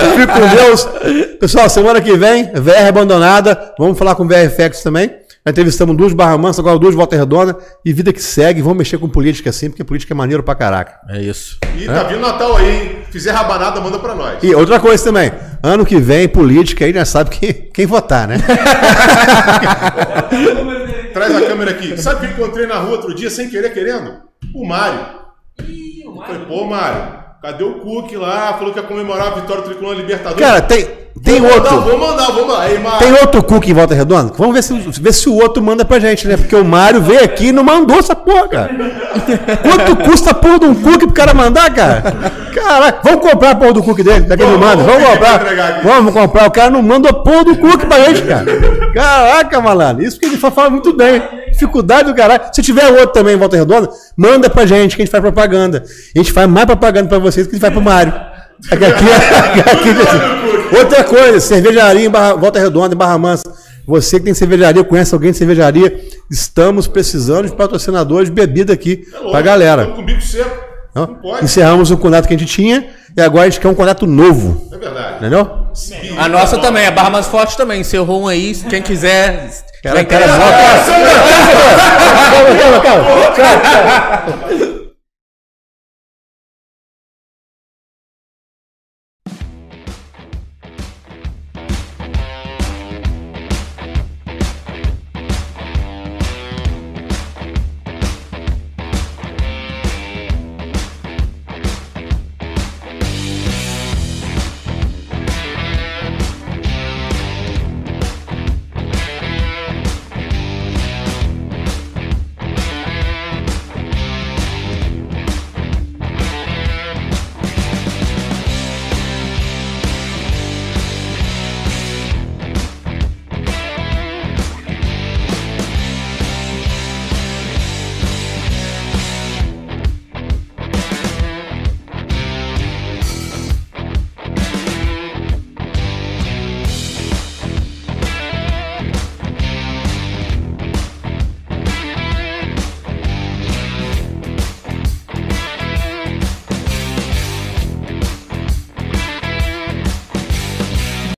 Fique 0.16 0.26
com 0.26 0.48
Deus. 0.48 0.88
Pessoal, 1.38 1.68
semana 1.68 2.00
que 2.00 2.16
vem, 2.16 2.44
VR 2.54 2.88
abandonada. 2.88 3.74
Vamos 3.78 3.98
falar 3.98 4.14
com 4.14 4.24
o 4.24 4.28
VR 4.28 4.48
Facts 4.48 4.82
também. 4.82 5.10
Já 5.46 5.50
entrevistamos 5.50 5.94
duas 5.94 6.14
Barra 6.14 6.38
Mansa, 6.38 6.62
agora 6.62 6.78
duas 6.78 6.94
Volta 6.94 7.16
Redonda. 7.16 7.54
E 7.84 7.92
vida 7.92 8.14
que 8.14 8.22
segue. 8.22 8.62
Vamos 8.62 8.78
mexer 8.78 8.96
com 8.96 9.06
política 9.06 9.50
assim, 9.50 9.68
porque 9.68 9.84
política 9.84 10.14
é 10.14 10.16
maneiro 10.16 10.42
pra 10.42 10.54
caraca. 10.54 10.94
É 11.10 11.20
isso. 11.20 11.58
E 11.76 11.84
tá 11.84 12.04
vindo 12.04 12.20
Natal 12.20 12.56
aí, 12.56 12.70
hein? 12.70 12.96
Fizer 13.10 13.32
rabanada, 13.32 13.78
manda 13.82 13.98
pra 13.98 14.14
nós. 14.14 14.42
E 14.42 14.54
outra 14.54 14.80
coisa 14.80 15.04
também. 15.04 15.30
Ano 15.62 15.84
que 15.84 16.00
vem, 16.00 16.26
política, 16.26 16.86
aí 16.86 16.94
já 16.94 17.04
sabe 17.04 17.28
que, 17.28 17.52
quem 17.52 17.84
votar, 17.84 18.26
né? 18.26 18.38
Traz 21.14 21.34
a 21.34 21.46
câmera 21.46 21.70
aqui. 21.70 21.96
Sabe 21.96 22.26
quem 22.26 22.30
encontrei 22.30 22.66
na 22.66 22.76
rua 22.76 22.96
outro 22.96 23.14
dia 23.14 23.30
sem 23.30 23.48
querer 23.48 23.72
querendo? 23.72 24.22
O 24.52 24.66
Mário. 24.66 25.22
Falei, 26.26 26.44
pô, 26.46 26.64
Mário, 26.64 27.18
cadê 27.40 27.64
o 27.64 27.80
Cook 27.80 28.12
lá? 28.16 28.54
Falou 28.54 28.72
que 28.72 28.80
ia 28.80 28.86
comemorar 28.86 29.28
a 29.28 29.34
vitória 29.36 29.62
do 29.62 29.68
Tricolor 29.68 29.94
na 29.94 30.00
Libertadores. 30.00 30.44
Cara, 30.44 30.60
tem, 30.60 31.03
tem 31.24 31.40
vou 31.40 31.50
outro. 31.52 31.98
Mandar, 31.98 32.30
vou 32.32 32.46
mandar. 32.46 32.60
Aí, 32.62 32.78
Mário. 32.78 32.98
Tem 32.98 33.12
outro 33.20 33.42
Cook 33.42 33.66
em 33.66 33.72
Volta 33.72 33.94
Redonda? 33.94 34.32
Vamos 34.36 34.54
ver 34.54 34.62
se, 34.62 34.74
ver 35.00 35.12
se 35.12 35.28
o 35.28 35.34
outro 35.34 35.62
manda 35.62 35.84
pra 35.84 35.98
gente, 35.98 36.28
né? 36.28 36.36
Porque 36.36 36.54
o 36.54 36.64
Mário 36.64 37.00
veio 37.00 37.24
aqui 37.24 37.46
e 37.46 37.52
não 37.52 37.64
mandou 37.64 37.98
essa 37.98 38.14
porra, 38.14 38.48
cara. 38.48 38.70
Quanto 39.62 39.96
custa 40.08 40.30
a 40.30 40.34
porra 40.34 40.58
de 40.60 40.66
um 40.66 40.74
Cook 40.74 40.98
pro 40.98 41.12
cara 41.12 41.32
mandar, 41.34 41.72
cara? 41.74 42.02
Caraca, 42.54 43.00
vamos 43.02 43.28
comprar 43.30 43.50
a 43.50 43.54
porra 43.54 43.72
do 43.72 43.82
Cook 43.82 43.98
dele, 44.02 44.20
daqui 44.26 44.42
não 44.44 44.58
manda. 44.58 44.82
Vamos 44.82 45.08
comprar. 45.08 45.34
aqui. 45.36 45.86
Vamos 45.86 46.12
comprar. 46.12 46.46
O 46.46 46.50
cara 46.50 46.70
não 46.70 46.82
manda 46.82 47.08
a 47.10 47.12
porra 47.14 47.44
do 47.44 47.56
Cook 47.56 47.86
pra 47.86 48.04
gente, 48.04 48.22
cara. 48.22 48.44
Caraca, 48.94 49.60
malandro. 49.60 50.04
Isso 50.04 50.18
que 50.20 50.26
ele 50.26 50.36
fa- 50.36 50.50
fala 50.50 50.70
muito 50.70 50.92
bem. 50.92 51.22
Dificuldade 51.50 52.04
do 52.10 52.14
caralho. 52.14 52.42
Se 52.52 52.62
tiver 52.62 52.86
outro 52.88 53.08
também 53.08 53.34
em 53.34 53.38
Volta 53.38 53.56
Redonda, 53.56 53.88
manda 54.16 54.48
pra 54.50 54.66
gente 54.66 54.94
que 54.96 55.02
a 55.02 55.04
gente 55.04 55.10
faz 55.12 55.22
propaganda. 55.22 55.84
A 56.14 56.18
gente 56.18 56.32
faz 56.32 56.48
mais 56.48 56.66
propaganda 56.66 57.08
pra 57.08 57.18
vocês 57.18 57.46
que 57.46 57.52
a 57.52 57.54
gente 57.54 57.60
faz 57.62 57.72
pro 57.72 57.82
Mário. 57.82 58.12
Aqui, 58.70 58.84
aqui, 58.84 59.04
aqui, 59.60 60.53
Outra 60.72 61.04
coisa, 61.04 61.40
cervejaria 61.40 62.06
em 62.06 62.10
Barra, 62.10 62.34
Volta 62.34 62.58
Redonda, 62.58 62.94
em 62.94 62.98
Barra 62.98 63.18
Mansa. 63.18 63.44
Você 63.86 64.18
que 64.18 64.24
tem 64.24 64.34
cervejaria, 64.34 64.82
conhece 64.82 65.14
alguém 65.14 65.30
de 65.30 65.36
cervejaria, 65.36 66.00
estamos 66.30 66.86
precisando 66.86 67.48
de 67.48 67.54
patrocinadores 67.54 68.30
de 68.30 68.34
bebida 68.34 68.72
aqui 68.72 69.06
É 69.12 69.16
louco, 69.16 69.30
pra 69.32 69.42
galera. 69.42 69.82
Estamos 69.82 69.96
com 69.96 70.02
o 70.02 70.06
bico 70.06 70.22
seco. 70.22 70.64
Não? 70.94 71.06
Não 71.06 71.14
pode. 71.16 71.44
Encerramos 71.44 71.90
o 71.90 71.98
contrato 71.98 72.26
que 72.26 72.34
a 72.34 72.38
gente 72.38 72.50
tinha 72.50 72.86
e 73.16 73.20
agora 73.20 73.46
a 73.46 73.50
gente 73.50 73.60
quer 73.60 73.68
um 73.68 73.74
contrato 73.74 74.06
novo. 74.06 74.68
É 74.72 74.78
verdade. 74.78 75.16
Entendeu? 75.18 75.66
A 76.18 76.28
nossa 76.28 76.58
também, 76.58 76.86
a 76.86 76.90
Barra 76.90 77.10
Mais 77.10 77.26
Forte 77.26 77.56
também. 77.56 77.80
Encerrou 77.80 78.22
um 78.22 78.28
aí, 78.28 78.54
quem 78.70 78.80
quiser. 78.80 79.50
Cara, 79.82 80.04
cara, 80.04 80.26
calma, 82.32 82.80
calma, 82.80 82.80
calma. 82.80 84.64